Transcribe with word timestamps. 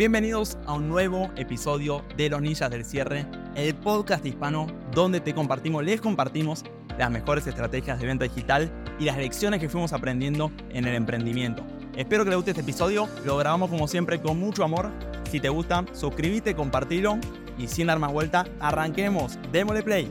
Bienvenidos 0.00 0.56
a 0.64 0.72
un 0.72 0.88
nuevo 0.88 1.30
episodio 1.36 2.02
de 2.16 2.30
Los 2.30 2.40
Ninjas 2.40 2.70
del 2.70 2.86
Cierre, 2.86 3.26
el 3.54 3.74
podcast 3.74 4.24
hispano 4.24 4.66
donde 4.94 5.20
te 5.20 5.34
compartimos, 5.34 5.84
les 5.84 6.00
compartimos 6.00 6.64
las 6.96 7.10
mejores 7.10 7.46
estrategias 7.46 8.00
de 8.00 8.06
venta 8.06 8.24
digital 8.24 8.72
y 8.98 9.04
las 9.04 9.18
lecciones 9.18 9.60
que 9.60 9.68
fuimos 9.68 9.92
aprendiendo 9.92 10.52
en 10.70 10.86
el 10.86 10.94
emprendimiento. 10.94 11.62
Espero 11.94 12.24
que 12.24 12.30
les 12.30 12.36
guste 12.36 12.52
este 12.52 12.62
episodio, 12.62 13.10
lo 13.26 13.36
grabamos 13.36 13.68
como 13.68 13.86
siempre 13.86 14.22
con 14.22 14.40
mucho 14.40 14.64
amor. 14.64 14.90
Si 15.30 15.38
te 15.38 15.50
gusta, 15.50 15.84
suscríbete, 15.92 16.56
compartilo 16.56 17.18
y 17.58 17.68
sin 17.68 17.88
dar 17.88 17.98
más 17.98 18.10
vuelta, 18.10 18.46
arranquemos, 18.58 19.38
démosle 19.52 19.82
play. 19.82 20.10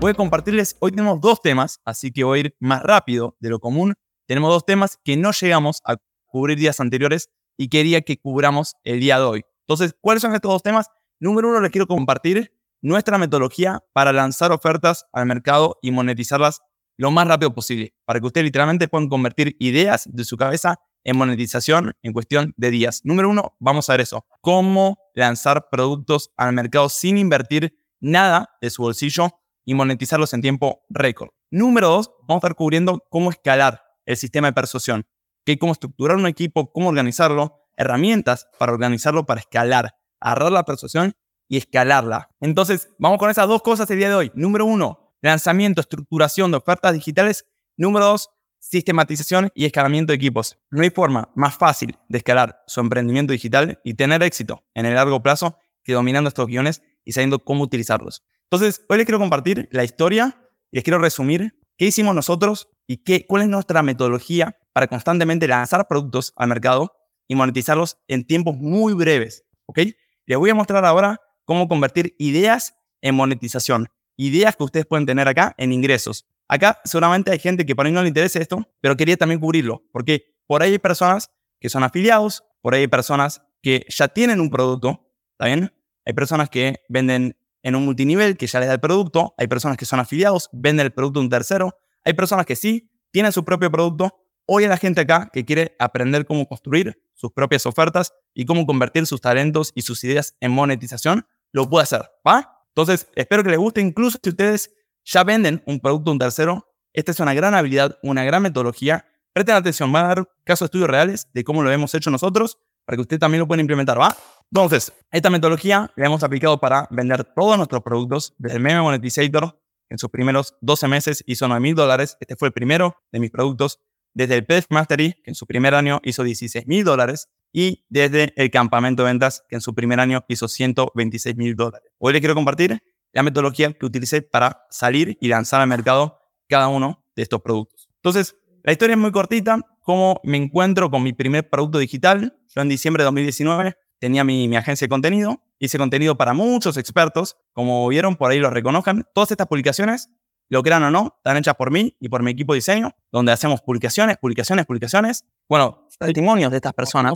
Voy 0.00 0.12
a 0.12 0.14
compartirles, 0.14 0.74
hoy 0.80 0.92
tenemos 0.92 1.20
dos 1.20 1.42
temas, 1.42 1.80
así 1.84 2.10
que 2.10 2.24
voy 2.24 2.38
a 2.38 2.40
ir 2.40 2.56
más 2.60 2.82
rápido 2.82 3.36
de 3.40 3.50
lo 3.50 3.60
común. 3.60 3.92
Tenemos 4.26 4.48
dos 4.50 4.64
temas 4.64 4.96
que 5.04 5.18
no 5.18 5.32
llegamos 5.32 5.82
a 5.84 5.96
cubrir 6.30 6.58
días 6.58 6.80
anteriores 6.80 7.28
y 7.56 7.68
quería 7.68 8.00
que 8.00 8.18
cubramos 8.18 8.74
el 8.84 9.00
día 9.00 9.18
de 9.18 9.24
hoy. 9.24 9.42
Entonces, 9.66 9.94
¿cuáles 10.00 10.22
son 10.22 10.34
estos 10.34 10.50
dos 10.50 10.62
temas? 10.62 10.86
Número 11.18 11.48
uno, 11.48 11.60
les 11.60 11.70
quiero 11.70 11.86
compartir 11.86 12.52
nuestra 12.80 13.18
metodología 13.18 13.84
para 13.92 14.12
lanzar 14.12 14.52
ofertas 14.52 15.06
al 15.12 15.26
mercado 15.26 15.78
y 15.82 15.90
monetizarlas 15.90 16.60
lo 16.96 17.10
más 17.10 17.26
rápido 17.26 17.54
posible, 17.54 17.94
para 18.04 18.20
que 18.20 18.26
ustedes 18.26 18.44
literalmente 18.44 18.88
puedan 18.88 19.08
convertir 19.08 19.56
ideas 19.58 20.08
de 20.10 20.24
su 20.24 20.36
cabeza 20.36 20.80
en 21.04 21.16
monetización 21.16 21.94
en 22.02 22.12
cuestión 22.12 22.52
de 22.56 22.70
días. 22.70 23.00
Número 23.04 23.30
uno, 23.30 23.56
vamos 23.58 23.88
a 23.88 23.94
ver 23.94 24.02
eso. 24.02 24.26
Cómo 24.40 24.98
lanzar 25.14 25.68
productos 25.70 26.30
al 26.36 26.52
mercado 26.52 26.88
sin 26.88 27.16
invertir 27.16 27.74
nada 28.00 28.50
de 28.60 28.70
su 28.70 28.82
bolsillo 28.82 29.30
y 29.64 29.74
monetizarlos 29.74 30.34
en 30.34 30.42
tiempo 30.42 30.82
récord. 30.90 31.30
Número 31.50 31.88
dos, 31.88 32.10
vamos 32.20 32.42
a 32.42 32.46
estar 32.46 32.54
cubriendo 32.54 33.04
cómo 33.08 33.30
escalar 33.30 33.82
el 34.04 34.16
sistema 34.16 34.48
de 34.48 34.52
persuasión 34.52 35.06
que 35.44 35.58
cómo 35.58 35.72
estructurar 35.72 36.16
un 36.16 36.26
equipo, 36.26 36.72
cómo 36.72 36.88
organizarlo, 36.88 37.60
herramientas 37.76 38.48
para 38.58 38.72
organizarlo, 38.72 39.26
para 39.26 39.40
escalar, 39.40 39.94
agarrar 40.20 40.52
la 40.52 40.64
persuasión 40.64 41.14
y 41.48 41.56
escalarla. 41.56 42.30
Entonces, 42.40 42.90
vamos 42.98 43.18
con 43.18 43.30
esas 43.30 43.48
dos 43.48 43.62
cosas 43.62 43.90
el 43.90 43.98
día 43.98 44.08
de 44.08 44.14
hoy. 44.14 44.32
Número 44.34 44.64
uno, 44.64 45.14
lanzamiento, 45.20 45.80
estructuración 45.80 46.50
de 46.50 46.58
ofertas 46.58 46.92
digitales. 46.94 47.46
Número 47.76 48.06
dos, 48.06 48.30
sistematización 48.60 49.50
y 49.54 49.64
escalamiento 49.64 50.12
de 50.12 50.16
equipos. 50.16 50.58
No 50.70 50.82
hay 50.82 50.90
forma 50.90 51.30
más 51.34 51.56
fácil 51.56 51.98
de 52.08 52.18
escalar 52.18 52.62
su 52.66 52.80
emprendimiento 52.80 53.32
digital 53.32 53.80
y 53.82 53.94
tener 53.94 54.22
éxito 54.22 54.64
en 54.74 54.86
el 54.86 54.94
largo 54.94 55.22
plazo 55.22 55.58
que 55.82 55.94
dominando 55.94 56.28
estos 56.28 56.46
guiones 56.46 56.82
y 57.04 57.12
sabiendo 57.12 57.38
cómo 57.40 57.64
utilizarlos. 57.64 58.22
Entonces, 58.44 58.84
hoy 58.88 58.98
les 58.98 59.06
quiero 59.06 59.18
compartir 59.18 59.68
la 59.72 59.84
historia 59.84 60.36
y 60.70 60.76
les 60.76 60.84
quiero 60.84 60.98
resumir 60.98 61.58
qué 61.76 61.86
hicimos 61.86 62.14
nosotros 62.14 62.68
y 62.90 62.96
qué, 62.96 63.24
cuál 63.24 63.42
es 63.42 63.48
nuestra 63.48 63.84
metodología 63.84 64.58
para 64.72 64.88
constantemente 64.88 65.46
lanzar 65.46 65.86
productos 65.86 66.32
al 66.34 66.48
mercado 66.48 66.92
y 67.28 67.36
monetizarlos 67.36 67.98
en 68.08 68.26
tiempos 68.26 68.56
muy 68.56 68.94
breves. 68.94 69.44
¿Ok? 69.66 69.78
Les 70.26 70.36
voy 70.36 70.50
a 70.50 70.56
mostrar 70.56 70.84
ahora 70.84 71.20
cómo 71.44 71.68
convertir 71.68 72.16
ideas 72.18 72.74
en 73.00 73.14
monetización. 73.14 73.86
Ideas 74.16 74.56
que 74.56 74.64
ustedes 74.64 74.86
pueden 74.86 75.06
tener 75.06 75.28
acá 75.28 75.54
en 75.56 75.72
ingresos. 75.72 76.26
Acá 76.48 76.80
seguramente 76.84 77.30
hay 77.30 77.38
gente 77.38 77.64
que 77.64 77.76
por 77.76 77.86
ahí 77.86 77.92
no 77.92 78.02
le 78.02 78.08
interesa 78.08 78.40
esto, 78.40 78.66
pero 78.80 78.96
quería 78.96 79.16
también 79.16 79.38
cubrirlo, 79.38 79.84
porque 79.92 80.24
por 80.48 80.64
ahí 80.64 80.72
hay 80.72 80.80
personas 80.80 81.30
que 81.60 81.68
son 81.68 81.84
afiliados, 81.84 82.42
por 82.60 82.74
ahí 82.74 82.80
hay 82.80 82.88
personas 82.88 83.40
que 83.62 83.86
ya 83.88 84.08
tienen 84.08 84.40
un 84.40 84.50
producto, 84.50 85.06
¿está 85.34 85.46
bien? 85.46 85.72
Hay 86.04 86.12
personas 86.12 86.50
que 86.50 86.80
venden 86.88 87.36
en 87.62 87.76
un 87.76 87.84
multinivel 87.84 88.36
que 88.36 88.48
ya 88.48 88.58
les 88.58 88.66
da 88.66 88.74
el 88.74 88.80
producto, 88.80 89.32
hay 89.38 89.46
personas 89.46 89.76
que 89.76 89.84
son 89.84 90.00
afiliados, 90.00 90.50
venden 90.52 90.86
el 90.86 90.92
producto 90.92 91.20
a 91.20 91.22
un 91.22 91.30
tercero, 91.30 91.76
hay 92.04 92.14
personas 92.14 92.46
que 92.46 92.56
sí 92.56 92.90
tienen 93.10 93.32
su 93.32 93.44
propio 93.44 93.70
producto, 93.70 94.14
Hoy 94.52 94.64
hay 94.64 94.68
la 94.68 94.78
gente 94.78 95.02
acá 95.02 95.30
que 95.32 95.44
quiere 95.44 95.76
aprender 95.78 96.26
cómo 96.26 96.44
construir 96.44 97.00
sus 97.14 97.30
propias 97.30 97.66
ofertas 97.66 98.12
y 98.34 98.46
cómo 98.46 98.66
convertir 98.66 99.06
sus 99.06 99.20
talentos 99.20 99.70
y 99.76 99.82
sus 99.82 100.02
ideas 100.02 100.34
en 100.40 100.50
monetización, 100.50 101.24
lo 101.52 101.70
puede 101.70 101.84
hacer, 101.84 102.10
¿va? 102.26 102.64
Entonces, 102.66 103.06
espero 103.14 103.44
que 103.44 103.50
les 103.50 103.60
guste, 103.60 103.80
incluso 103.80 104.18
si 104.20 104.30
ustedes 104.30 104.72
ya 105.04 105.22
venden 105.22 105.62
un 105.66 105.78
producto 105.78 106.10
a 106.10 106.14
un 106.14 106.18
tercero, 106.18 106.68
esta 106.92 107.12
es 107.12 107.20
una 107.20 107.32
gran 107.32 107.54
habilidad, 107.54 107.96
una 108.02 108.24
gran 108.24 108.42
metodología. 108.42 109.06
Presten 109.32 109.54
atención, 109.54 109.92
van 109.92 110.04
a 110.04 110.08
dar 110.08 110.28
casos 110.42 110.62
de 110.62 110.64
estudios 110.66 110.90
reales 110.90 111.28
de 111.32 111.44
cómo 111.44 111.62
lo 111.62 111.70
hemos 111.70 111.94
hecho 111.94 112.10
nosotros 112.10 112.58
para 112.84 112.96
que 112.96 113.02
ustedes 113.02 113.20
también 113.20 113.38
lo 113.38 113.46
puedan 113.46 113.60
implementar, 113.60 114.00
¿va? 114.00 114.16
Entonces, 114.50 114.92
esta 115.12 115.30
metodología 115.30 115.92
la 115.94 116.06
hemos 116.06 116.24
aplicado 116.24 116.58
para 116.58 116.88
vender 116.90 117.22
todos 117.22 117.56
nuestros 117.56 117.84
productos, 117.84 118.34
desde 118.36 118.56
el 118.56 118.62
Meme 118.64 118.80
Monetizator, 118.80 119.59
en 119.90 119.98
sus 119.98 120.08
primeros 120.08 120.54
12 120.62 120.88
meses 120.88 121.22
hizo 121.26 121.46
9 121.46 121.60
mil 121.60 121.74
dólares. 121.74 122.16
Este 122.20 122.36
fue 122.36 122.48
el 122.48 122.52
primero 122.52 122.96
de 123.12 123.20
mis 123.20 123.30
productos 123.30 123.80
desde 124.14 124.36
el 124.36 124.46
PDF 124.46 124.66
Mastery, 124.70 125.14
que 125.22 125.30
en 125.30 125.34
su 125.34 125.46
primer 125.46 125.74
año 125.74 126.00
hizo 126.02 126.24
16 126.24 126.66
mil 126.66 126.84
dólares, 126.84 127.28
y 127.52 127.84
desde 127.88 128.32
el 128.36 128.50
campamento 128.50 129.02
de 129.02 129.10
ventas, 129.10 129.44
que 129.48 129.56
en 129.56 129.60
su 129.60 129.74
primer 129.74 130.00
año 130.00 130.24
hizo 130.28 130.48
126 130.48 131.36
mil 131.36 131.56
dólares. 131.56 131.90
Hoy 131.98 132.12
les 132.12 132.20
quiero 132.20 132.34
compartir 132.34 132.80
la 133.12 133.22
metodología 133.22 133.72
que 133.72 133.86
utilicé 133.86 134.22
para 134.22 134.66
salir 134.70 135.18
y 135.20 135.28
lanzar 135.28 135.60
al 135.60 135.68
mercado 135.68 136.20
cada 136.48 136.68
uno 136.68 137.04
de 137.16 137.22
estos 137.22 137.40
productos. 137.42 137.88
Entonces, 137.96 138.36
la 138.62 138.72
historia 138.72 138.94
es 138.94 139.00
muy 139.00 139.10
cortita. 139.10 139.60
¿Cómo 139.82 140.20
me 140.22 140.36
encuentro 140.36 140.90
con 140.90 141.02
mi 141.02 141.12
primer 141.12 141.48
producto 141.48 141.78
digital? 141.78 142.38
Yo 142.54 142.62
en 142.62 142.68
diciembre 142.68 143.02
de 143.02 143.06
2019 143.06 143.74
tenía 143.98 144.22
mi, 144.22 144.46
mi 144.46 144.56
agencia 144.56 144.84
de 144.84 144.90
contenido. 144.90 145.42
Hice 145.62 145.78
contenido 145.78 146.16
para 146.16 146.32
muchos 146.32 146.76
expertos. 146.78 147.36
Como 147.52 147.86
vieron, 147.86 148.16
por 148.16 148.30
ahí 148.30 148.40
lo 148.40 148.50
reconozcan. 148.50 149.06
Todas 149.14 149.30
estas 149.30 149.46
publicaciones 149.46 150.10
lo 150.50 150.64
crean 150.64 150.82
o 150.82 150.90
no, 150.90 151.14
están 151.18 151.36
hechas 151.36 151.54
por 151.54 151.70
mí 151.70 151.96
y 152.00 152.08
por 152.08 152.24
mi 152.24 152.32
equipo 152.32 152.54
de 152.54 152.56
diseño, 152.56 152.92
donde 153.12 153.30
hacemos 153.30 153.60
publicaciones, 153.60 154.16
publicaciones, 154.16 154.66
publicaciones. 154.66 155.24
Bueno, 155.48 155.86
testimonios 155.96 156.50
de 156.50 156.56
estas 156.56 156.72
personas. 156.74 157.14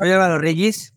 Álvaro 0.00 0.38
Reyes. 0.38 0.92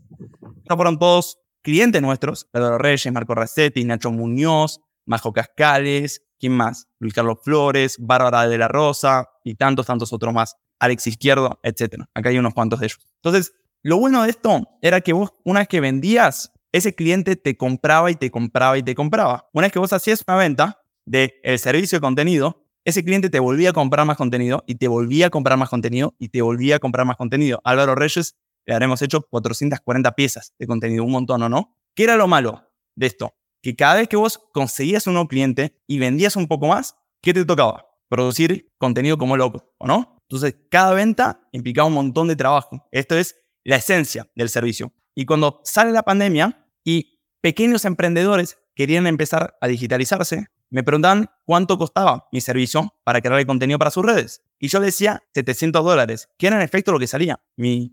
Estos 0.58 0.76
fueron 0.76 0.98
todos 0.98 1.38
clientes 1.62 2.02
nuestros. 2.02 2.48
Álvaro 2.54 2.80
Reyes, 2.80 3.14
Marco 3.14 3.36
Racetti, 3.36 3.84
Nacho 3.84 4.12
Muñoz, 4.12 4.82
Majo 5.06 5.32
Cascales, 5.32 6.24
¿quién 6.40 6.54
más? 6.54 6.88
Luis 6.98 7.14
Carlos 7.14 7.38
Flores, 7.44 7.98
Bárbara 8.00 8.48
de 8.48 8.58
la 8.58 8.68
Rosa 8.68 9.30
y 9.44 9.54
tantos, 9.54 9.86
tantos 9.86 10.12
otros 10.12 10.34
más. 10.34 10.56
Alex 10.80 11.06
Izquierdo, 11.06 11.60
etc. 11.62 12.04
Acá 12.16 12.30
hay 12.30 12.40
unos 12.40 12.56
cuantos 12.56 12.80
de 12.80 12.88
ellos. 12.88 13.00
Entonces, 13.18 13.54
lo 13.84 13.98
bueno 13.98 14.24
de 14.24 14.32
esto 14.32 14.68
era 14.82 15.02
que 15.02 15.14
vos, 15.14 15.34
una 15.44 15.60
vez 15.60 15.68
que 15.68 15.82
vendías, 15.82 16.52
ese 16.75 16.94
cliente 16.94 17.38
te 17.38 17.56
compraba 17.56 18.12
y 18.12 18.16
te 18.16 18.30
compraba 18.30 18.78
y 18.78 18.84
te 18.84 18.96
compraba. 18.96 19.50
Una 19.53 19.68
vez 19.68 19.72
que 19.72 19.80
vos 19.80 19.94
hacías 19.94 20.25
una 20.28 20.36
venta, 20.36 20.81
del 21.06 21.34
el 21.44 21.58
servicio 21.58 21.97
de 21.97 22.02
contenido, 22.02 22.66
ese 22.84 23.02
cliente 23.06 23.30
te 23.30 23.40
volvía 23.40 23.69
a 23.69 23.74
comprar 23.74 24.06
más 24.06 24.18
contenido 24.18 24.62
y 24.68 24.75
te 24.75 24.90
volvía 24.90 25.28
a 25.28 25.30
comprar 25.30 25.58
más 25.58 25.69
contenido 25.69 26.16
y 26.19 26.28
te 26.28 26.41
volvía 26.41 26.75
a 26.75 26.80
comprar 26.80 27.08
más 27.08 27.16
contenido. 27.16 27.62
Álvaro 27.64 27.96
Reyes 27.96 28.35
le 28.66 28.74
habremos 28.74 29.02
hecho 29.02 29.22
440 29.22 30.12
piezas 30.16 30.53
de 30.59 30.68
contenido, 30.68 31.06
un 31.06 31.14
montón 31.14 31.44
o 31.44 31.47
no. 31.47 31.78
¿Qué 31.96 32.03
era 32.03 32.18
lo 32.18 32.28
malo 32.28 32.69
de 32.96 33.06
esto? 33.06 33.34
Que 33.62 33.78
cada 33.78 33.96
vez 33.96 34.09
que 34.09 34.18
vos 34.18 34.38
conseguías 34.52 35.08
un 35.08 35.14
nuevo 35.14 35.30
cliente 35.30 35.80
y 35.88 36.00
vendías 36.00 36.35
un 36.35 36.47
poco 36.50 36.68
más, 36.68 36.97
¿qué 37.22 37.34
te 37.34 37.46
tocaba? 37.46 37.88
Producir 38.09 38.74
contenido 38.78 39.18
como 39.18 39.38
loco, 39.38 39.74
¿o 39.78 39.88
no? 39.88 40.18
Entonces, 40.24 40.58
cada 40.69 40.94
venta 40.94 41.40
implicaba 41.53 41.88
un 41.88 41.94
montón 41.94 42.28
de 42.28 42.35
trabajo. 42.35 42.85
Esto 42.91 43.18
es 43.18 43.38
la 43.64 43.78
esencia 43.78 44.30
del 44.35 44.50
servicio. 44.50 44.91
Y 45.16 45.25
cuando 45.25 45.62
sale 45.64 45.94
la 45.94 46.03
pandemia 46.03 46.65
y 46.85 47.19
pequeños 47.41 47.84
emprendedores 47.84 48.57
querían 48.75 49.07
empezar 49.07 49.57
a 49.59 49.68
digitalizarse, 49.68 50.47
me 50.69 50.84
preguntaban 50.84 51.29
cuánto 51.46 51.78
costaba 51.78 52.28
mi 52.31 52.41
servicio 52.41 52.94
para 53.03 53.22
crear 53.22 53.40
el 53.40 53.46
contenido 53.46 53.79
para 53.79 53.91
sus 53.91 54.06
redes. 54.06 54.41
Y 54.59 54.68
yo 54.68 54.79
decía 54.79 55.22
700 55.34 55.84
dólares, 55.84 56.29
que 56.38 56.47
era 56.47 56.56
en 56.56 56.62
efecto 56.62 56.91
lo 56.91 57.00
que 57.00 57.07
salía. 57.07 57.40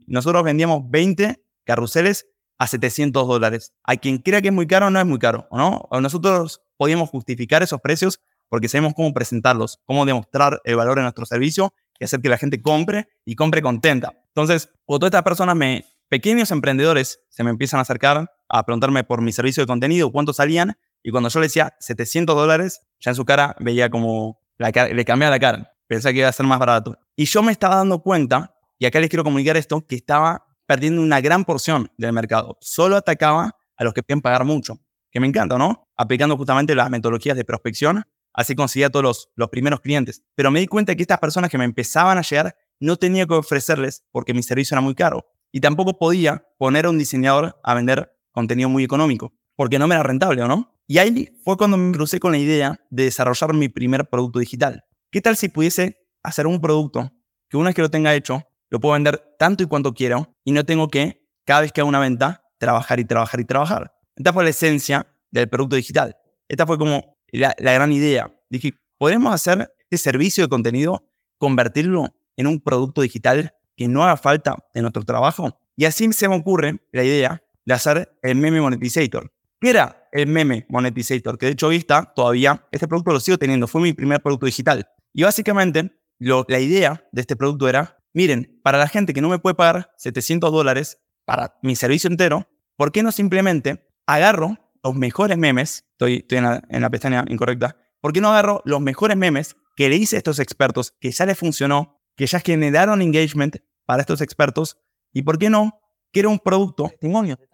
nosotros 0.07 0.43
vendíamos 0.43 0.89
20 0.91 1.43
carruseles 1.65 2.27
a 2.59 2.67
700 2.67 3.27
dólares. 3.27 3.73
A 3.85 3.97
quien 3.97 4.19
crea 4.19 4.41
que 4.41 4.49
es 4.49 4.55
muy 4.55 4.67
caro, 4.67 4.91
no 4.91 5.01
es 5.01 5.07
muy 5.07 5.19
caro, 5.19 5.49
¿no? 5.51 5.89
nosotros 6.01 6.63
podíamos 6.77 7.11
justificar 7.11 7.63
esos 7.63 7.81
precios 7.81 8.21
porque 8.49 8.69
sabemos 8.69 8.93
cómo 8.95 9.15
presentarlos, 9.15 9.81
cómo 9.87 10.05
demostrar 10.05 10.61
el 10.65 10.77
valor 10.77 10.97
de 10.97 11.03
nuestro 11.03 11.25
servicio 11.25 11.73
y 11.99 12.05
hacer 12.05 12.21
que 12.21 12.29
la 12.29 12.37
gente 12.37 12.61
compre 12.61 13.09
y 13.25 13.35
compre 13.35 13.63
contenta. 13.63 14.13
Entonces, 14.29 14.69
cuando 14.85 15.01
todas 15.01 15.11
estas 15.11 15.23
personas, 15.23 15.57
me, 15.57 15.87
pequeños 16.13 16.51
emprendedores, 16.51 17.21
se 17.31 17.43
me 17.43 17.49
empiezan 17.49 17.79
a 17.79 17.85
acercar 17.85 18.31
a 18.47 18.67
preguntarme 18.67 19.03
por 19.03 19.23
mi 19.23 19.33
servicio 19.33 19.63
de 19.63 19.67
contenido, 19.67 20.13
cuánto 20.13 20.35
salían, 20.35 20.77
y 21.03 21.11
cuando 21.11 21.31
yo 21.31 21.41
le 21.41 21.47
decía 21.47 21.75
700 21.81 22.37
dólares, 22.37 22.83
ya 23.01 23.13
en 23.13 23.15
su 23.15 23.25
cara 23.25 23.57
veía 23.61 23.89
como 23.89 24.39
le 24.59 25.05
cambiaba 25.07 25.31
la 25.31 25.41
cara. 25.41 25.73
Pensaba 25.87 26.13
que 26.13 26.19
iba 26.19 26.29
a 26.29 26.33
ser 26.33 26.45
más 26.45 26.59
barato. 26.59 26.99
Y 27.17 27.25
yo 27.25 27.43
me 27.43 27.51
estaba 27.51 27.77
dando 27.77 28.03
cuenta, 28.03 28.55
y 28.79 28.85
acá 28.85 29.01
les 29.01 29.09
quiero 29.09 29.25
comunicar 29.25 29.57
esto, 29.57 29.87
que 29.87 29.95
estaba 29.95 30.45
perdiendo 30.67 31.01
una 31.01 31.23
gran 31.23 31.47
porción 31.47 31.91
del 31.97 32.13
mercado. 32.13 32.59
Solo 32.61 32.97
atacaba 32.97 33.57
a 33.79 33.83
los 33.83 33.95
que 33.95 34.03
pueden 34.03 34.21
pagar 34.21 34.45
mucho. 34.45 34.81
Que 35.11 35.19
me 35.19 35.27
encanta, 35.27 35.57
¿no? 35.57 35.89
Aplicando 35.97 36.37
justamente 36.37 36.75
las 36.75 36.91
metodologías 36.91 37.39
de 37.39 37.47
prospección, 37.47 38.05
así 38.35 38.55
conseguía 38.55 38.91
todos 38.91 39.03
los, 39.03 39.29
los 39.35 39.49
primeros 39.49 39.81
clientes. 39.81 40.23
Pero 40.35 40.51
me 40.51 40.61
di 40.61 40.67
cuenta 40.67 40.95
que 40.95 41.01
estas 41.01 41.21
personas 41.21 41.49
que 41.49 41.57
me 41.57 41.65
empezaban 41.65 42.19
a 42.19 42.21
llegar 42.23 42.55
no 42.81 42.99
tenía 42.99 43.27
que 43.27 43.33
ofrecerles 43.33 44.05
porque 44.11 44.35
mi 44.35 44.43
servicio 44.43 44.75
era 44.75 44.83
muy 44.83 44.95
caro. 44.95 45.25
Y 45.53 45.61
tampoco 45.61 45.99
podía 45.99 46.45
poner 46.59 46.87
a 46.87 46.91
un 46.91 46.99
diseñador 46.99 47.61
a 47.63 47.75
vender 47.75 48.13
contenido 48.33 48.69
muy 48.69 48.83
económico, 48.83 49.33
porque 49.55 49.79
no 49.79 49.87
me 49.87 49.95
era 49.95 50.03
rentable, 50.03 50.43
¿o 50.43 50.49
no? 50.49 50.75
Y 50.87 50.99
ahí 50.99 51.39
fue 51.45 51.57
cuando 51.57 51.77
me 51.77 51.93
crucé 51.93 52.19
con 52.19 52.33
la 52.33 52.39
idea 52.39 52.81
de 52.91 53.05
desarrollar 53.05 53.55
mi 53.55 53.69
primer 53.69 54.09
producto 54.09 54.39
digital. 54.39 54.85
¿Qué 55.11 55.21
tal 55.21 55.37
si 55.37 55.49
pudiese 55.49 56.03
hacer 56.23 56.47
un 56.47 56.61
producto 56.61 57.13
que 57.49 57.57
una 57.57 57.69
vez 57.69 57.75
que 57.77 57.83
lo 57.83 57.91
tenga 57.91 58.15
hecho, 58.15 58.43
lo 58.71 58.81
puedo 58.81 58.95
vender 58.95 59.35
tanto 59.39 59.63
y 59.63 59.67
cuanto 59.67 59.93
quiero 59.93 60.35
y 60.45 60.53
no 60.53 60.65
tengo 60.65 60.89
que, 60.89 61.23
cada 61.45 61.61
vez 61.61 61.73
que 61.73 61.83
hago 61.83 61.89
una 61.89 62.01
venta, 62.01 62.45
trabajar 62.59 62.99
y 62.99 63.05
trabajar 63.05 63.41
y 63.41 63.45
trabajar. 63.45 63.95
Esta 64.17 64.33
fue 64.33 64.45
la 64.45 64.51
esencia 64.51 65.07
del 65.31 65.49
producto 65.49 65.77
digital. 65.77 66.17
Esta 66.49 66.67
fue 66.67 66.79
como 66.79 67.17
la, 67.29 67.55
gran 67.59 67.93
idea. 67.93 68.33
Dije, 68.49 68.75
¿podemos 68.99 69.35
hacer 69.35 69.75
este 69.79 69.99
servicio 69.99 70.45
de 70.45 70.49
contenido, 70.49 71.07
convertirlo 71.39 72.15
en 72.37 72.47
un 72.47 72.61
producto 72.61 73.03
digital 73.03 73.55
que 73.83 73.89
no 73.89 74.05
haga 74.05 74.17
falta 74.17 74.57
en 74.75 74.83
nuestro 74.83 75.03
trabajo? 75.03 75.59
Y 75.77 75.87
así 75.87 76.13
se 76.13 76.29
me 76.29 76.37
ocurre 76.37 76.79
la 76.93 77.03
idea 77.03 77.43
de 77.65 77.75
hacer 77.75 78.17
el 78.23 78.37
meme 78.37 78.61
monetizator. 78.61 79.33
¿Qué 79.61 79.71
era 79.71 80.09
el 80.13 80.29
meme 80.29 80.67
monetizator? 80.69 81.37
Que 81.37 81.47
de 81.47 81.53
hecho 81.53 81.67
hoy 81.67 81.77
está 81.77 82.13
todavía, 82.15 82.65
este 82.71 82.87
producto 82.87 83.13
lo 83.13 83.19
sigo 83.19 83.39
teniendo, 83.39 83.67
fue 83.67 83.81
mi 83.81 83.93
primer 83.93 84.23
producto 84.23 84.47
digital. 84.47 84.89
Y 85.13 85.25
básicamente 85.25 85.91
la 86.21 86.61
idea 86.61 87.09
de 87.11 87.21
este 87.21 87.35
producto 87.35 87.69
era, 87.69 87.99
miren, 88.15 88.61
para 88.63 88.79
la 88.79 88.87
gente 88.87 89.13
que 89.13 89.21
no 89.21 89.29
me 89.29 89.41
puede 89.41 89.57
pagar 89.57 89.93
700 89.97 90.53
dólares 90.53 91.01
para 91.25 91.59
mi 91.63 91.75
servicio 91.75 92.09
entero, 92.09 92.47
¿por 92.77 92.93
qué 92.93 93.03
no 93.03 93.11
simplemente 93.11 93.85
agarro 94.07 94.59
los 94.85 94.95
mejores 94.95 95.39
memes? 95.39 95.87
Estoy, 95.93 96.19
estoy 96.19 96.39
en, 96.39 96.45
la, 96.45 96.63
en 96.69 96.83
la 96.83 96.91
pestaña 96.91 97.25
incorrecta. 97.27 97.77
¿Por 98.01 98.13
qué 98.13 98.21
no 98.21 98.29
agarro 98.29 98.63
los 98.65 98.81
mejores 98.81 99.17
memes 99.17 99.57
que 99.75 99.89
le 99.89 99.97
hice 99.97 100.17
a 100.17 100.19
estos 100.19 100.39
expertos, 100.39 100.95
que 101.01 101.11
ya 101.11 101.27
les 101.27 101.37
funcionó, 101.37 102.01
que 102.17 102.27
ya 102.27 102.39
generaron 102.39 103.03
engagement 103.03 103.57
para 103.85 104.03
estos 104.03 104.21
expertos? 104.21 104.79
¿Y 105.13 105.23
por 105.23 105.39
qué 105.39 105.51
no 105.51 105.81
quiero 106.11 106.31
un 106.31 106.39
producto 106.39 106.91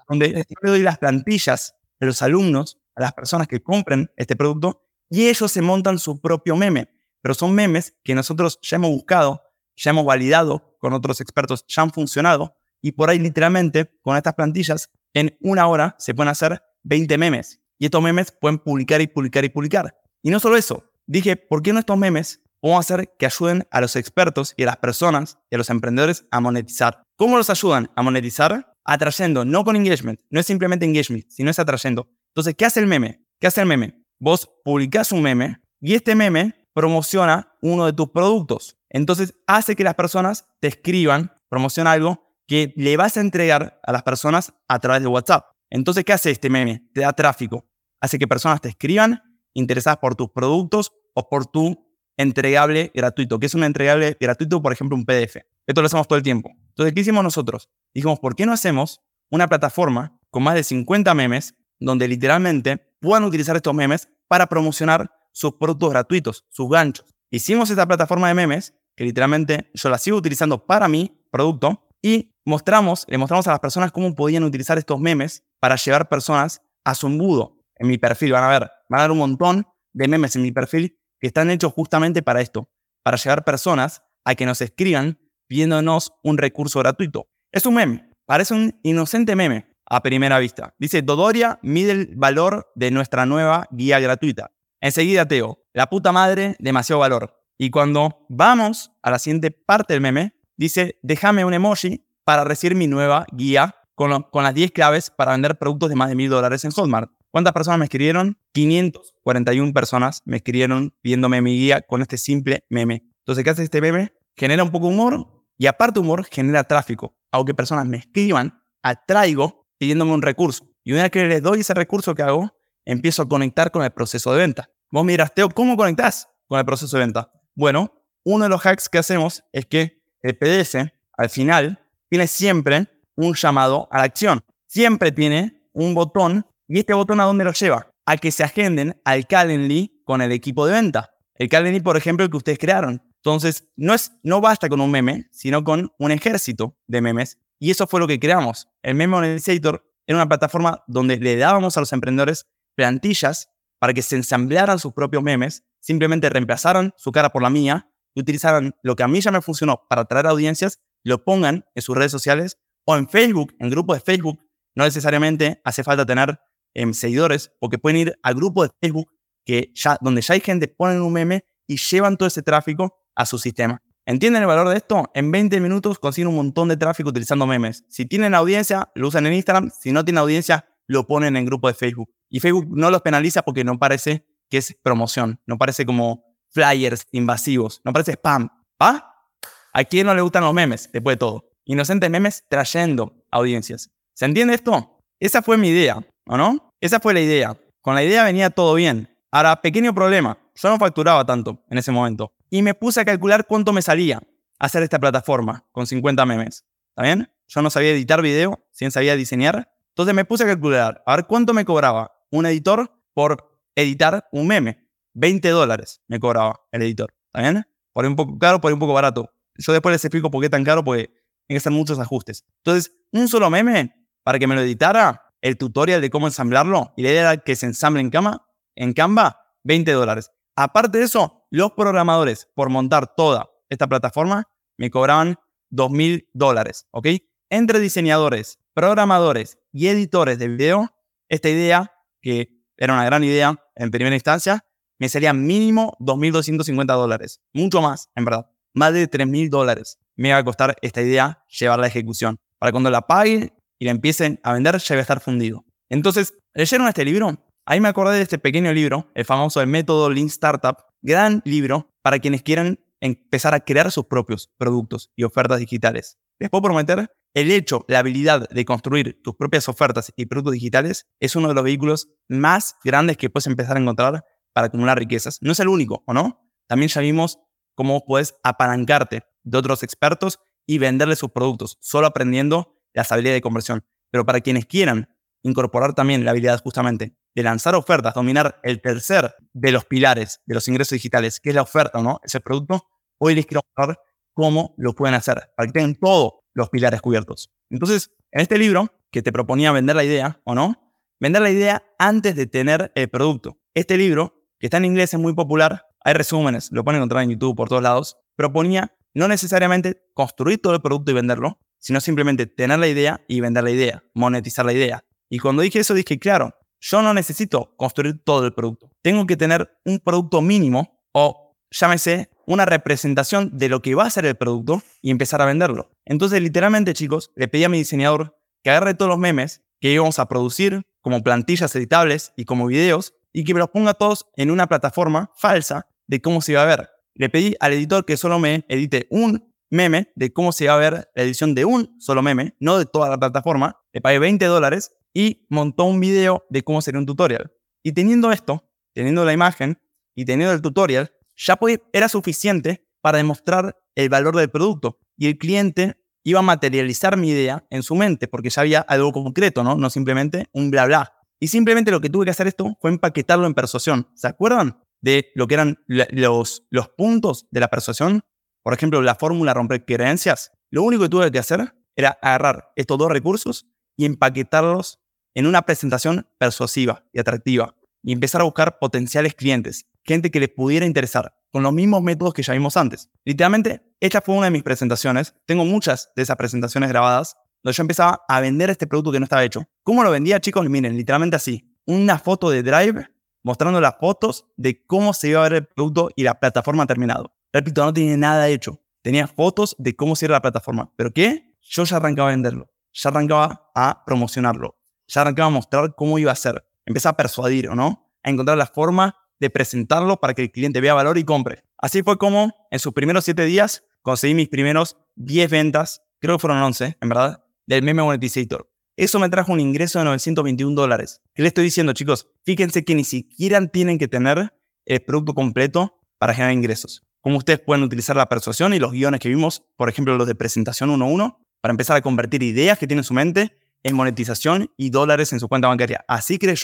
donde 0.08 0.28
le 0.28 0.70
doy 0.70 0.82
las 0.82 0.98
plantillas 0.98 1.74
de 2.00 2.06
los 2.06 2.22
alumnos 2.22 2.78
a 2.94 3.02
las 3.02 3.12
personas 3.12 3.48
que 3.48 3.62
compren 3.62 4.10
este 4.16 4.36
producto 4.36 4.82
y 5.10 5.28
ellos 5.28 5.50
se 5.50 5.62
montan 5.62 5.98
su 5.98 6.20
propio 6.20 6.56
meme? 6.56 6.88
Pero 7.20 7.34
son 7.34 7.54
memes 7.54 7.94
que 8.04 8.14
nosotros 8.14 8.58
ya 8.62 8.76
hemos 8.76 8.90
buscado, 8.90 9.42
ya 9.76 9.90
hemos 9.90 10.04
validado 10.04 10.76
con 10.78 10.92
otros 10.92 11.20
expertos, 11.20 11.64
ya 11.66 11.82
han 11.82 11.92
funcionado 11.92 12.56
y 12.80 12.92
por 12.92 13.10
ahí 13.10 13.18
literalmente 13.18 13.90
con 14.02 14.16
estas 14.16 14.34
plantillas 14.34 14.90
en 15.14 15.36
una 15.40 15.66
hora 15.66 15.96
se 15.98 16.14
pueden 16.14 16.30
hacer 16.30 16.62
20 16.84 17.18
memes 17.18 17.60
y 17.78 17.86
estos 17.86 18.02
memes 18.02 18.32
pueden 18.32 18.58
publicar 18.58 19.00
y 19.00 19.06
publicar 19.06 19.44
y 19.44 19.48
publicar. 19.48 19.96
Y 20.22 20.30
no 20.30 20.40
solo 20.40 20.56
eso, 20.56 20.84
dije, 21.06 21.36
¿por 21.36 21.62
qué 21.62 21.72
no 21.72 21.80
estos 21.80 21.96
memes 21.96 22.40
vamos 22.62 22.76
a 22.76 22.80
hacer 22.80 23.14
que 23.18 23.26
ayuden 23.26 23.66
a 23.70 23.80
los 23.80 23.96
expertos 23.96 24.54
y 24.56 24.62
a 24.64 24.66
las 24.66 24.76
personas 24.78 25.38
y 25.50 25.54
a 25.54 25.58
los 25.58 25.70
emprendedores 25.70 26.24
a 26.30 26.40
monetizar? 26.40 27.02
¿Cómo 27.16 27.36
los 27.36 27.50
ayudan 27.50 27.90
a 27.96 28.02
monetizar? 28.02 28.74
Atrayendo, 28.84 29.44
no 29.44 29.64
con 29.64 29.76
engagement, 29.76 30.20
no 30.30 30.40
es 30.40 30.46
simplemente 30.46 30.86
engagement, 30.86 31.26
sino 31.28 31.50
es 31.50 31.58
atrayendo. 31.58 32.08
Entonces, 32.28 32.54
¿qué 32.56 32.64
hace 32.64 32.80
el 32.80 32.86
meme? 32.86 33.22
¿Qué 33.38 33.46
hace 33.46 33.60
el 33.60 33.66
meme? 33.66 34.02
Vos 34.18 34.50
publicás 34.64 35.12
un 35.12 35.22
meme 35.22 35.60
y 35.80 35.94
este 35.94 36.14
meme 36.14 36.54
promociona 36.72 37.52
uno 37.60 37.86
de 37.86 37.92
tus 37.92 38.10
productos. 38.10 38.76
Entonces, 38.88 39.34
hace 39.46 39.76
que 39.76 39.84
las 39.84 39.94
personas 39.94 40.46
te 40.60 40.68
escriban, 40.68 41.32
promociona 41.48 41.92
algo 41.92 42.28
que 42.46 42.72
le 42.76 42.96
vas 42.96 43.16
a 43.16 43.20
entregar 43.20 43.78
a 43.82 43.92
las 43.92 44.02
personas 44.02 44.54
a 44.68 44.78
través 44.78 45.02
de 45.02 45.08
WhatsApp. 45.08 45.44
Entonces, 45.70 46.04
¿qué 46.04 46.12
hace 46.12 46.30
este 46.30 46.48
meme? 46.48 46.88
Te 46.94 47.02
da 47.02 47.12
tráfico. 47.12 47.66
Hace 48.00 48.18
que 48.18 48.26
personas 48.26 48.60
te 48.60 48.70
escriban 48.70 49.22
interesadas 49.54 49.98
por 49.98 50.14
tus 50.14 50.30
productos 50.30 50.92
o 51.14 51.28
por 51.28 51.46
tu 51.46 51.87
entregable 52.18 52.90
gratuito. 52.94 53.38
¿Qué 53.38 53.46
es 53.46 53.54
un 53.54 53.64
entregable 53.64 54.16
gratuito? 54.20 54.60
Por 54.60 54.72
ejemplo, 54.72 54.96
un 54.96 55.06
PDF. 55.06 55.36
Esto 55.66 55.80
lo 55.80 55.86
hacemos 55.86 56.06
todo 56.06 56.18
el 56.18 56.22
tiempo. 56.22 56.50
Entonces, 56.70 56.92
¿qué 56.92 57.00
hicimos 57.00 57.24
nosotros? 57.24 57.70
Dijimos, 57.94 58.18
¿por 58.18 58.36
qué 58.36 58.44
no 58.44 58.52
hacemos 58.52 59.00
una 59.30 59.48
plataforma 59.48 60.20
con 60.30 60.42
más 60.42 60.54
de 60.54 60.64
50 60.64 61.14
memes 61.14 61.54
donde 61.78 62.08
literalmente 62.08 62.76
puedan 63.00 63.24
utilizar 63.24 63.56
estos 63.56 63.72
memes 63.72 64.08
para 64.26 64.46
promocionar 64.46 65.10
sus 65.32 65.54
productos 65.54 65.90
gratuitos, 65.90 66.44
sus 66.50 66.68
ganchos? 66.68 67.06
Hicimos 67.30 67.70
esta 67.70 67.86
plataforma 67.86 68.28
de 68.28 68.34
memes 68.34 68.74
que 68.96 69.04
literalmente 69.04 69.70
yo 69.74 69.88
la 69.88 69.98
sigo 69.98 70.16
utilizando 70.16 70.66
para 70.66 70.88
mi 70.88 71.24
producto 71.30 71.88
y 72.02 72.34
mostramos, 72.44 73.04
le 73.08 73.16
mostramos 73.16 73.46
a 73.46 73.52
las 73.52 73.60
personas 73.60 73.92
cómo 73.92 74.14
podían 74.14 74.42
utilizar 74.42 74.76
estos 74.76 74.98
memes 74.98 75.44
para 75.60 75.76
llevar 75.76 76.08
personas 76.08 76.62
a 76.84 76.94
su 76.94 77.06
embudo. 77.06 77.58
En 77.76 77.86
mi 77.86 77.96
perfil 77.96 78.32
van 78.32 78.44
a 78.44 78.48
ver, 78.48 78.70
van 78.88 79.00
a 79.00 79.04
ver 79.04 79.10
un 79.12 79.18
montón 79.18 79.66
de 79.92 80.08
memes 80.08 80.34
en 80.34 80.42
mi 80.42 80.50
perfil 80.50 80.98
que 81.20 81.26
están 81.26 81.50
hechos 81.50 81.72
justamente 81.72 82.22
para 82.22 82.40
esto, 82.40 82.70
para 83.02 83.16
llevar 83.16 83.44
personas 83.44 84.02
a 84.24 84.34
que 84.34 84.46
nos 84.46 84.60
escriban 84.60 85.18
pidiéndonos 85.46 86.12
un 86.22 86.38
recurso 86.38 86.78
gratuito. 86.80 87.28
Es 87.52 87.66
un 87.66 87.74
meme, 87.74 88.10
parece 88.26 88.54
un 88.54 88.78
inocente 88.82 89.34
meme 89.34 89.74
a 89.86 90.02
primera 90.02 90.38
vista. 90.38 90.74
Dice, 90.78 91.02
Dodoria 91.02 91.58
mide 91.62 91.92
el 91.92 92.12
valor 92.14 92.70
de 92.74 92.90
nuestra 92.90 93.26
nueva 93.26 93.66
guía 93.70 93.98
gratuita. 94.00 94.52
Enseguida 94.80 95.26
Teo, 95.26 95.64
la 95.72 95.88
puta 95.88 96.12
madre, 96.12 96.56
demasiado 96.58 97.00
valor. 97.00 97.34
Y 97.56 97.70
cuando 97.70 98.26
vamos 98.28 98.92
a 99.02 99.10
la 99.10 99.18
siguiente 99.18 99.50
parte 99.50 99.94
del 99.94 100.02
meme, 100.02 100.34
dice, 100.56 100.98
déjame 101.02 101.44
un 101.44 101.54
emoji 101.54 102.04
para 102.24 102.44
recibir 102.44 102.76
mi 102.76 102.86
nueva 102.86 103.26
guía 103.32 103.74
con, 103.94 104.22
con 104.24 104.44
las 104.44 104.54
10 104.54 104.70
claves 104.70 105.10
para 105.10 105.32
vender 105.32 105.58
productos 105.58 105.88
de 105.88 105.96
más 105.96 106.10
de 106.10 106.14
mil 106.14 106.30
dólares 106.30 106.64
en 106.64 106.70
Hotmart. 106.70 107.10
¿Cuántas 107.30 107.52
personas 107.52 107.78
me 107.78 107.84
escribieron? 107.84 108.38
541 108.52 109.72
personas 109.72 110.22
me 110.24 110.38
escribieron 110.38 110.94
pidiéndome 111.02 111.42
mi 111.42 111.58
guía 111.58 111.82
con 111.82 112.00
este 112.00 112.16
simple 112.16 112.64
meme. 112.70 113.04
Entonces, 113.18 113.44
¿qué 113.44 113.50
hace 113.50 113.64
este 113.64 113.80
meme? 113.80 114.14
Genera 114.36 114.64
un 114.64 114.70
poco 114.70 114.86
humor 114.86 115.26
y 115.58 115.66
aparte 115.66 116.00
humor, 116.00 116.24
genera 116.24 116.64
tráfico. 116.64 117.14
Aunque 117.30 117.52
personas 117.52 117.86
me 117.86 117.98
escriban, 117.98 118.62
atraigo 118.82 119.68
pidiéndome 119.76 120.12
un 120.12 120.22
recurso. 120.22 120.66
Y 120.84 120.92
una 120.92 121.02
vez 121.02 121.10
que 121.10 121.26
les 121.26 121.42
doy 121.42 121.60
ese 121.60 121.74
recurso 121.74 122.14
que 122.14 122.22
hago, 122.22 122.50
empiezo 122.86 123.22
a 123.22 123.28
conectar 123.28 123.70
con 123.70 123.84
el 123.84 123.90
proceso 123.90 124.32
de 124.32 124.38
venta. 124.38 124.70
Vos 124.90 125.04
miras, 125.04 125.34
Teo, 125.34 125.50
¿cómo 125.50 125.76
conectás 125.76 126.28
con 126.46 126.58
el 126.58 126.64
proceso 126.64 126.96
de 126.96 127.04
venta? 127.04 127.30
Bueno, 127.54 127.92
uno 128.24 128.44
de 128.44 128.48
los 128.48 128.64
hacks 128.64 128.88
que 128.88 128.98
hacemos 128.98 129.44
es 129.52 129.66
que 129.66 130.02
el 130.22 130.38
PDS, 130.38 130.90
al 131.16 131.28
final, 131.28 131.84
tiene 132.08 132.26
siempre 132.26 132.88
un 133.16 133.34
llamado 133.34 133.86
a 133.90 133.98
la 133.98 134.04
acción. 134.04 134.42
Siempre 134.66 135.12
tiene 135.12 135.68
un 135.72 135.94
botón 135.94 136.46
¿Y 136.68 136.80
este 136.80 136.92
botón 136.92 137.18
a 137.20 137.24
dónde 137.24 137.44
lo 137.44 137.52
lleva? 137.52 137.90
A 138.04 138.18
que 138.18 138.30
se 138.30 138.44
agenden 138.44 139.00
al 139.04 139.26
Calendly 139.26 140.02
con 140.04 140.20
el 140.20 140.32
equipo 140.32 140.66
de 140.66 140.74
venta. 140.74 141.10
El 141.34 141.48
Calendly, 141.48 141.80
por 141.80 141.96
ejemplo, 141.96 142.24
el 142.24 142.30
que 142.30 142.36
ustedes 142.36 142.58
crearon. 142.58 143.02
Entonces, 143.16 143.66
no, 143.76 143.94
es, 143.94 144.12
no 144.22 144.42
basta 144.42 144.68
con 144.68 144.80
un 144.80 144.90
meme, 144.90 145.28
sino 145.32 145.64
con 145.64 145.90
un 145.98 146.10
ejército 146.12 146.76
de 146.86 147.00
memes. 147.00 147.38
Y 147.58 147.70
eso 147.70 147.86
fue 147.86 148.00
lo 148.00 148.06
que 148.06 148.20
creamos. 148.20 148.68
El 148.82 148.94
Meme 148.94 149.12
Monetizator 149.12 149.82
era 150.06 150.18
una 150.18 150.28
plataforma 150.28 150.84
donde 150.86 151.16
le 151.16 151.36
dábamos 151.36 151.76
a 151.76 151.80
los 151.80 151.92
emprendedores 151.92 152.46
plantillas 152.76 153.48
para 153.78 153.94
que 153.94 154.02
se 154.02 154.16
ensamblaran 154.16 154.78
sus 154.78 154.92
propios 154.92 155.22
memes, 155.22 155.64
simplemente 155.80 156.28
reemplazaran 156.28 156.92
su 156.96 157.12
cara 157.12 157.30
por 157.30 157.42
la 157.42 157.50
mía 157.50 157.90
y 158.14 158.20
utilizaran 158.20 158.74
lo 158.82 158.94
que 158.94 159.02
a 159.02 159.08
mí 159.08 159.20
ya 159.20 159.30
me 159.30 159.40
funcionó 159.40 159.86
para 159.88 160.02
atraer 160.02 160.26
audiencias, 160.26 160.80
lo 161.02 161.24
pongan 161.24 161.64
en 161.74 161.82
sus 161.82 161.96
redes 161.96 162.12
sociales 162.12 162.58
o 162.84 162.96
en 162.96 163.08
Facebook, 163.08 163.54
en 163.58 163.70
grupos 163.70 163.96
de 163.96 164.00
Facebook. 164.02 164.38
No 164.74 164.84
necesariamente 164.84 165.60
hace 165.64 165.82
falta 165.82 166.06
tener 166.06 166.38
Em, 166.78 166.94
seguidores, 166.94 167.50
o 167.58 167.68
que 167.68 167.76
pueden 167.76 167.98
ir 167.98 168.18
al 168.22 168.36
grupo 168.36 168.62
de 168.62 168.70
Facebook 168.80 169.10
que 169.44 169.72
ya, 169.74 169.98
donde 170.00 170.20
ya 170.20 170.34
hay 170.34 170.40
gente, 170.40 170.68
ponen 170.68 171.02
un 171.02 171.12
meme 171.12 171.44
y 171.66 171.76
llevan 171.76 172.16
todo 172.16 172.28
ese 172.28 172.40
tráfico 172.40 172.96
a 173.16 173.26
su 173.26 173.36
sistema. 173.36 173.82
¿Entienden 174.06 174.42
el 174.42 174.46
valor 174.46 174.68
de 174.68 174.76
esto? 174.76 175.10
En 175.12 175.32
20 175.32 175.60
minutos 175.60 175.98
consiguen 175.98 176.28
un 176.28 176.36
montón 176.36 176.68
de 176.68 176.76
tráfico 176.76 177.08
utilizando 177.08 177.48
memes. 177.48 177.84
Si 177.88 178.06
tienen 178.06 178.32
audiencia, 178.32 178.92
lo 178.94 179.08
usan 179.08 179.26
en 179.26 179.32
Instagram. 179.32 179.72
Si 179.76 179.90
no 179.90 180.04
tienen 180.04 180.20
audiencia, 180.20 180.66
lo 180.86 181.04
ponen 181.04 181.36
en 181.36 181.46
grupo 181.46 181.66
de 181.66 181.74
Facebook. 181.74 182.12
Y 182.28 182.38
Facebook 182.38 182.68
no 182.70 182.92
los 182.92 183.02
penaliza 183.02 183.42
porque 183.42 183.64
no 183.64 183.76
parece 183.76 184.24
que 184.48 184.58
es 184.58 184.76
promoción. 184.80 185.40
No 185.46 185.58
parece 185.58 185.84
como 185.84 186.22
flyers 186.50 187.08
invasivos. 187.10 187.80
No 187.84 187.92
parece 187.92 188.12
spam. 188.12 188.50
¿Ah? 188.78 189.26
¿A 189.72 189.82
quién 189.82 190.06
no 190.06 190.14
le 190.14 190.22
gustan 190.22 190.44
los 190.44 190.54
memes? 190.54 190.88
Después 190.92 191.14
de 191.14 191.18
todo. 191.18 191.50
Inocentes 191.64 192.08
memes 192.08 192.44
trayendo 192.48 193.26
audiencias. 193.32 193.90
¿Se 194.14 194.26
entiende 194.26 194.54
esto? 194.54 194.94
Esa 195.20 195.42
fue 195.42 195.56
mi 195.56 195.70
idea, 195.70 195.98
¿o 196.28 196.36
no? 196.36 196.74
Esa 196.80 197.00
fue 197.00 197.14
la 197.14 197.20
idea. 197.20 197.56
Con 197.80 197.94
la 197.94 198.04
idea 198.04 198.24
venía 198.24 198.50
todo 198.50 198.74
bien. 198.74 199.08
Ahora, 199.30 199.60
pequeño 199.60 199.94
problema. 199.94 200.38
Yo 200.54 200.68
no 200.68 200.78
facturaba 200.78 201.24
tanto 201.24 201.62
en 201.70 201.78
ese 201.78 201.92
momento. 201.92 202.32
Y 202.50 202.62
me 202.62 202.74
puse 202.74 203.00
a 203.00 203.04
calcular 203.04 203.46
cuánto 203.46 203.72
me 203.72 203.82
salía 203.82 204.20
hacer 204.58 204.82
esta 204.82 204.98
plataforma 204.98 205.64
con 205.72 205.86
50 205.86 206.24
memes. 206.26 206.64
¿Está 206.90 207.02
bien? 207.02 207.30
Yo 207.46 207.62
no 207.62 207.70
sabía 207.70 207.90
editar 207.90 208.20
video, 208.22 208.64
sí 208.72 208.90
sabía 208.90 209.16
diseñar. 209.16 209.70
Entonces 209.90 210.14
me 210.14 210.24
puse 210.24 210.44
a 210.44 210.46
calcular, 210.46 211.02
a 211.06 211.16
ver 211.16 211.26
cuánto 211.26 211.54
me 211.54 211.64
cobraba 211.64 212.12
un 212.30 212.46
editor 212.46 212.90
por 213.14 213.58
editar 213.74 214.28
un 214.32 214.46
meme. 214.46 214.86
20 215.14 215.48
dólares 215.50 216.02
me 216.08 216.20
cobraba 216.20 216.60
el 216.72 216.82
editor. 216.82 217.14
¿Está 217.26 217.40
bien? 217.40 217.66
Por 217.92 218.06
un 218.06 218.16
poco 218.16 218.38
caro, 218.38 218.60
por 218.60 218.72
un 218.72 218.78
poco 218.78 218.92
barato. 218.92 219.32
Yo 219.56 219.72
después 219.72 219.92
les 219.92 220.04
explico 220.04 220.30
por 220.30 220.42
qué 220.42 220.48
tan 220.48 220.62
caro, 220.62 220.84
porque 220.84 221.10
hay 221.48 221.54
que 221.54 221.56
hacer 221.56 221.72
muchos 221.72 221.98
ajustes. 221.98 222.44
Entonces, 222.58 222.92
un 223.10 223.26
solo 223.26 223.50
meme, 223.50 223.92
para 224.22 224.38
que 224.38 224.46
me 224.46 224.54
lo 224.54 224.60
editara, 224.60 225.27
el 225.40 225.56
tutorial 225.56 226.00
de 226.00 226.10
cómo 226.10 226.26
ensamblarlo 226.26 226.92
y 226.96 227.02
la 227.02 227.10
idea 227.10 227.20
era 227.20 227.36
que 227.38 227.56
se 227.56 227.66
ensamble 227.66 228.00
en, 228.00 228.10
Canva, 228.10 228.46
en 228.74 228.92
Canva, 228.92 229.40
20 229.64 229.92
dólares. 229.92 230.30
Aparte 230.56 230.98
de 230.98 231.04
eso, 231.04 231.46
los 231.50 231.72
programadores 231.72 232.48
por 232.54 232.70
montar 232.70 233.14
toda 233.14 233.50
esta 233.68 233.86
plataforma 233.86 234.48
me 234.76 234.90
cobraban 234.90 235.38
2.000 235.70 236.28
dólares, 236.32 236.86
¿ok? 236.90 237.08
Entre 237.50 237.80
diseñadores, 237.80 238.58
programadores 238.74 239.58
y 239.72 239.88
editores 239.88 240.38
de 240.38 240.48
video, 240.48 240.90
esta 241.28 241.48
idea, 241.48 241.92
que 242.20 242.48
era 242.76 242.94
una 242.94 243.04
gran 243.04 243.24
idea 243.24 243.56
en 243.74 243.90
primera 243.90 244.16
instancia, 244.16 244.64
me 244.98 245.08
salía 245.08 245.32
mínimo 245.32 245.96
2.250 246.00 246.86
dólares. 246.86 247.40
Mucho 247.52 247.80
más, 247.80 248.10
en 248.14 248.24
verdad. 248.24 248.50
Más 248.74 248.92
de 248.92 249.08
3.000 249.08 249.48
dólares 249.48 249.98
me 250.16 250.32
va 250.32 250.38
a 250.38 250.44
costar 250.44 250.76
esta 250.82 251.00
idea 251.00 251.44
llevarla 251.48 251.86
a 251.86 251.88
ejecución. 251.88 252.38
Para 252.58 252.72
cuando 252.72 252.90
la 252.90 253.02
paguen 253.02 253.52
y 253.78 253.84
la 253.84 253.92
empiecen 253.92 254.40
a 254.42 254.52
vender, 254.52 254.78
ya 254.78 254.94
va 254.94 255.00
a 255.00 255.02
estar 255.02 255.20
fundido. 255.20 255.64
Entonces, 255.88 256.34
¿leyeron 256.54 256.88
este 256.88 257.04
libro? 257.04 257.44
Ahí 257.64 257.80
me 257.80 257.88
acordé 257.88 258.16
de 258.16 258.22
este 258.22 258.38
pequeño 258.38 258.72
libro, 258.72 259.10
el 259.14 259.24
famoso 259.24 259.60
El 259.60 259.68
método 259.68 260.10
Lean 260.10 260.28
Startup. 260.28 260.76
Gran 261.02 261.42
libro 261.44 261.92
para 262.02 262.18
quienes 262.18 262.42
quieran 262.42 262.80
empezar 263.00 263.54
a 263.54 263.60
crear 263.60 263.90
sus 263.92 264.06
propios 264.06 264.50
productos 264.56 265.12
y 265.14 265.22
ofertas 265.22 265.60
digitales. 265.60 266.18
Les 266.38 266.50
puedo 266.50 266.62
prometer, 266.62 267.10
el 267.34 267.50
hecho, 267.50 267.84
la 267.88 268.00
habilidad 268.00 268.48
de 268.48 268.64
construir 268.64 269.20
tus 269.22 269.36
propias 269.36 269.68
ofertas 269.68 270.12
y 270.16 270.26
productos 270.26 270.54
digitales 270.54 271.06
es 271.20 271.36
uno 271.36 271.48
de 271.48 271.54
los 271.54 271.64
vehículos 271.64 272.08
más 272.28 272.76
grandes 272.82 273.16
que 273.16 273.30
puedes 273.30 273.46
empezar 273.46 273.76
a 273.76 273.80
encontrar 273.80 274.24
para 274.52 274.68
acumular 274.68 274.98
riquezas. 274.98 275.38
No 275.42 275.52
es 275.52 275.60
el 275.60 275.68
único, 275.68 276.02
¿o 276.06 276.14
no? 276.14 276.50
También 276.68 276.88
ya 276.88 277.00
vimos 277.00 277.38
cómo 277.74 278.04
puedes 278.04 278.34
apalancarte 278.42 279.24
de 279.44 279.58
otros 279.58 279.82
expertos 279.82 280.40
y 280.66 280.78
venderles 280.78 281.18
sus 281.18 281.30
productos, 281.30 281.78
solo 281.80 282.06
aprendiendo 282.06 282.77
las 282.98 283.12
habilidades 283.12 283.38
de 283.38 283.42
conversión. 283.42 283.84
Pero 284.10 284.26
para 284.26 284.40
quienes 284.40 284.66
quieran 284.66 285.08
incorporar 285.42 285.94
también 285.94 286.24
la 286.24 286.32
habilidad 286.32 286.60
justamente 286.62 287.16
de 287.34 287.42
lanzar 287.42 287.74
ofertas, 287.74 288.14
dominar 288.14 288.58
el 288.64 288.80
tercer 288.80 289.34
de 289.52 289.72
los 289.72 289.84
pilares 289.84 290.40
de 290.46 290.54
los 290.54 290.66
ingresos 290.66 290.96
digitales, 290.96 291.38
que 291.40 291.50
es 291.50 291.54
la 291.54 291.62
oferta, 291.62 292.02
¿no? 292.02 292.20
Ese 292.24 292.40
producto, 292.40 292.88
hoy 293.18 293.36
les 293.36 293.46
quiero 293.46 293.62
mostrar 293.64 294.00
cómo 294.34 294.74
lo 294.76 294.94
pueden 294.94 295.14
hacer, 295.14 295.50
para 295.56 295.66
que 295.68 295.72
tengan 295.72 295.94
todos 295.94 296.32
los 296.54 296.70
pilares 296.70 297.00
cubiertos. 297.00 297.52
Entonces, 297.70 298.10
en 298.32 298.40
este 298.40 298.58
libro, 298.58 298.92
que 299.12 299.22
te 299.22 299.32
proponía 299.32 299.70
vender 299.72 299.94
la 299.94 300.04
idea, 300.04 300.40
¿o 300.44 300.54
no? 300.54 300.92
Vender 301.20 301.42
la 301.42 301.50
idea 301.50 301.84
antes 301.98 302.34
de 302.34 302.46
tener 302.46 302.90
el 302.94 303.08
producto. 303.08 303.58
Este 303.74 303.96
libro, 303.96 304.44
que 304.58 304.66
está 304.66 304.78
en 304.78 304.86
inglés, 304.86 305.14
es 305.14 305.20
muy 305.20 305.34
popular, 305.34 305.86
hay 306.04 306.14
resúmenes, 306.14 306.70
lo 306.72 306.84
pueden 306.84 306.98
encontrar 306.98 307.22
en 307.22 307.30
YouTube 307.30 307.56
por 307.56 307.68
todos 307.68 307.82
lados, 307.82 308.18
proponía 308.34 308.96
no 309.14 309.28
necesariamente 309.28 310.02
construir 310.14 310.60
todo 310.60 310.74
el 310.74 310.80
producto 310.80 311.10
y 311.12 311.14
venderlo, 311.14 311.60
sino 311.78 312.00
simplemente 312.00 312.46
tener 312.46 312.78
la 312.78 312.88
idea 312.88 313.20
y 313.28 313.40
vender 313.40 313.64
la 313.64 313.70
idea, 313.70 314.02
monetizar 314.14 314.64
la 314.66 314.72
idea. 314.72 315.04
Y 315.28 315.38
cuando 315.38 315.62
dije 315.62 315.80
eso, 315.80 315.94
dije, 315.94 316.18
claro, 316.18 316.54
yo 316.80 317.02
no 317.02 317.12
necesito 317.14 317.74
construir 317.76 318.22
todo 318.24 318.46
el 318.46 318.54
producto. 318.54 318.90
Tengo 319.02 319.26
que 319.26 319.36
tener 319.36 319.70
un 319.84 319.98
producto 319.98 320.40
mínimo 320.40 321.02
o 321.12 321.56
llámese 321.70 322.30
una 322.46 322.64
representación 322.64 323.56
de 323.58 323.68
lo 323.68 323.82
que 323.82 323.94
va 323.94 324.04
a 324.04 324.10
ser 324.10 324.24
el 324.26 324.36
producto 324.36 324.82
y 325.02 325.10
empezar 325.10 325.42
a 325.42 325.46
venderlo. 325.46 325.90
Entonces, 326.04 326.40
literalmente, 326.40 326.94
chicos, 326.94 327.30
le 327.36 327.48
pedí 327.48 327.64
a 327.64 327.68
mi 327.68 327.78
diseñador 327.78 328.38
que 328.62 328.70
agarre 328.70 328.94
todos 328.94 329.10
los 329.10 329.18
memes 329.18 329.62
que 329.80 329.92
íbamos 329.92 330.18
a 330.18 330.26
producir 330.26 330.82
como 331.00 331.22
plantillas 331.22 331.74
editables 331.76 332.32
y 332.36 332.44
como 332.44 332.66
videos 332.66 333.14
y 333.32 333.44
que 333.44 333.54
me 333.54 333.60
los 333.60 333.70
ponga 333.70 333.94
todos 333.94 334.26
en 334.36 334.50
una 334.50 334.66
plataforma 334.66 335.30
falsa 335.36 335.86
de 336.06 336.20
cómo 336.20 336.40
se 336.40 336.52
iba 336.52 336.62
a 336.62 336.66
ver. 336.66 336.88
Le 337.14 337.28
pedí 337.28 337.54
al 337.60 337.72
editor 337.72 338.04
que 338.04 338.16
solo 338.16 338.38
me 338.38 338.64
edite 338.68 339.06
un 339.10 339.52
meme 339.70 340.12
de 340.14 340.32
cómo 340.32 340.52
se 340.52 340.64
iba 340.64 340.74
a 340.74 340.78
ver 340.78 341.10
la 341.14 341.22
edición 341.22 341.54
de 341.54 341.64
un 341.64 341.96
solo 342.00 342.22
meme, 342.22 342.54
no 342.60 342.78
de 342.78 342.86
toda 342.86 343.08
la 343.08 343.18
plataforma. 343.18 343.80
Le 343.92 344.00
pagué 344.00 344.18
20 344.18 344.44
dólares 344.46 344.92
y 345.14 345.46
montó 345.48 345.84
un 345.84 346.00
video 346.00 346.44
de 346.50 346.62
cómo 346.62 346.82
sería 346.82 347.00
un 347.00 347.06
tutorial. 347.06 347.52
Y 347.82 347.92
teniendo 347.92 348.32
esto, 348.32 348.70
teniendo 348.92 349.24
la 349.24 349.32
imagen 349.32 349.80
y 350.14 350.24
teniendo 350.24 350.52
el 350.52 350.62
tutorial, 350.62 351.12
ya 351.36 351.58
era 351.92 352.08
suficiente 352.08 352.86
para 353.00 353.18
demostrar 353.18 353.76
el 353.94 354.08
valor 354.08 354.36
del 354.36 354.50
producto. 354.50 354.98
Y 355.16 355.28
el 355.28 355.38
cliente 355.38 355.96
iba 356.24 356.40
a 356.40 356.42
materializar 356.42 357.16
mi 357.16 357.30
idea 357.30 357.66
en 357.70 357.82
su 357.82 357.94
mente, 357.94 358.28
porque 358.28 358.50
ya 358.50 358.62
había 358.62 358.80
algo 358.80 359.12
concreto, 359.12 359.64
¿no? 359.64 359.76
No 359.76 359.90
simplemente 359.90 360.46
un 360.52 360.70
bla 360.70 360.86
bla. 360.86 361.14
Y 361.40 361.48
simplemente 361.48 361.90
lo 361.90 362.00
que 362.00 362.10
tuve 362.10 362.24
que 362.24 362.32
hacer 362.32 362.48
esto 362.48 362.76
fue 362.80 362.90
empaquetarlo 362.90 363.46
en 363.46 363.54
persuasión. 363.54 364.08
¿Se 364.14 364.26
acuerdan 364.26 364.82
de 365.00 365.30
lo 365.34 365.46
que 365.46 365.54
eran 365.54 365.78
los, 365.86 366.66
los 366.70 366.88
puntos 366.88 367.46
de 367.50 367.60
la 367.60 367.68
persuasión? 367.68 368.22
Por 368.68 368.74
ejemplo, 368.74 369.00
la 369.00 369.14
fórmula 369.14 369.54
romper 369.54 369.86
creencias. 369.86 370.52
Lo 370.70 370.82
único 370.82 371.04
que 371.04 371.08
tuve 371.08 371.30
que 371.30 371.38
hacer 371.38 371.74
era 371.96 372.18
agarrar 372.20 372.70
estos 372.76 372.98
dos 372.98 373.10
recursos 373.10 373.66
y 373.96 374.04
empaquetarlos 374.04 375.00
en 375.34 375.46
una 375.46 375.62
presentación 375.62 376.26
persuasiva 376.36 377.06
y 377.14 377.18
atractiva 377.18 377.76
y 378.02 378.12
empezar 378.12 378.42
a 378.42 378.44
buscar 378.44 378.78
potenciales 378.78 379.34
clientes, 379.34 379.86
gente 380.04 380.30
que 380.30 380.38
les 380.38 380.50
pudiera 380.50 380.84
interesar, 380.84 381.34
con 381.50 381.62
los 381.62 381.72
mismos 381.72 382.02
métodos 382.02 382.34
que 382.34 382.42
ya 382.42 382.52
vimos 382.52 382.76
antes. 382.76 383.08
Literalmente, 383.24 383.80
esta 384.00 384.20
fue 384.20 384.34
una 384.34 384.48
de 384.48 384.50
mis 384.50 384.64
presentaciones. 384.64 385.34
Tengo 385.46 385.64
muchas 385.64 386.12
de 386.14 386.24
esas 386.24 386.36
presentaciones 386.36 386.90
grabadas, 386.90 387.38
donde 387.62 387.74
yo 387.74 387.80
empezaba 387.80 388.20
a 388.28 388.40
vender 388.42 388.68
este 388.68 388.86
producto 388.86 389.12
que 389.12 389.18
no 389.18 389.24
estaba 389.24 389.44
hecho. 389.44 389.62
¿Cómo 389.82 390.04
lo 390.04 390.10
vendía, 390.10 390.40
chicos? 390.40 390.68
Miren, 390.68 390.94
literalmente 390.94 391.36
así. 391.36 391.74
Una 391.86 392.18
foto 392.18 392.50
de 392.50 392.62
Drive 392.62 393.08
mostrando 393.42 393.80
las 393.80 393.96
fotos 393.98 394.44
de 394.58 394.84
cómo 394.84 395.14
se 395.14 395.30
iba 395.30 395.40
a 395.40 395.44
ver 395.44 395.54
el 395.54 395.66
producto 395.66 396.10
y 396.14 396.22
la 396.22 396.38
plataforma 396.38 396.84
terminado. 396.84 397.32
Repito, 397.52 397.84
no 397.84 397.92
tenía 397.92 398.16
nada 398.16 398.48
hecho. 398.48 398.80
Tenía 399.02 399.26
fotos 399.26 399.74
de 399.78 399.96
cómo 399.96 400.16
se 400.16 400.28
la 400.28 400.42
plataforma. 400.42 400.92
¿Pero 400.96 401.12
qué? 401.12 401.54
Yo 401.62 401.84
ya 401.84 401.96
arrancaba 401.96 402.28
a 402.28 402.32
venderlo. 402.32 402.70
Ya 402.92 403.10
arrancaba 403.10 403.70
a 403.74 404.04
promocionarlo. 404.04 404.78
Ya 405.06 405.22
arrancaba 405.22 405.46
a 405.46 405.50
mostrar 405.50 405.94
cómo 405.94 406.18
iba 406.18 406.32
a 406.32 406.36
ser. 406.36 406.64
Empecé 406.84 407.08
a 407.08 407.14
persuadir, 407.14 407.68
¿o 407.68 407.74
no? 407.74 408.10
A 408.22 408.30
encontrar 408.30 408.58
la 408.58 408.66
forma 408.66 409.14
de 409.40 409.50
presentarlo 409.50 410.18
para 410.18 410.34
que 410.34 410.42
el 410.42 410.50
cliente 410.50 410.80
vea 410.80 410.94
valor 410.94 411.16
y 411.18 411.24
compre. 411.24 411.64
Así 411.78 412.02
fue 412.02 412.18
como 412.18 412.54
en 412.70 412.78
sus 412.78 412.92
primeros 412.92 413.24
7 413.24 413.44
días 413.44 413.84
conseguí 414.02 414.34
mis 414.34 414.48
primeros 414.48 414.96
10 415.16 415.50
ventas, 415.50 416.02
creo 416.18 416.36
que 416.36 416.40
fueron 416.40 416.62
11, 416.62 416.96
en 417.00 417.08
verdad, 417.08 417.44
del 417.66 417.82
meme 417.82 418.02
monetizator. 418.02 418.70
Eso 418.96 419.18
me 419.20 419.28
trajo 419.28 419.52
un 419.52 419.60
ingreso 419.60 419.98
de 419.98 420.06
921 420.06 420.74
dólares. 420.74 421.20
¿Qué 421.34 421.42
le 421.42 421.48
estoy 421.48 421.64
diciendo, 421.64 421.92
chicos? 421.92 422.26
Fíjense 422.44 422.84
que 422.84 422.94
ni 422.94 423.04
siquiera 423.04 423.64
tienen 423.68 423.98
que 423.98 424.08
tener 424.08 424.52
el 424.86 425.00
producto 425.02 425.34
completo 425.34 426.00
para 426.18 426.34
generar 426.34 426.52
ingresos. 426.52 427.07
Como 427.20 427.38
ustedes 427.38 427.60
pueden 427.60 427.82
utilizar 427.82 428.16
la 428.16 428.28
persuasión 428.28 428.74
y 428.74 428.78
los 428.78 428.92
guiones 428.92 429.20
que 429.20 429.28
vimos, 429.28 429.64
por 429.76 429.88
ejemplo, 429.88 430.16
los 430.16 430.26
de 430.26 430.34
presentación 430.34 430.90
1-1, 430.90 431.38
para 431.60 431.72
empezar 431.72 431.96
a 431.96 432.00
convertir 432.00 432.42
ideas 432.42 432.78
que 432.78 432.86
tiene 432.86 433.00
en 433.00 433.04
su 433.04 433.14
mente 433.14 433.58
en 433.82 433.94
monetización 433.94 434.70
y 434.76 434.90
dólares 434.90 435.32
en 435.32 435.40
su 435.40 435.48
cuenta 435.48 435.68
bancaria. 435.68 436.04
Así 436.08 436.38
creé 436.38 436.56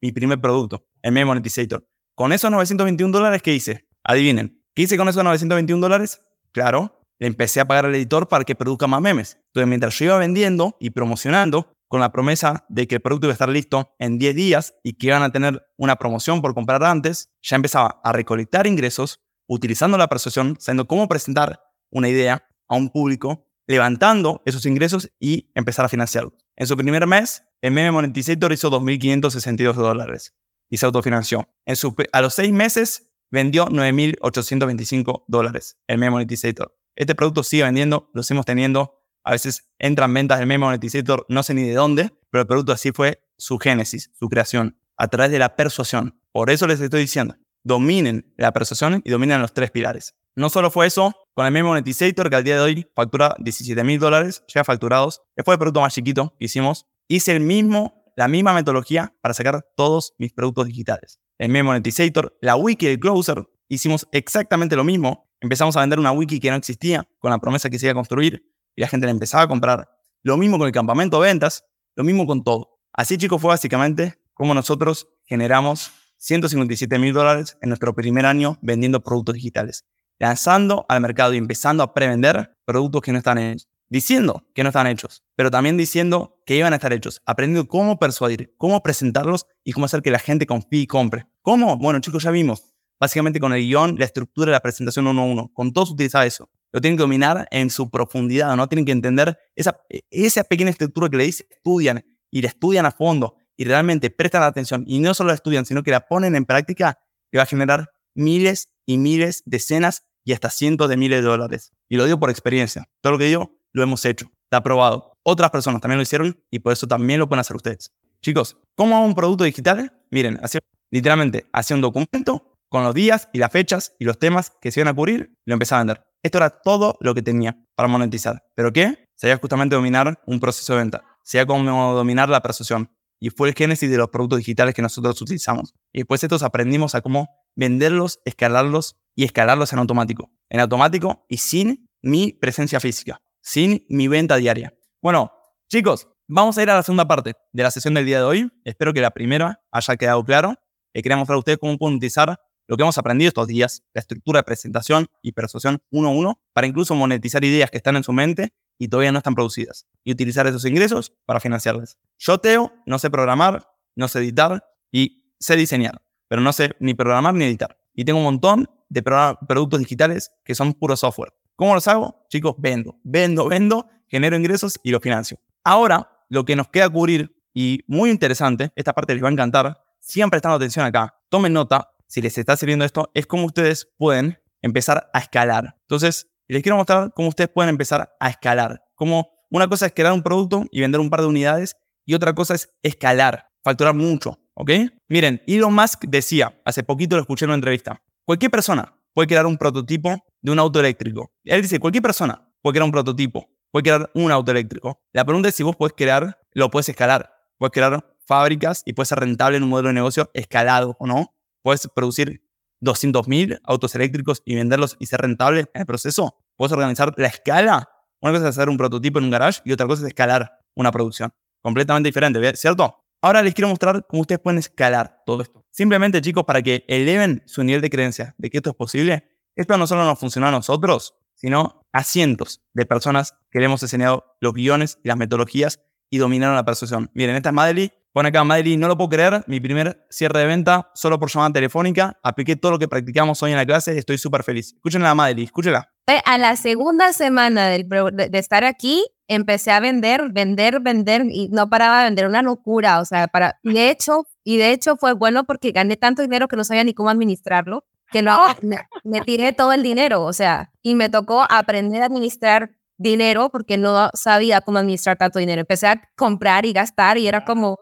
mi 0.00 0.12
primer 0.12 0.40
producto, 0.40 0.86
el 1.02 1.12
meme 1.12 1.26
monetizator. 1.26 1.88
Con 2.14 2.32
esos 2.32 2.50
921 2.50 3.16
dólares, 3.16 3.42
¿qué 3.42 3.54
hice? 3.54 3.86
Adivinen. 4.04 4.62
¿Qué 4.74 4.82
hice 4.82 4.96
con 4.96 5.08
esos 5.08 5.22
921 5.22 5.80
dólares? 5.80 6.22
Claro, 6.52 7.00
le 7.18 7.26
empecé 7.26 7.60
a 7.60 7.66
pagar 7.66 7.86
al 7.86 7.94
editor 7.94 8.28
para 8.28 8.44
que 8.44 8.54
produzca 8.54 8.86
más 8.86 9.00
memes. 9.00 9.38
Entonces, 9.48 9.68
mientras 9.68 9.98
yo 9.98 10.06
iba 10.06 10.18
vendiendo 10.18 10.76
y 10.80 10.90
promocionando, 10.90 11.72
con 11.88 12.00
la 12.00 12.10
promesa 12.10 12.64
de 12.68 12.86
que 12.86 12.96
el 12.96 13.00
producto 13.00 13.26
iba 13.26 13.32
a 13.32 13.34
estar 13.34 13.48
listo 13.48 13.94
en 13.98 14.18
10 14.18 14.34
días 14.34 14.74
y 14.82 14.94
que 14.94 15.08
iban 15.08 15.22
a 15.22 15.30
tener 15.30 15.66
una 15.76 15.96
promoción 15.96 16.42
por 16.42 16.54
comprar 16.54 16.82
antes, 16.84 17.30
ya 17.42 17.56
empezaba 17.56 18.00
a 18.02 18.12
recolectar 18.12 18.66
ingresos 18.66 19.20
utilizando 19.46 19.98
la 19.98 20.08
persuasión, 20.08 20.56
sabiendo 20.58 20.86
cómo 20.86 21.08
presentar 21.08 21.60
una 21.90 22.08
idea 22.08 22.48
a 22.68 22.76
un 22.76 22.90
público, 22.90 23.46
levantando 23.66 24.42
esos 24.44 24.66
ingresos 24.66 25.10
y 25.18 25.50
empezar 25.54 25.84
a 25.84 25.88
financiarlo. 25.88 26.32
En 26.56 26.66
su 26.66 26.76
primer 26.76 27.06
mes, 27.06 27.44
meme 27.62 27.90
monetizator 27.90 28.52
hizo 28.52 28.70
2.562 28.70 29.74
dólares 29.74 30.34
y 30.68 30.78
se 30.78 30.86
autofinanció. 30.86 31.48
En 31.64 31.76
a 32.12 32.20
los 32.20 32.34
seis 32.34 32.52
meses 32.52 33.10
vendió 33.30 33.66
9.825 33.66 35.24
dólares 35.26 35.78
el 35.86 35.98
Meme 35.98 36.10
Monetizator. 36.10 36.76
Este 36.94 37.14
producto 37.14 37.42
sigue 37.42 37.64
vendiendo, 37.64 38.10
lo 38.14 38.22
seguimos 38.22 38.46
teniendo. 38.46 39.02
A 39.24 39.32
veces 39.32 39.68
entran 39.78 40.14
ventas 40.14 40.38
del 40.38 40.46
Meme 40.46 40.64
Monetizator, 40.64 41.26
no 41.28 41.42
sé 41.42 41.54
ni 41.54 41.62
de 41.62 41.74
dónde, 41.74 42.12
pero 42.30 42.42
el 42.42 42.46
producto 42.46 42.72
así 42.72 42.92
fue 42.92 43.20
su 43.36 43.58
génesis, 43.58 44.10
su 44.14 44.28
creación, 44.28 44.78
a 44.96 45.08
través 45.08 45.32
de 45.32 45.38
la 45.38 45.56
persuasión. 45.56 46.18
Por 46.32 46.50
eso 46.50 46.66
les 46.66 46.80
estoy 46.80 47.00
diciendo, 47.00 47.36
dominen 47.66 48.32
la 48.36 48.52
persuasión 48.52 49.02
y 49.04 49.10
dominen 49.10 49.42
los 49.42 49.52
tres 49.52 49.72
pilares. 49.72 50.14
No 50.36 50.50
solo 50.50 50.70
fue 50.70 50.86
eso, 50.86 51.12
con 51.34 51.46
el 51.46 51.52
Meme 51.52 51.68
Monetizator, 51.68 52.30
que 52.30 52.36
al 52.36 52.44
día 52.44 52.54
de 52.54 52.60
hoy 52.60 52.86
factura 52.94 53.34
17 53.38 53.82
mil 53.82 53.98
dólares, 53.98 54.44
ya 54.46 54.62
facturados, 54.62 55.22
fue 55.44 55.54
el 55.54 55.58
producto 55.58 55.80
más 55.80 55.92
chiquito 55.92 56.34
que 56.38 56.44
hicimos, 56.44 56.86
hice 57.08 57.32
el 57.32 57.40
mismo 57.40 58.04
la 58.16 58.28
misma 58.28 58.54
metodología 58.54 59.14
para 59.20 59.34
sacar 59.34 59.66
todos 59.76 60.14
mis 60.18 60.32
productos 60.32 60.66
digitales. 60.68 61.20
En 61.38 61.52
Mi 61.52 61.62
Monetizator, 61.62 62.36
la 62.40 62.56
wiki 62.56 62.86
de 62.86 62.98
Closer, 62.98 63.46
hicimos 63.68 64.08
exactamente 64.10 64.74
lo 64.74 64.84
mismo. 64.84 65.28
Empezamos 65.40 65.76
a 65.76 65.80
vender 65.80 65.98
una 65.98 66.12
wiki 66.12 66.40
que 66.40 66.50
no 66.50 66.56
existía, 66.56 67.06
con 67.18 67.30
la 67.30 67.38
promesa 67.38 67.68
que 67.68 67.78
se 67.78 67.86
iba 67.86 67.92
a 67.92 67.94
construir, 67.94 68.42
y 68.74 68.80
la 68.80 68.88
gente 68.88 69.06
la 69.06 69.10
empezaba 69.10 69.42
a 69.42 69.48
comprar. 69.48 69.88
Lo 70.22 70.38
mismo 70.38 70.56
con 70.56 70.66
el 70.66 70.72
campamento 70.72 71.20
de 71.20 71.28
ventas, 71.28 71.64
lo 71.94 72.04
mismo 72.04 72.26
con 72.26 72.42
todo. 72.42 72.78
Así, 72.92 73.18
chicos, 73.18 73.40
fue 73.40 73.48
básicamente 73.48 74.14
como 74.32 74.54
nosotros 74.54 75.08
generamos 75.26 75.92
157 76.26 76.98
mil 76.98 77.12
dólares 77.14 77.56
en 77.62 77.68
nuestro 77.68 77.94
primer 77.94 78.26
año 78.26 78.58
vendiendo 78.60 79.00
productos 79.00 79.36
digitales, 79.36 79.84
lanzando 80.18 80.84
al 80.88 81.00
mercado 81.00 81.32
y 81.34 81.36
empezando 81.36 81.84
a 81.84 81.94
prevender 81.94 82.52
productos 82.64 83.02
que 83.02 83.12
no 83.12 83.18
están 83.18 83.38
en 83.38 83.58
diciendo 83.88 84.44
que 84.52 84.64
no 84.64 84.70
están 84.70 84.88
hechos, 84.88 85.22
pero 85.36 85.52
también 85.52 85.76
diciendo 85.76 86.42
que 86.44 86.56
iban 86.56 86.72
a 86.72 86.76
estar 86.76 86.92
hechos, 86.92 87.22
aprendiendo 87.26 87.68
cómo 87.68 88.00
persuadir, 88.00 88.52
cómo 88.58 88.82
presentarlos 88.82 89.46
y 89.62 89.70
cómo 89.70 89.86
hacer 89.86 90.02
que 90.02 90.10
la 90.10 90.18
gente 90.18 90.46
confíe 90.46 90.80
y 90.80 90.86
compre. 90.88 91.28
¿Cómo? 91.42 91.76
Bueno, 91.76 92.00
chicos, 92.00 92.24
ya 92.24 92.32
vimos. 92.32 92.74
Básicamente 92.98 93.38
con 93.38 93.52
el 93.52 93.60
guion, 93.60 93.94
la 93.96 94.04
estructura 94.04 94.46
de 94.46 94.52
la 94.54 94.60
presentación 94.60 95.06
uno 95.06 95.22
a 95.22 95.24
uno. 95.26 95.52
Con 95.54 95.72
todos 95.72 95.92
utilizaba 95.92 96.26
eso. 96.26 96.50
Lo 96.72 96.80
tienen 96.80 96.96
que 96.96 97.02
dominar 97.02 97.46
en 97.52 97.70
su 97.70 97.88
profundidad, 97.88 98.56
¿no? 98.56 98.68
Tienen 98.68 98.84
que 98.84 98.90
entender 98.90 99.38
esa, 99.54 99.78
esa 100.10 100.42
pequeña 100.42 100.70
estructura 100.70 101.08
que 101.08 101.18
le 101.18 101.24
dice, 101.24 101.46
estudian 101.48 102.04
y 102.32 102.42
la 102.42 102.48
estudian 102.48 102.84
a 102.84 102.90
fondo 102.90 103.36
y 103.56 103.64
realmente 103.64 104.10
prestan 104.10 104.42
atención 104.42 104.84
y 104.86 104.98
no 104.98 105.14
solo 105.14 105.28
la 105.28 105.34
estudian, 105.34 105.66
sino 105.66 105.82
que 105.82 105.90
la 105.90 106.06
ponen 106.06 106.36
en 106.36 106.44
práctica, 106.44 106.98
que 107.30 107.38
va 107.38 107.44
a 107.44 107.46
generar 107.46 107.90
miles 108.14 108.68
y 108.86 108.98
miles, 108.98 109.42
decenas 109.46 110.04
y 110.24 110.32
hasta 110.32 110.50
cientos 110.50 110.88
de 110.88 110.96
miles 110.96 111.22
de 111.22 111.28
dólares. 111.28 111.72
Y 111.88 111.96
lo 111.96 112.04
digo 112.04 112.18
por 112.18 112.30
experiencia. 112.30 112.88
Todo 113.00 113.12
lo 113.12 113.18
que 113.18 113.26
digo 113.26 113.58
lo 113.72 113.82
hemos 113.82 114.04
hecho. 114.04 114.30
Está 114.44 114.62
probado. 114.62 115.12
Otras 115.22 115.50
personas 115.50 115.80
también 115.80 115.98
lo 115.98 116.02
hicieron 116.02 116.38
y 116.50 116.58
por 116.58 116.72
eso 116.72 116.86
también 116.86 117.20
lo 117.20 117.28
pueden 117.28 117.40
hacer 117.40 117.56
ustedes. 117.56 117.92
Chicos, 118.22 118.56
¿cómo 118.74 118.96
hago 118.96 119.06
un 119.06 119.14
producto 119.14 119.44
digital? 119.44 119.92
Miren, 120.10 120.38
así, 120.42 120.58
literalmente, 120.90 121.46
hacía 121.52 121.76
un 121.76 121.82
documento 121.82 122.56
con 122.68 122.84
los 122.84 122.94
días 122.94 123.28
y 123.32 123.38
las 123.38 123.52
fechas 123.52 123.94
y 123.98 124.04
los 124.04 124.18
temas 124.18 124.52
que 124.60 124.70
se 124.70 124.80
iban 124.80 124.88
a 124.88 124.94
cubrir, 124.94 125.32
lo 125.44 125.52
empecé 125.52 125.74
a 125.74 125.78
vender. 125.78 126.04
Esto 126.22 126.38
era 126.38 126.50
todo 126.50 126.96
lo 127.00 127.14
que 127.14 127.22
tenía 127.22 127.56
para 127.74 127.88
monetizar. 127.88 128.42
¿Pero 128.54 128.72
qué? 128.72 129.06
Sería 129.14 129.36
justamente 129.36 129.76
dominar 129.76 130.20
un 130.26 130.40
proceso 130.40 130.72
de 130.72 130.80
venta. 130.80 131.04
Sería 131.22 131.46
como 131.46 131.92
dominar 131.94 132.28
la 132.28 132.40
persuasión. 132.40 132.90
Y 133.18 133.30
fue 133.30 133.48
el 133.48 133.54
génesis 133.54 133.90
de 133.90 133.96
los 133.96 134.08
productos 134.08 134.38
digitales 134.38 134.74
que 134.74 134.82
nosotros 134.82 135.20
utilizamos. 135.22 135.74
Y 135.92 136.00
después 136.00 136.22
estos 136.22 136.42
aprendimos 136.42 136.94
a 136.94 137.00
cómo 137.00 137.28
venderlos, 137.54 138.20
escalarlos 138.24 138.96
y 139.14 139.24
escalarlos 139.24 139.72
en 139.72 139.78
automático. 139.78 140.30
En 140.50 140.60
automático 140.60 141.24
y 141.28 141.38
sin 141.38 141.88
mi 142.02 142.32
presencia 142.32 142.78
física, 142.78 143.20
sin 143.40 143.84
mi 143.88 144.08
venta 144.08 144.36
diaria. 144.36 144.74
Bueno, 145.02 145.32
chicos, 145.68 146.08
vamos 146.28 146.58
a 146.58 146.62
ir 146.62 146.70
a 146.70 146.76
la 146.76 146.82
segunda 146.82 147.08
parte 147.08 147.34
de 147.52 147.62
la 147.62 147.70
sesión 147.70 147.94
del 147.94 148.06
día 148.06 148.18
de 148.18 148.24
hoy. 148.24 148.50
Espero 148.64 148.92
que 148.92 149.00
la 149.00 149.10
primera 149.10 149.62
haya 149.70 149.96
quedado 149.96 150.24
claro. 150.24 150.54
Eh, 150.92 151.02
quería 151.02 151.16
mostrar 151.16 151.36
a 151.36 151.38
ustedes 151.38 151.58
cómo 151.58 151.76
pueden 151.78 151.96
utilizar 151.96 152.38
lo 152.68 152.76
que 152.76 152.82
hemos 152.82 152.98
aprendido 152.98 153.28
estos 153.28 153.46
días, 153.46 153.82
la 153.94 154.00
estructura 154.00 154.40
de 154.40 154.44
presentación 154.44 155.06
y 155.22 155.32
persuasión 155.32 155.80
uno 155.90 156.08
a 156.08 156.12
uno, 156.12 156.40
para 156.52 156.66
incluso 156.66 156.94
monetizar 156.94 157.44
ideas 157.44 157.70
que 157.70 157.76
están 157.76 157.96
en 157.96 158.04
su 158.04 158.12
mente 158.12 158.52
y 158.78 158.88
todavía 158.88 159.12
no 159.12 159.18
están 159.18 159.34
producidas, 159.34 159.86
y 160.04 160.12
utilizar 160.12 160.46
esos 160.46 160.64
ingresos 160.64 161.12
para 161.24 161.40
financiarlas. 161.40 161.98
Yo, 162.18 162.38
Teo, 162.38 162.72
no 162.86 162.98
sé 162.98 163.10
programar, 163.10 163.68
no 163.94 164.08
sé 164.08 164.20
editar 164.20 164.64
y 164.90 165.34
sé 165.38 165.56
diseñar, 165.56 166.02
pero 166.28 166.40
no 166.40 166.52
sé 166.52 166.74
ni 166.80 166.94
programar 166.94 167.34
ni 167.34 167.44
editar. 167.44 167.78
Y 167.94 168.04
tengo 168.04 168.18
un 168.18 168.24
montón 168.24 168.70
de 168.88 169.02
productos 169.02 169.80
digitales 169.80 170.32
que 170.44 170.54
son 170.54 170.72
puro 170.74 170.96
software. 170.96 171.32
¿Cómo 171.56 171.74
los 171.74 171.88
hago? 171.88 172.26
Chicos, 172.28 172.54
vendo, 172.58 172.98
vendo, 173.02 173.48
vendo, 173.48 173.88
genero 174.08 174.36
ingresos 174.36 174.78
y 174.82 174.90
los 174.90 175.02
financio. 175.02 175.38
Ahora, 175.64 176.10
lo 176.28 176.44
que 176.44 176.56
nos 176.56 176.68
queda 176.68 176.88
cubrir, 176.88 177.34
y 177.52 177.80
muy 177.86 178.10
interesante, 178.10 178.70
esta 178.76 178.92
parte 178.92 179.14
les 179.14 179.24
va 179.24 179.28
a 179.28 179.32
encantar, 179.32 179.82
siempre 180.00 180.36
estando 180.36 180.56
atención 180.56 180.84
acá, 180.84 181.18
tomen 181.30 181.52
nota, 181.52 181.90
si 182.06 182.20
les 182.20 182.36
está 182.38 182.56
sirviendo 182.56 182.84
esto, 182.84 183.10
es 183.14 183.26
cómo 183.26 183.46
ustedes 183.46 183.88
pueden 183.96 184.38
empezar 184.62 185.10
a 185.12 185.18
escalar. 185.18 185.76
Entonces, 185.82 186.28
les 186.48 186.62
quiero 186.62 186.76
mostrar 186.76 187.12
cómo 187.14 187.28
ustedes 187.28 187.50
pueden 187.50 187.70
empezar 187.70 188.14
a 188.20 188.28
escalar. 188.28 188.84
Como 188.94 189.30
una 189.50 189.68
cosa 189.68 189.86
es 189.86 189.92
crear 189.94 190.12
un 190.12 190.22
producto 190.22 190.64
y 190.70 190.80
vender 190.80 191.00
un 191.00 191.10
par 191.10 191.20
de 191.20 191.26
unidades 191.26 191.76
y 192.06 192.14
otra 192.14 192.34
cosa 192.34 192.54
es 192.54 192.74
escalar, 192.82 193.50
facturar 193.62 193.94
mucho, 193.94 194.38
¿ok? 194.54 194.70
Miren, 195.08 195.42
Elon 195.46 195.74
Musk 195.74 196.04
decía, 196.06 196.58
hace 196.64 196.82
poquito 196.82 197.16
lo 197.16 197.22
escuché 197.22 197.44
en 197.44 197.50
una 197.50 197.56
entrevista, 197.56 198.02
cualquier 198.24 198.50
persona 198.50 198.98
puede 199.12 199.28
crear 199.28 199.44
un 199.44 199.58
prototipo 199.58 200.16
de 200.40 200.52
un 200.52 200.58
auto 200.58 200.80
eléctrico. 200.80 201.32
Él 201.44 201.60
dice, 201.60 201.78
cualquier 201.78 202.02
persona 202.02 202.50
puede 202.62 202.74
crear 202.74 202.84
un 202.84 202.92
prototipo, 202.92 203.50
puede 203.70 203.82
crear 203.82 204.10
un 204.14 204.30
auto 204.30 204.50
eléctrico. 204.50 205.02
La 205.12 205.24
pregunta 205.24 205.50
es 205.50 205.54
si 205.54 205.62
vos 205.62 205.76
puedes 205.76 205.94
crear, 205.94 206.38
lo 206.52 206.70
puedes 206.70 206.88
escalar. 206.88 207.32
Puedes 207.58 207.72
crear 207.72 208.16
fábricas 208.26 208.82
y 208.84 208.92
puede 208.92 209.06
ser 209.06 209.20
rentable 209.20 209.56
en 209.56 209.62
un 209.62 209.70
modelo 209.70 209.88
de 209.88 209.94
negocio 209.94 210.30
escalado 210.34 210.96
o 210.98 211.06
no 211.06 211.36
puedes 211.66 211.88
producir 211.92 212.44
200.000 212.80 213.58
autos 213.64 213.96
eléctricos 213.96 214.40
y 214.44 214.54
venderlos 214.54 214.96
y 215.00 215.06
ser 215.06 215.20
rentable 215.20 215.62
en 215.74 215.80
el 215.80 215.84
proceso. 215.84 216.36
Puedes 216.54 216.70
organizar 216.70 217.12
la 217.16 217.26
escala. 217.26 217.88
Una 218.20 218.32
cosa 218.32 218.44
es 218.44 218.56
hacer 218.56 218.68
un 218.68 218.76
prototipo 218.76 219.18
en 219.18 219.24
un 219.24 219.30
garage 219.32 219.62
y 219.64 219.72
otra 219.72 219.88
cosa 219.88 220.02
es 220.02 220.08
escalar 220.08 220.60
una 220.76 220.92
producción. 220.92 221.32
Completamente 221.66 222.06
diferente, 222.06 222.54
¿cierto? 222.54 223.02
Ahora 223.20 223.42
les 223.42 223.52
quiero 223.52 223.66
mostrar 223.66 224.06
cómo 224.06 224.20
ustedes 224.20 224.40
pueden 224.40 224.58
escalar 224.58 225.24
todo 225.26 225.42
esto. 225.42 225.66
Simplemente, 225.72 226.20
chicos, 226.20 226.44
para 226.44 226.62
que 226.62 226.84
eleven 226.86 227.42
su 227.44 227.64
nivel 227.64 227.80
de 227.80 227.90
creencia 227.90 228.36
de 228.38 228.50
que 228.50 228.58
esto 228.58 228.70
es 228.70 228.76
posible, 228.76 229.24
esto 229.56 229.76
no 229.76 229.88
solo 229.88 230.04
nos 230.04 230.16
funciona 230.16 230.46
a 230.46 230.52
nosotros, 230.52 231.16
sino 231.34 231.82
a 231.92 232.04
cientos 232.04 232.62
de 232.72 232.86
personas 232.86 233.34
que 233.50 233.58
le 233.58 233.64
hemos 233.64 233.82
enseñado 233.82 234.36
los 234.40 234.54
guiones 234.54 235.00
y 235.02 235.08
las 235.08 235.16
metodologías 235.16 235.80
y 236.08 236.18
dominaron 236.18 236.54
la 236.54 236.64
persuasión. 236.64 237.10
Miren, 237.14 237.34
esta 237.34 237.48
es 237.48 237.54
Madely, 237.56 237.92
Pone 238.16 238.30
acá, 238.30 238.44
Madrid, 238.44 238.78
no 238.78 238.88
lo 238.88 238.96
puedo 238.96 239.10
creer, 239.10 239.44
mi 239.46 239.60
primer 239.60 240.06
cierre 240.08 240.40
de 240.40 240.46
venta 240.46 240.90
solo 240.94 241.20
por 241.20 241.30
llamada 241.30 241.52
telefónica. 241.52 242.18
Apliqué 242.22 242.56
todo 242.56 242.72
lo 242.72 242.78
que 242.78 242.88
practicamos 242.88 243.42
hoy 243.42 243.50
en 243.50 243.58
la 243.58 243.66
clase, 243.66 243.98
estoy 243.98 244.16
súper 244.16 244.42
feliz. 244.42 244.72
Escúchenla, 244.72 245.14
Madrid, 245.14 245.44
escúchela. 245.44 245.92
A 246.24 246.38
la 246.38 246.56
segunda 246.56 247.12
semana 247.12 247.68
de, 247.68 248.30
estar 248.32 248.64
aquí, 248.64 249.04
empecé 249.28 249.72
a 249.72 249.80
vender, 249.80 250.30
vender, 250.30 250.80
vender 250.80 251.24
y 251.30 251.48
no 251.48 251.68
paraba 251.68 252.00
de 252.00 252.04
vender, 252.06 252.26
una 252.26 252.42
locura. 252.42 253.00
O 253.00 253.04
sea, 253.04 253.28
para, 253.28 253.58
y 253.62 253.72
de 253.72 253.90
hecho, 253.90 254.26
y 254.44 254.56
de 254.56 254.70
hecho 254.70 254.96
fue 254.96 255.12
bueno 255.12 255.44
porque 255.44 255.72
gané 255.72 255.96
tanto 255.96 256.22
dinero 256.22 256.48
que 256.48 256.56
no 256.56 256.64
sabía 256.64 256.84
ni 256.84 256.94
cómo 256.94 257.10
administrarlo, 257.10 257.84
que 258.10 258.22
no, 258.22 258.38
me 259.04 259.20
tiré 259.22 259.52
todo 259.52 259.72
el 259.72 259.82
dinero. 259.82 260.24
O 260.24 260.32
sea, 260.32 260.72
y 260.82 260.94
me 260.94 261.08
tocó 261.08 261.44
aprender 261.48 262.02
a 262.02 262.06
administrar 262.06 262.70
dinero 262.98 263.50
porque 263.50 263.76
no 263.76 264.10
sabía 264.14 264.60
cómo 264.60 264.78
administrar 264.78 265.16
tanto 265.16 265.38
dinero. 265.38 265.60
Empecé 265.60 265.88
a 265.88 266.02
comprar 266.16 266.64
y 266.64 266.72
gastar 266.72 267.18
y 267.18 267.26
era 267.26 267.44
como, 267.44 267.78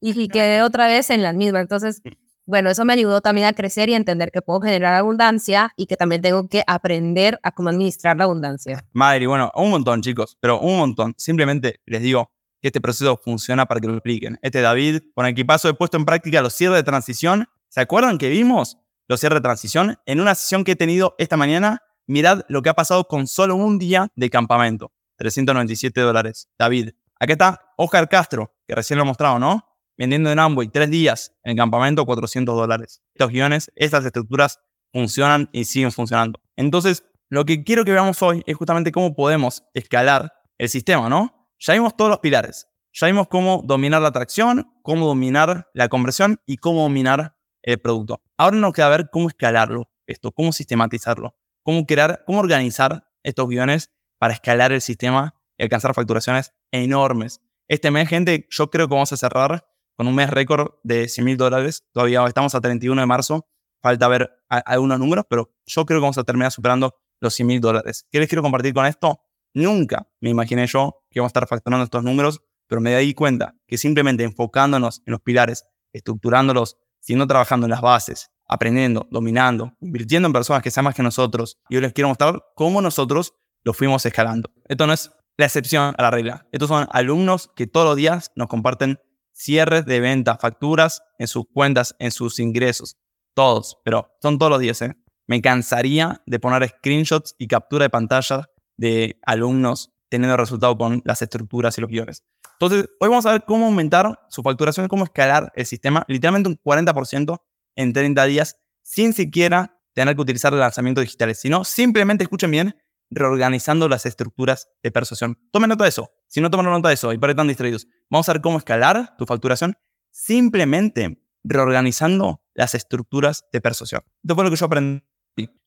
y 0.00 0.28
quedé 0.28 0.62
otra 0.62 0.86
vez 0.86 1.10
en 1.10 1.22
la 1.22 1.32
misma. 1.32 1.60
Entonces, 1.60 2.02
bueno, 2.44 2.70
eso 2.70 2.84
me 2.84 2.92
ayudó 2.92 3.20
también 3.20 3.46
a 3.46 3.52
crecer 3.52 3.88
y 3.88 3.94
entender 3.94 4.30
que 4.32 4.42
puedo 4.42 4.60
generar 4.60 4.94
abundancia 4.94 5.72
y 5.76 5.86
que 5.86 5.96
también 5.96 6.22
tengo 6.22 6.48
que 6.48 6.64
aprender 6.66 7.38
a 7.42 7.52
cómo 7.52 7.68
administrar 7.68 8.16
la 8.16 8.24
abundancia. 8.24 8.84
Madre, 8.92 9.26
bueno, 9.26 9.50
un 9.54 9.70
montón, 9.70 10.02
chicos, 10.02 10.36
pero 10.40 10.60
un 10.60 10.78
montón. 10.78 11.14
Simplemente 11.16 11.80
les 11.86 12.02
digo 12.02 12.32
que 12.60 12.68
este 12.68 12.80
proceso 12.80 13.20
funciona 13.22 13.66
para 13.66 13.80
que 13.80 13.86
lo 13.86 13.94
expliquen. 13.94 14.38
Este 14.42 14.60
David, 14.60 15.02
con 15.14 15.26
equipazo 15.26 15.68
he 15.68 15.74
puesto 15.74 15.96
en 15.96 16.04
práctica 16.04 16.42
los 16.42 16.54
cierres 16.54 16.78
de 16.78 16.82
transición. 16.82 17.48
¿Se 17.68 17.80
acuerdan 17.80 18.18
que 18.18 18.28
vimos 18.28 18.78
los 19.08 19.20
cierres 19.20 19.38
de 19.38 19.42
transición? 19.42 19.98
En 20.06 20.20
una 20.20 20.34
sesión 20.34 20.64
que 20.64 20.72
he 20.72 20.76
tenido 20.76 21.14
esta 21.18 21.36
mañana, 21.36 21.82
mirad 22.06 22.42
lo 22.48 22.62
que 22.62 22.70
ha 22.70 22.74
pasado 22.74 23.04
con 23.04 23.26
solo 23.26 23.56
un 23.56 23.78
día 23.78 24.08
de 24.16 24.30
campamento. 24.30 24.92
397 25.16 26.00
dólares. 26.00 26.48
David. 26.58 26.90
Aquí 27.20 27.32
está 27.32 27.60
Oscar 27.76 28.08
Castro, 28.08 28.52
que 28.66 28.74
recién 28.74 28.98
lo 28.98 29.04
he 29.04 29.06
mostrado, 29.06 29.38
¿no? 29.38 29.71
Vendiendo 29.96 30.30
en 30.30 30.38
Amway 30.38 30.68
tres 30.68 30.90
días 30.90 31.34
en 31.44 31.52
el 31.52 31.56
campamento 31.56 32.04
400 32.06 32.54
dólares. 32.54 33.02
Estos 33.14 33.30
guiones, 33.30 33.72
estas 33.76 34.04
estructuras 34.04 34.60
funcionan 34.92 35.48
y 35.52 35.64
siguen 35.64 35.92
funcionando. 35.92 36.40
Entonces, 36.56 37.04
lo 37.28 37.44
que 37.44 37.64
quiero 37.64 37.84
que 37.84 37.92
veamos 37.92 38.22
hoy 38.22 38.42
es 38.46 38.56
justamente 38.56 38.92
cómo 38.92 39.14
podemos 39.14 39.64
escalar 39.74 40.32
el 40.58 40.68
sistema, 40.68 41.08
¿no? 41.08 41.48
Ya 41.58 41.74
vimos 41.74 41.96
todos 41.96 42.10
los 42.10 42.18
pilares. 42.18 42.68
Ya 42.92 43.06
vimos 43.06 43.26
cómo 43.28 43.62
dominar 43.64 44.02
la 44.02 44.08
atracción, 44.08 44.70
cómo 44.82 45.06
dominar 45.06 45.70
la 45.72 45.88
conversión 45.88 46.40
y 46.44 46.58
cómo 46.58 46.82
dominar 46.82 47.36
el 47.62 47.80
producto. 47.80 48.20
Ahora 48.36 48.56
nos 48.58 48.74
queda 48.74 48.90
ver 48.90 49.08
cómo 49.10 49.28
escalarlo, 49.28 49.90
esto, 50.06 50.32
cómo 50.32 50.52
sistematizarlo, 50.52 51.34
cómo 51.62 51.86
crear, 51.86 52.22
cómo 52.26 52.40
organizar 52.40 53.08
estos 53.22 53.48
guiones 53.48 53.90
para 54.18 54.34
escalar 54.34 54.72
el 54.72 54.82
sistema 54.82 55.34
y 55.56 55.62
alcanzar 55.62 55.94
facturaciones 55.94 56.52
enormes. 56.70 57.40
Este 57.66 57.90
mes, 57.90 58.08
gente, 58.08 58.46
yo 58.50 58.70
creo 58.70 58.88
que 58.88 58.94
vamos 58.94 59.12
a 59.12 59.16
cerrar 59.16 59.66
con 59.96 60.06
un 60.06 60.14
mes 60.14 60.30
récord 60.30 60.74
de 60.82 61.08
100 61.08 61.24
mil 61.24 61.36
dólares. 61.36 61.84
Todavía 61.92 62.24
estamos 62.26 62.54
a 62.54 62.60
31 62.60 63.00
de 63.00 63.06
marzo. 63.06 63.46
Falta 63.80 64.08
ver 64.08 64.30
algunos 64.48 64.98
números, 64.98 65.24
pero 65.28 65.50
yo 65.66 65.84
creo 65.84 65.98
que 65.98 66.02
vamos 66.02 66.18
a 66.18 66.24
terminar 66.24 66.52
superando 66.52 66.94
los 67.20 67.34
100 67.34 67.46
mil 67.46 67.60
dólares. 67.60 68.06
¿Qué 68.10 68.20
les 68.20 68.28
quiero 68.28 68.42
compartir 68.42 68.72
con 68.74 68.86
esto? 68.86 69.20
Nunca 69.54 70.08
me 70.20 70.30
imaginé 70.30 70.66
yo 70.66 71.02
que 71.10 71.18
íbamos 71.18 71.30
a 71.30 71.32
estar 71.32 71.48
facturando 71.48 71.84
estos 71.84 72.02
números, 72.02 72.40
pero 72.66 72.80
me 72.80 72.96
di 72.98 73.12
cuenta 73.12 73.54
que 73.66 73.76
simplemente 73.76 74.24
enfocándonos 74.24 75.02
en 75.04 75.12
los 75.12 75.20
pilares, 75.20 75.64
estructurándolos, 75.92 76.78
sino 77.00 77.26
trabajando 77.26 77.66
en 77.66 77.70
las 77.70 77.80
bases, 77.80 78.30
aprendiendo, 78.46 79.06
dominando, 79.10 79.74
invirtiendo 79.80 80.26
en 80.26 80.32
personas 80.32 80.62
que 80.62 80.70
sean 80.70 80.84
más 80.84 80.94
que 80.94 81.02
nosotros. 81.02 81.58
Y 81.68 81.76
hoy 81.76 81.82
les 81.82 81.92
quiero 81.92 82.08
mostrar 82.08 82.42
cómo 82.54 82.80
nosotros 82.80 83.34
lo 83.64 83.74
fuimos 83.74 84.06
escalando. 84.06 84.50
Esto 84.68 84.86
no 84.86 84.92
es 84.92 85.10
la 85.36 85.46
excepción 85.46 85.94
a 85.98 86.02
la 86.02 86.10
regla. 86.10 86.46
Estos 86.52 86.68
son 86.68 86.86
alumnos 86.90 87.50
que 87.56 87.66
todos 87.66 87.86
los 87.86 87.96
días 87.96 88.30
nos 88.36 88.48
comparten 88.48 88.98
cierres 89.32 89.86
de 89.86 90.00
venta, 90.00 90.36
facturas 90.38 91.02
en 91.18 91.26
sus 91.26 91.44
cuentas, 91.52 91.94
en 91.98 92.10
sus 92.10 92.38
ingresos. 92.38 92.96
Todos, 93.34 93.78
pero 93.84 94.10
son 94.20 94.38
todos 94.38 94.50
los 94.50 94.60
días. 94.60 94.82
¿eh? 94.82 94.94
Me 95.26 95.40
cansaría 95.40 96.22
de 96.26 96.38
poner 96.38 96.68
screenshots 96.68 97.34
y 97.38 97.46
captura 97.46 97.84
de 97.84 97.90
pantalla 97.90 98.48
de 98.76 99.18
alumnos 99.24 99.90
teniendo 100.08 100.36
resultado 100.36 100.76
con 100.76 101.00
las 101.04 101.22
estructuras 101.22 101.76
y 101.78 101.80
los 101.80 101.90
guiones. 101.90 102.24
Entonces, 102.60 102.88
hoy 103.00 103.08
vamos 103.08 103.26
a 103.26 103.32
ver 103.32 103.44
cómo 103.44 103.66
aumentar 103.66 104.20
su 104.28 104.42
facturación, 104.42 104.86
cómo 104.86 105.04
escalar 105.04 105.50
el 105.56 105.66
sistema, 105.66 106.04
literalmente 106.06 106.48
un 106.48 106.60
40% 106.62 107.38
en 107.76 107.92
30 107.92 108.24
días, 108.26 108.56
sin 108.82 109.14
siquiera 109.14 109.80
tener 109.94 110.14
que 110.14 110.22
utilizar 110.22 110.52
lanzamientos 110.52 111.02
digitales, 111.02 111.40
sino 111.40 111.64
simplemente, 111.64 112.24
escuchen 112.24 112.50
bien, 112.50 112.76
reorganizando 113.12 113.88
las 113.88 114.06
estructuras 114.06 114.68
de 114.82 114.90
persuasión. 114.90 115.38
Tomen 115.52 115.68
nota 115.68 115.84
de 115.84 115.90
eso. 115.90 116.10
Si 116.26 116.40
no 116.40 116.50
toman 116.50 116.66
nota 116.66 116.88
de 116.88 116.94
eso 116.94 117.12
y 117.12 117.18
por 117.18 117.30
están 117.30 117.48
distraídos, 117.48 117.86
vamos 118.10 118.28
a 118.28 118.32
ver 118.32 118.42
cómo 118.42 118.58
escalar 118.58 119.16
tu 119.16 119.26
facturación 119.26 119.76
simplemente 120.10 121.22
reorganizando 121.44 122.42
las 122.54 122.74
estructuras 122.74 123.44
de 123.52 123.60
persuasión. 123.60 124.02
Esto 124.22 124.34
fue 124.34 124.44
lo 124.44 124.50
que 124.50 124.56
yo 124.56 124.66
aprendí. 124.66 125.02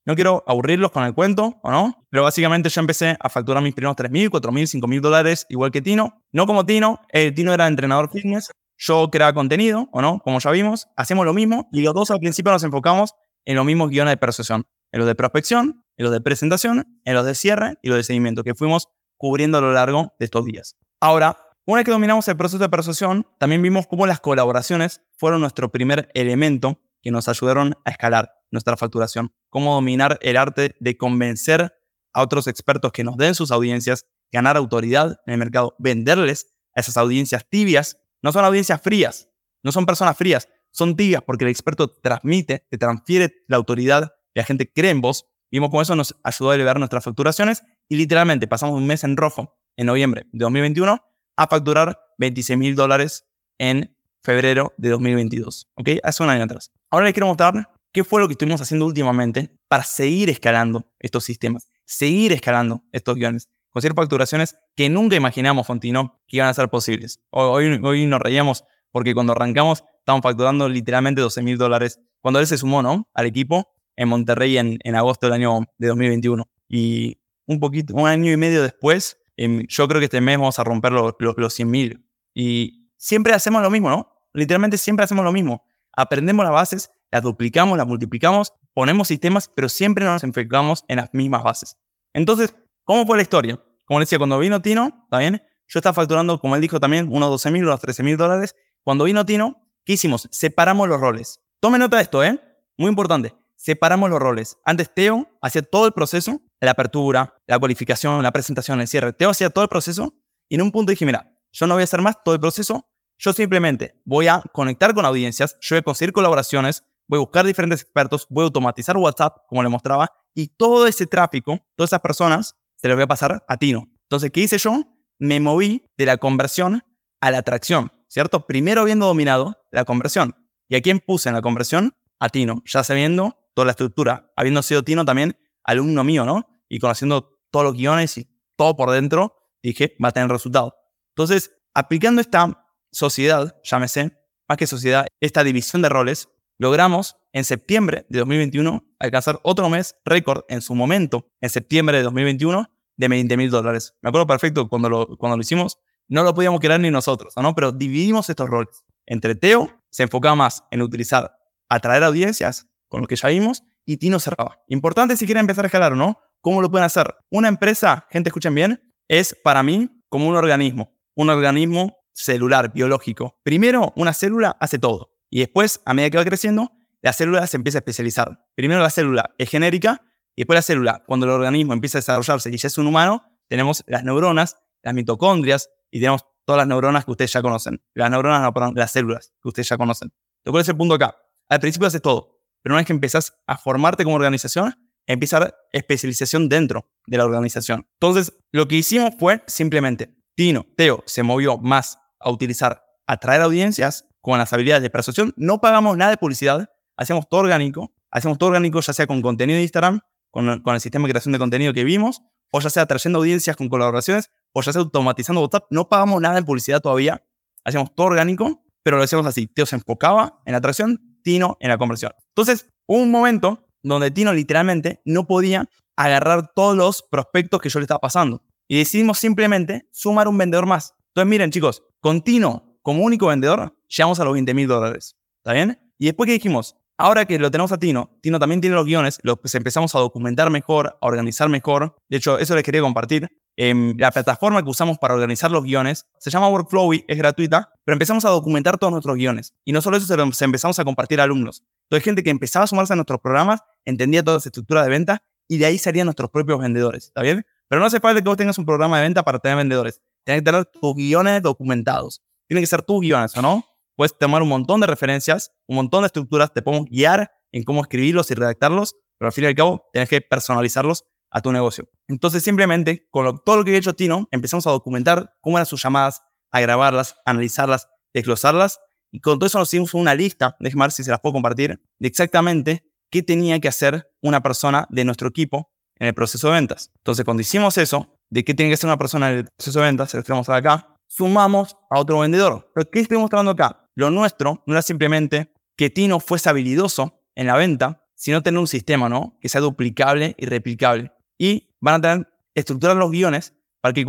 No 0.06 0.14
quiero 0.14 0.44
aburrirlos 0.46 0.92
con 0.92 1.04
el 1.04 1.16
cuento, 1.16 1.60
¿o 1.64 1.72
no? 1.72 2.06
Pero 2.12 2.24
básicamente 2.24 2.70
yo 2.70 2.80
empecé 2.80 3.18
a 3.20 3.30
facturar 3.30 3.64
mis 3.64 3.74
primeros 3.74 3.98
3.000, 3.98 4.30
4.000, 4.30 4.82
5.000 4.82 5.02
dólares, 5.02 5.48
igual 5.50 5.72
que 5.72 5.82
Tino. 5.82 6.24
No 6.32 6.46
como 6.46 6.66
Tino, 6.66 7.02
eh, 7.12 7.32
Tino 7.32 7.54
era 7.54 7.68
entrenador 7.68 8.12
fitness, 8.12 8.52
yo 8.78 9.10
creaba 9.10 9.34
contenido, 9.34 9.90
¿o 9.92 10.02
no? 10.02 10.20
Como 10.20 10.40
ya 10.40 10.52
vimos, 10.52 10.88
hacemos 10.96 11.26
lo 11.26 11.34
mismo 11.34 11.68
y 11.72 11.82
los 11.82 11.94
dos 11.96 12.12
al 12.12 12.20
principio 12.20 12.52
nos 12.52 12.64
enfocamos 12.64 13.16
en 13.46 13.56
los 13.56 13.66
mismos 13.66 13.90
guiones 13.90 14.12
de 14.12 14.18
persuasión, 14.18 14.68
en 14.92 15.00
los 15.00 15.08
de 15.08 15.16
prospección 15.16 15.85
en 15.98 16.04
los 16.04 16.14
de 16.14 16.22
presentación, 16.22 17.00
en 17.06 17.14
los 17.14 17.26
de 17.26 17.36
cierre 17.36 17.76
y 17.82 17.90
los 17.90 17.98
de 17.98 18.04
seguimiento, 18.04 18.44
que 18.44 18.56
fuimos 18.56 18.88
cubriendo 19.18 19.58
a 19.58 19.62
lo 19.62 19.74
largo 19.74 20.14
de 20.20 20.26
estos 20.26 20.46
días. 20.46 20.76
Ahora, 21.00 21.38
una 21.66 21.78
vez 21.78 21.86
que 21.86 21.92
dominamos 21.92 22.28
el 22.28 22.38
proceso 22.38 22.60
de 22.60 22.70
persuasión, 22.70 23.26
también 23.40 23.62
vimos 23.62 23.88
cómo 23.88 24.06
las 24.06 24.20
colaboraciones 24.20 25.02
fueron 25.18 25.42
nuestro 25.42 25.72
primer 25.72 26.10
elemento 26.14 26.80
que 27.02 27.12
nos 27.12 27.28
ayudaron 27.28 27.76
a 27.86 27.92
escalar 27.92 28.32
nuestra 28.52 28.78
facturación. 28.78 29.34
Cómo 29.50 29.74
dominar 29.74 30.20
el 30.22 30.38
arte 30.38 30.76
de 30.80 30.98
convencer 30.98 31.74
a 32.14 32.22
otros 32.22 32.48
expertos 32.48 32.92
que 32.92 33.04
nos 33.04 33.18
den 33.18 33.36
sus 33.36 33.52
audiencias, 33.52 34.06
ganar 34.32 34.58
autoridad 34.58 35.20
en 35.26 35.34
el 35.34 35.40
mercado, 35.40 35.76
venderles 35.80 36.54
a 36.76 36.82
esas 36.82 36.98
audiencias 36.98 37.48
tibias. 37.50 37.98
No 38.22 38.32
son 38.32 38.46
audiencias 38.46 38.82
frías, 38.82 39.30
no 39.64 39.72
son 39.72 39.86
personas 39.86 40.18
frías, 40.18 40.48
son 40.72 40.96
tibias 40.96 41.24
porque 41.24 41.46
el 41.46 41.52
experto 41.52 41.90
transmite, 41.90 42.66
te 42.70 42.78
transfiere 42.78 43.44
la 43.48 43.58
autoridad 43.58 44.12
la 44.36 44.44
gente 44.44 44.72
cree 44.72 44.92
en 44.92 45.02
vos. 45.02 45.26
Vimos 45.56 45.70
cómo 45.70 45.82
eso 45.82 45.96
nos 45.96 46.14
ayudó 46.22 46.52
a 46.52 46.56
elevar 46.56 46.80
nuestras 46.80 47.06
facturaciones 47.06 47.64
y 47.88 47.96
literalmente 47.96 48.46
pasamos 48.46 48.76
un 48.76 48.86
mes 48.86 49.06
en 49.06 49.16
rojo, 49.16 49.56
en 49.78 49.86
noviembre 49.86 50.26
de 50.34 50.44
2021, 50.44 51.02
a 51.38 51.48
facturar 51.48 51.98
26 52.18 52.60
mil 52.60 52.76
dólares 52.76 53.26
en 53.58 53.96
febrero 54.22 54.74
de 54.76 54.90
2022. 54.90 55.70
¿Ok? 55.76 55.92
Hace 56.04 56.24
un 56.24 56.30
año 56.30 56.44
atrás. 56.44 56.74
Ahora 56.90 57.06
les 57.06 57.14
quiero 57.14 57.28
mostrar 57.28 57.70
qué 57.94 58.04
fue 58.04 58.20
lo 58.20 58.28
que 58.28 58.34
estuvimos 58.34 58.60
haciendo 58.60 58.86
últimamente 58.86 59.50
para 59.70 59.84
seguir 59.84 60.30
escalando 60.30 60.92
estos 61.00 61.24
sistemas, 61.24 61.70
seguir 61.86 62.34
escalando 62.34 62.84
estos 62.92 63.16
guiones, 63.16 63.48
conseguir 63.70 63.96
facturaciones 63.96 64.58
que 64.76 64.90
nunca 64.90 65.16
imaginamos, 65.16 65.66
Fontino, 65.66 66.20
que 66.28 66.36
iban 66.36 66.50
a 66.50 66.54
ser 66.54 66.68
posibles. 66.68 67.22
Hoy, 67.30 67.80
hoy 67.82 68.06
nos 68.08 68.20
reíamos 68.20 68.66
porque 68.92 69.14
cuando 69.14 69.32
arrancamos 69.32 69.86
estábamos 70.00 70.24
facturando 70.24 70.68
literalmente 70.68 71.22
12 71.22 71.42
mil 71.44 71.58
dólares. 71.58 72.02
Cuando 72.20 72.42
él 72.42 72.48
se 72.48 72.58
sumó, 72.58 72.82
¿no? 72.82 73.08
Al 73.14 73.28
equipo 73.28 73.70
en 73.96 74.10
Monterrey 74.10 74.58
en, 74.58 74.80
en 74.84 74.96
agosto 74.96 75.28
del 75.28 75.34
año 75.34 75.66
de 75.78 75.88
2021. 75.88 76.48
Y 76.68 77.20
un 77.46 77.60
poquito, 77.60 77.94
un 77.94 78.08
año 78.08 78.32
y 78.32 78.38
medio 78.38 78.62
después, 78.64 79.18
em, 79.38 79.66
yo 79.68 79.88
creo 79.88 80.00
que 80.00 80.06
este 80.06 80.22
mes 80.22 80.38
vamos 80.38 80.60
a 80.60 80.64
romper 80.64 80.92
los, 80.92 81.14
los, 81.20 81.54
100 81.54 81.70
mil. 81.70 82.06
Y 82.34 82.90
siempre 82.98 83.34
hacemos 83.34 83.62
lo 83.62 83.70
mismo, 83.70 83.90
¿no? 83.90 84.12
Literalmente 84.34 84.78
siempre 84.78 85.04
hacemos 85.04 85.24
lo 85.24 85.32
mismo. 85.32 85.64
Aprendemos 85.94 86.44
las 86.44 86.54
bases, 86.54 86.92
las 87.12 87.24
duplicamos, 87.24 87.78
las 87.78 87.88
multiplicamos, 87.88 88.54
ponemos 88.74 89.08
sistemas, 89.08 89.50
pero 89.54 89.70
siempre 89.70 90.04
nos 90.04 90.24
enfocamos 90.24 90.84
en 90.88 90.98
las 90.98 91.14
mismas 91.14 91.44
bases. 91.44 91.78
Entonces, 92.14 92.54
¿cómo 92.84 93.06
fue 93.06 93.18
la 93.18 93.24
historia? 93.24 93.62
Como 93.86 94.00
decía, 94.00 94.18
cuando 94.18 94.40
vino 94.40 94.62
Tino, 94.62 95.04
¿está 95.04 95.20
bien? 95.20 95.42
Yo 95.68 95.80
estaba 95.80 95.94
facturando, 95.94 96.40
como 96.40 96.56
él 96.56 96.62
dijo 96.62 96.80
también, 96.80 97.08
unos 97.12 97.30
12 97.30 97.52
mil, 97.52 97.64
unos 97.64 97.80
13 97.80 98.04
mil 98.04 98.18
dólares. 98.18 98.56
Cuando 98.84 99.06
vino 99.06 99.26
Tino, 99.26 99.70
¿qué 99.86 99.94
hicimos? 99.94 100.28
Separamos 100.32 100.90
los 100.90 101.00
roles. 101.00 101.40
Tome 101.60 101.80
nota 101.80 101.98
de 101.98 102.04
esto, 102.04 102.24
¿eh? 102.24 102.40
Muy 102.78 102.90
importante 102.90 103.34
separamos 103.56 104.10
los 104.10 104.20
roles. 104.20 104.58
Antes 104.64 104.94
Teo 104.94 105.28
hacía 105.42 105.62
todo 105.62 105.88
el 105.88 105.94
proceso, 105.94 106.42
la 106.60 106.72
apertura, 106.72 107.36
la 107.48 107.60
cualificación, 107.60 108.22
la 108.24 108.32
presentación, 108.32 108.82
el 108.82 108.88
cierre. 108.88 109.14
Teo 109.14 109.30
hacía 109.30 109.50
todo 109.50 109.64
el 109.64 109.70
proceso 109.70 110.14
y 110.50 110.56
en 110.56 110.62
un 110.62 110.72
punto 110.72 110.92
dije, 110.92 111.06
mira, 111.06 111.32
yo 111.52 111.68
no 111.68 111.76
voy 111.76 111.82
a 111.82 111.86
hacer 111.86 112.02
más 112.02 112.22
todo 112.24 112.36
el 112.36 112.42
proceso, 112.42 112.88
yo 113.18 113.34
simplemente 113.34 114.02
voy 114.04 114.28
a 114.28 114.44
conectar 114.54 114.94
con 114.94 115.06
audiencias, 115.06 115.58
yo 115.62 115.76
voy 115.76 115.80
a 115.80 115.84
conseguir 115.84 116.12
colaboraciones, 116.12 116.84
voy 117.08 117.18
a 117.18 117.22
buscar 117.22 117.46
diferentes 117.46 117.82
expertos, 117.82 118.28
voy 118.30 118.44
a 118.44 118.46
automatizar 118.46 118.98
WhatsApp, 118.98 119.38
como 119.48 119.64
le 119.64 119.70
mostraba, 119.70 120.12
y 120.34 120.48
todo 120.48 120.86
ese 120.86 121.08
tráfico, 121.08 121.60
todas 121.76 121.90
esas 121.90 122.02
personas, 122.02 122.56
se 122.76 122.88
les 122.88 122.98
voy 122.98 123.04
a 123.04 123.08
pasar 123.08 123.46
a 123.48 123.58
Tino. 123.58 123.88
Entonces, 124.04 124.32
¿qué 124.32 124.42
hice 124.42 124.58
yo? 124.58 124.84
Me 125.18 125.40
moví 125.40 125.90
de 125.98 126.06
la 126.06 126.18
conversión 126.18 126.84
a 127.22 127.32
la 127.32 127.38
atracción, 127.38 127.92
¿cierto? 128.10 128.46
Primero 128.46 128.82
habiendo 128.82 129.06
dominado 129.06 129.58
la 129.72 129.86
conversión. 129.86 130.36
¿Y 130.68 130.76
a 130.76 130.82
quién 130.82 131.00
puse 131.00 131.30
en 131.30 131.36
la 131.36 131.42
conversión? 131.42 131.96
A 132.20 132.30
Tino, 132.30 132.62
ya 132.66 132.84
sabiendo 132.84 133.38
toda 133.54 133.66
la 133.66 133.72
estructura. 133.72 134.32
Habiendo 134.36 134.62
sido 134.62 134.84
Tino 134.84 135.06
también 135.06 135.38
alumno 135.64 136.04
mío, 136.04 136.26
¿no? 136.26 136.48
Y 136.70 136.80
conociendo 136.80 137.40
todos 137.52 137.66
los 137.66 137.76
guiones 137.76 138.18
y 138.18 138.30
todo 138.56 138.76
por 138.76 138.92
dentro, 138.92 139.36
dije, 139.62 139.96
va 140.04 140.10
a 140.10 140.12
tener 140.12 140.30
resultado. 140.30 140.76
Entonces, 141.10 141.52
aplicando 141.74 142.22
esta 142.22 142.66
sociedad, 142.92 143.56
llámese, 143.64 144.18
más 144.48 144.58
que 144.58 144.68
sociedad, 144.68 145.08
esta 145.20 145.44
división 145.44 145.82
de 145.82 145.90
roles, 145.90 146.30
logramos 146.58 147.18
en 147.34 147.44
septiembre 147.44 148.06
de 148.10 148.20
2021 148.20 148.86
alcanzar 149.00 149.40
otro 149.44 149.70
mes 149.70 149.96
récord 150.06 150.44
en 150.48 150.62
su 150.62 150.76
momento, 150.76 151.28
en 151.42 151.50
septiembre 151.50 151.98
de 151.98 152.04
2021, 152.04 152.70
de 152.98 153.08
20 153.08 153.38
mil 153.38 153.50
dólares. 153.50 153.94
Me 154.02 154.10
acuerdo 154.10 154.28
perfecto 154.28 154.70
cuando 154.70 154.90
lo, 154.90 155.18
cuando 155.18 155.36
lo 155.36 155.42
hicimos, 155.42 155.80
no 156.08 156.24
lo 156.24 156.34
podíamos 156.34 156.60
crear 156.60 156.80
ni 156.80 156.92
nosotros, 156.92 157.34
¿no? 157.36 157.54
Pero 157.56 157.72
dividimos 157.72 158.30
estos 158.30 158.50
roles. 158.50 158.84
Entre 159.06 159.36
Teo 159.36 159.82
se 159.90 160.04
enfocaba 160.04 160.36
más 160.36 160.64
en 160.72 160.82
utilizar, 160.82 161.35
atraer 161.70 162.04
audiencias 162.04 162.68
con 162.88 163.02
lo 163.02 163.08
que 163.08 163.16
ya 163.16 163.30
vimos, 163.30 163.64
y 163.86 163.98
Tino 163.98 164.20
cerraba. 164.20 164.64
Importante 164.68 165.18
si 165.18 165.26
quieren 165.26 165.42
empezar 165.42 165.66
a 165.66 165.68
escalar 165.68 165.94
o 165.94 165.96
no, 165.96 166.20
¿cómo 166.42 166.62
lo 166.62 166.72
pueden 166.72 166.86
hacer? 166.86 167.16
Una 167.30 167.48
empresa, 167.48 168.08
gente, 168.10 168.30
escuchen 168.30 168.56
bien, 168.56 168.94
es 169.08 169.36
para 169.44 169.64
mí 169.64 169.90
como 170.10 170.28
un 170.28 170.36
organismo, 170.36 170.92
un 171.16 171.30
organismo 171.30 171.98
celular, 172.14 172.72
biológico. 172.74 173.40
Primero, 173.44 173.94
una 173.96 174.14
célula 174.14 174.58
hace 174.60 174.80
todo, 174.80 175.12
y 175.30 175.40
después, 175.40 175.82
a 175.86 175.94
medida 175.94 176.10
que 176.10 176.18
va 176.18 176.26
creciendo, 176.26 176.72
la 177.02 177.14
célula 177.14 177.46
se 177.46 177.58
empieza 177.58 177.78
a 177.78 177.82
especializar. 177.82 178.46
Primero 178.56 178.82
la 178.82 178.90
célula 178.90 179.36
es 179.38 179.50
genérica, 179.50 180.02
y 180.36 180.42
después 180.42 180.58
la 180.58 180.62
célula, 180.62 181.04
cuando 181.06 181.26
el 181.26 181.32
organismo 181.34 181.74
empieza 181.74 181.98
a 181.98 182.02
desarrollarse 182.02 182.50
y 182.50 182.58
ya 182.58 182.68
es 182.68 182.78
un 182.78 182.88
humano, 182.88 183.24
tenemos 183.48 183.84
las 183.88 184.04
neuronas, 184.04 184.58
las 184.82 184.94
mitocondrias, 184.94 185.70
y 185.92 186.00
tenemos 186.00 186.26
todas 186.46 186.60
las 186.60 186.68
neuronas 186.68 187.06
que 187.06 187.12
ustedes 187.12 187.34
ya 187.34 187.42
conocen. 187.42 187.82
Las 187.94 188.10
neuronas, 188.10 188.42
no, 188.42 188.54
perdón, 188.54 188.74
las 188.76 188.92
células 188.92 189.34
que 189.42 189.48
ustedes 189.48 189.70
ya 189.70 189.78
conocen. 189.78 190.12
¿Cuál 190.44 190.62
es 190.62 190.70
el 190.70 190.78
punto 190.78 190.96
acá? 190.96 191.16
Al 191.50 191.60
principio 191.60 191.88
hace 191.88 192.00
todo. 192.00 192.42
Pero 192.62 192.74
una 192.74 192.80
vez 192.80 192.88
que 192.88 192.94
empezás 192.94 193.38
a 193.46 193.58
formarte 193.58 194.04
como 194.04 194.16
organización, 194.16 194.76
empieza 195.06 195.38
a 195.38 195.54
especialización 195.72 196.50
dentro 196.50 196.90
de 197.06 197.18
la 197.18 197.26
organización. 197.26 197.88
Entonces, 197.94 198.34
lo 198.52 198.68
que 198.68 198.76
hicimos 198.76 199.12
fue 199.20 199.44
simplemente, 199.48 200.16
Tino, 200.36 200.66
Teo 200.76 201.04
se 201.06 201.24
movió 201.24 201.58
más 201.58 202.00
a 202.20 202.32
utilizar, 202.32 202.84
atraer 203.08 203.42
audiencias 203.42 204.06
con 204.22 204.40
las 204.40 204.52
habilidades 204.52 204.82
de 204.82 204.90
persuasión. 204.90 205.34
No 205.38 205.62
pagamos 205.62 205.96
nada 205.98 206.12
de 206.12 206.18
publicidad, 206.18 206.70
hacemos 206.98 207.30
todo 207.30 207.42
orgánico. 207.42 207.94
Hacemos 208.12 208.38
todo 208.38 208.50
orgánico 208.50 208.80
ya 208.80 208.94
sea 208.94 209.08
con 209.08 209.22
contenido 209.22 209.58
de 209.58 209.64
Instagram, 209.64 210.00
con, 210.32 210.48
el 210.50 210.80
sistema 210.80 211.06
de 211.06 211.12
creación 211.12 211.34
de 211.34 211.38
contenido 211.38 211.74
que 211.74 211.84
vimos, 211.84 212.22
o 212.50 212.62
ya 212.62 212.70
sea 212.70 212.86
trayendo 212.86 213.20
audiencias 213.20 213.58
con 213.58 213.68
colaboraciones, 213.68 214.32
o 214.54 214.62
ya 214.62 214.72
sea 214.72 214.82
automatizando 214.82 215.42
WhatsApp. 215.42 215.66
No 215.70 215.90
pagamos 215.90 216.22
nada 216.22 216.38
en 216.38 216.46
publicidad 216.46 216.80
todavía. 216.80 217.26
Hacemos 217.66 217.94
todo 217.94 218.08
orgánico, 218.08 218.64
pero 218.84 218.98
lo 218.98 219.04
hacemos 219.04 219.26
así. 219.26 219.48
Teo 219.48 219.66
se 219.66 219.76
enfocaba 219.76 220.42
en 220.46 220.54
la 220.54 220.60
atracción, 220.60 221.15
Tino 221.26 221.58
en 221.60 221.70
la 221.70 221.78
conversión. 221.80 222.14
Entonces, 222.30 222.70
hubo 222.86 223.00
un 223.00 223.10
momento 223.10 223.68
donde 223.82 224.12
Tino 224.12 224.32
literalmente 224.32 225.02
no 225.06 225.26
podía 225.26 225.68
agarrar 225.98 226.52
todos 226.54 226.78
los 226.78 227.02
prospectos 227.02 227.60
que 227.60 227.70
yo 227.70 227.80
le 227.80 227.86
estaba 227.86 228.00
pasando. 228.00 228.44
Y 228.68 228.78
decidimos 228.78 229.18
simplemente 229.18 229.90
sumar 229.92 230.28
un 230.28 230.38
vendedor 230.38 230.68
más. 230.68 230.94
Entonces, 231.10 231.30
miren, 231.30 231.50
chicos, 231.50 231.84
con 232.00 232.22
Tino 232.22 232.78
como 232.84 233.04
único 233.04 233.28
vendedor, 233.28 233.76
llegamos 233.88 234.20
a 234.20 234.24
los 234.24 234.34
20 234.34 234.54
mil 234.54 234.68
dólares. 234.68 235.18
¿Está 235.38 235.54
bien? 235.54 235.80
Y 235.98 236.06
después 236.06 236.28
que 236.28 236.34
dijimos, 236.34 236.78
ahora 236.96 237.26
que 237.26 237.40
lo 237.40 237.50
tenemos 237.50 237.72
a 237.72 237.80
Tino, 237.80 238.20
Tino 238.22 238.38
también 238.38 238.62
tiene 238.62 238.76
los 238.76 238.86
guiones, 238.86 239.18
los 239.24 239.40
pues 239.40 239.56
empezamos 239.56 239.96
a 239.96 240.00
documentar 240.00 240.52
mejor, 240.52 240.98
a 241.02 241.08
organizar 241.08 241.50
mejor. 241.50 241.96
De 242.08 242.18
hecho, 242.18 242.38
eso 242.38 242.54
les 242.54 242.64
quería 242.64 242.82
compartir. 242.82 243.28
Em, 243.58 243.96
la 243.98 244.12
plataforma 244.12 244.62
que 244.62 244.70
usamos 244.70 244.98
para 244.98 245.14
organizar 245.14 245.50
los 245.50 245.64
guiones 245.64 246.08
se 246.18 246.30
llama 246.30 246.50
Workflowy, 246.50 247.06
es 247.08 247.18
gratuita, 247.18 247.72
pero 247.86 247.94
empezamos 247.94 248.26
a 248.26 248.30
documentar 248.30 248.78
todos 248.78 248.92
nuestros 248.92 249.16
guiones. 249.16 249.54
Y 249.64 249.72
no 249.72 249.82
solo 249.82 249.98
eso, 249.98 250.08
se, 250.34 250.46
empezamos 250.46 250.78
a 250.80 250.84
compartir 250.84 251.22
a 251.22 251.24
alumnos. 251.24 251.64
Entonces, 251.84 252.04
gente 252.04 252.24
que 252.24 252.32
empezaba 252.32 252.66
a 252.66 252.68
sumarse 252.68 252.94
a 252.94 252.96
nuestros 252.96 253.20
programas, 253.22 253.62
entendía 253.86 254.24
toda 254.24 254.38
esa 254.38 254.50
estructura 254.50 254.84
de 254.84 254.90
venta 254.90 255.24
y 255.48 255.58
de 255.58 255.68
ahí 255.68 255.78
salían 255.78 256.06
nuestros 256.06 256.30
propios 256.32 256.60
vendedores. 256.60 257.06
¿Está 257.06 257.22
bien? 257.22 257.46
Pero 257.68 257.80
no 257.80 257.86
hace 257.86 258.00
falta 258.00 258.22
que 258.22 258.28
vos 258.28 258.38
tengas 258.38 258.58
un 258.58 258.66
programa 258.66 258.98
de 258.98 259.04
venta 259.04 259.24
para 259.24 259.40
tener 259.40 259.58
vendedores. 259.58 260.02
Tienes 260.26 260.42
que 260.42 260.46
tener 260.46 260.66
tus 260.66 260.96
guiones 260.96 261.42
documentados. 261.42 262.22
Tienen 262.48 262.64
que 262.64 262.68
ser 262.68 262.82
tus 262.82 263.02
guiones, 263.02 263.36
¿o 263.38 263.42
no? 263.42 263.64
Puedes 263.96 264.18
tomar 264.18 264.42
un 264.42 264.50
montón 264.50 264.82
de 264.82 264.88
referencias, 264.88 265.52
un 265.68 265.78
montón 265.78 266.02
de 266.02 266.08
estructuras, 266.08 266.52
te 266.52 266.62
podemos 266.62 266.88
guiar 266.90 267.32
en 267.52 267.64
cómo 267.64 267.82
escribirlos 267.82 268.30
y 268.32 268.34
redactarlos, 268.34 268.96
pero 269.18 269.28
al 269.28 269.32
fin 269.32 269.46
y 269.46 269.48
al 269.48 269.56
cabo 269.56 269.88
tienes 269.94 270.10
que 270.10 270.20
personalizarlos 270.20 271.06
a 271.36 271.42
tu 271.42 271.52
negocio. 271.52 271.90
Entonces, 272.08 272.44
simplemente, 272.44 273.10
con 273.12 273.42
todo 273.44 273.58
lo 273.58 273.66
que 273.66 273.76
ha 273.76 273.78
hecho 273.78 273.94
Tino, 273.94 274.26
empezamos 274.32 274.66
a 274.68 274.72
documentar 274.72 275.36
cómo 275.42 275.58
eran 275.58 275.66
sus 275.66 275.84
llamadas, 275.84 276.24
a 276.50 276.62
grabarlas, 276.62 277.18
a 277.26 277.32
analizarlas, 277.32 277.90
desglosarlas. 278.14 278.80
Y 279.12 279.20
con 279.20 279.38
todo 279.38 279.48
eso 279.48 279.60
nos 279.60 279.68
hicimos 279.68 279.94
una 279.94 280.16
lista, 280.16 280.56
déjeme 280.62 280.86
ver 280.86 280.94
si 280.94 281.04
se 281.04 281.12
las 281.12 281.20
puedo 281.20 281.34
compartir, 281.34 281.78
de 282.00 282.08
exactamente 282.08 282.90
qué 283.12 283.22
tenía 283.22 283.60
que 283.60 283.68
hacer 283.68 284.10
una 284.22 284.42
persona 284.42 284.88
de 284.90 285.04
nuestro 285.04 285.28
equipo 285.28 285.74
en 286.00 286.08
el 286.08 286.14
proceso 286.14 286.48
de 286.48 286.54
ventas. 286.54 286.92
Entonces, 287.00 287.26
cuando 287.26 287.42
hicimos 287.42 287.78
eso, 287.78 288.18
de 288.30 288.46
qué 288.46 288.54
tiene 288.54 288.72
que 288.72 288.78
ser 288.78 288.88
una 288.88 288.98
persona 288.98 289.30
en 289.30 289.40
el 289.40 289.48
proceso 289.58 289.80
de 289.80 289.86
ventas, 289.88 290.12
se 290.12 290.18
lo 290.18 290.24
tenemos 290.24 290.48
acá, 290.48 290.96
sumamos 291.06 291.76
a 291.90 292.00
otro 292.00 292.20
vendedor. 292.20 292.72
Pero 292.74 292.90
¿qué 292.90 293.02
estoy 293.02 293.18
mostrando 293.18 293.52
acá? 293.52 293.90
Lo 293.94 294.10
nuestro 294.10 294.64
no 294.66 294.74
era 294.74 294.82
simplemente 294.82 295.52
que 295.76 295.90
Tino 295.90 296.22
fuese 296.22 296.48
habilidoso 296.48 297.22
en 297.36 297.48
la 297.48 297.58
venta, 297.58 298.06
sino 298.16 298.42
tener 298.42 298.58
un 298.58 298.68
sistema, 298.68 299.10
¿no? 299.10 299.38
Que 299.42 299.50
sea 299.50 299.60
duplicable 299.60 300.34
y 300.38 300.46
replicable 300.46 301.12
y 301.38 301.76
van 301.82 301.96
a 301.96 302.02
tener 302.02 302.28
estructurar 302.56 302.96
los 302.96 303.12
guiones 303.12 303.54
para 303.82 303.94
que 303.94 304.06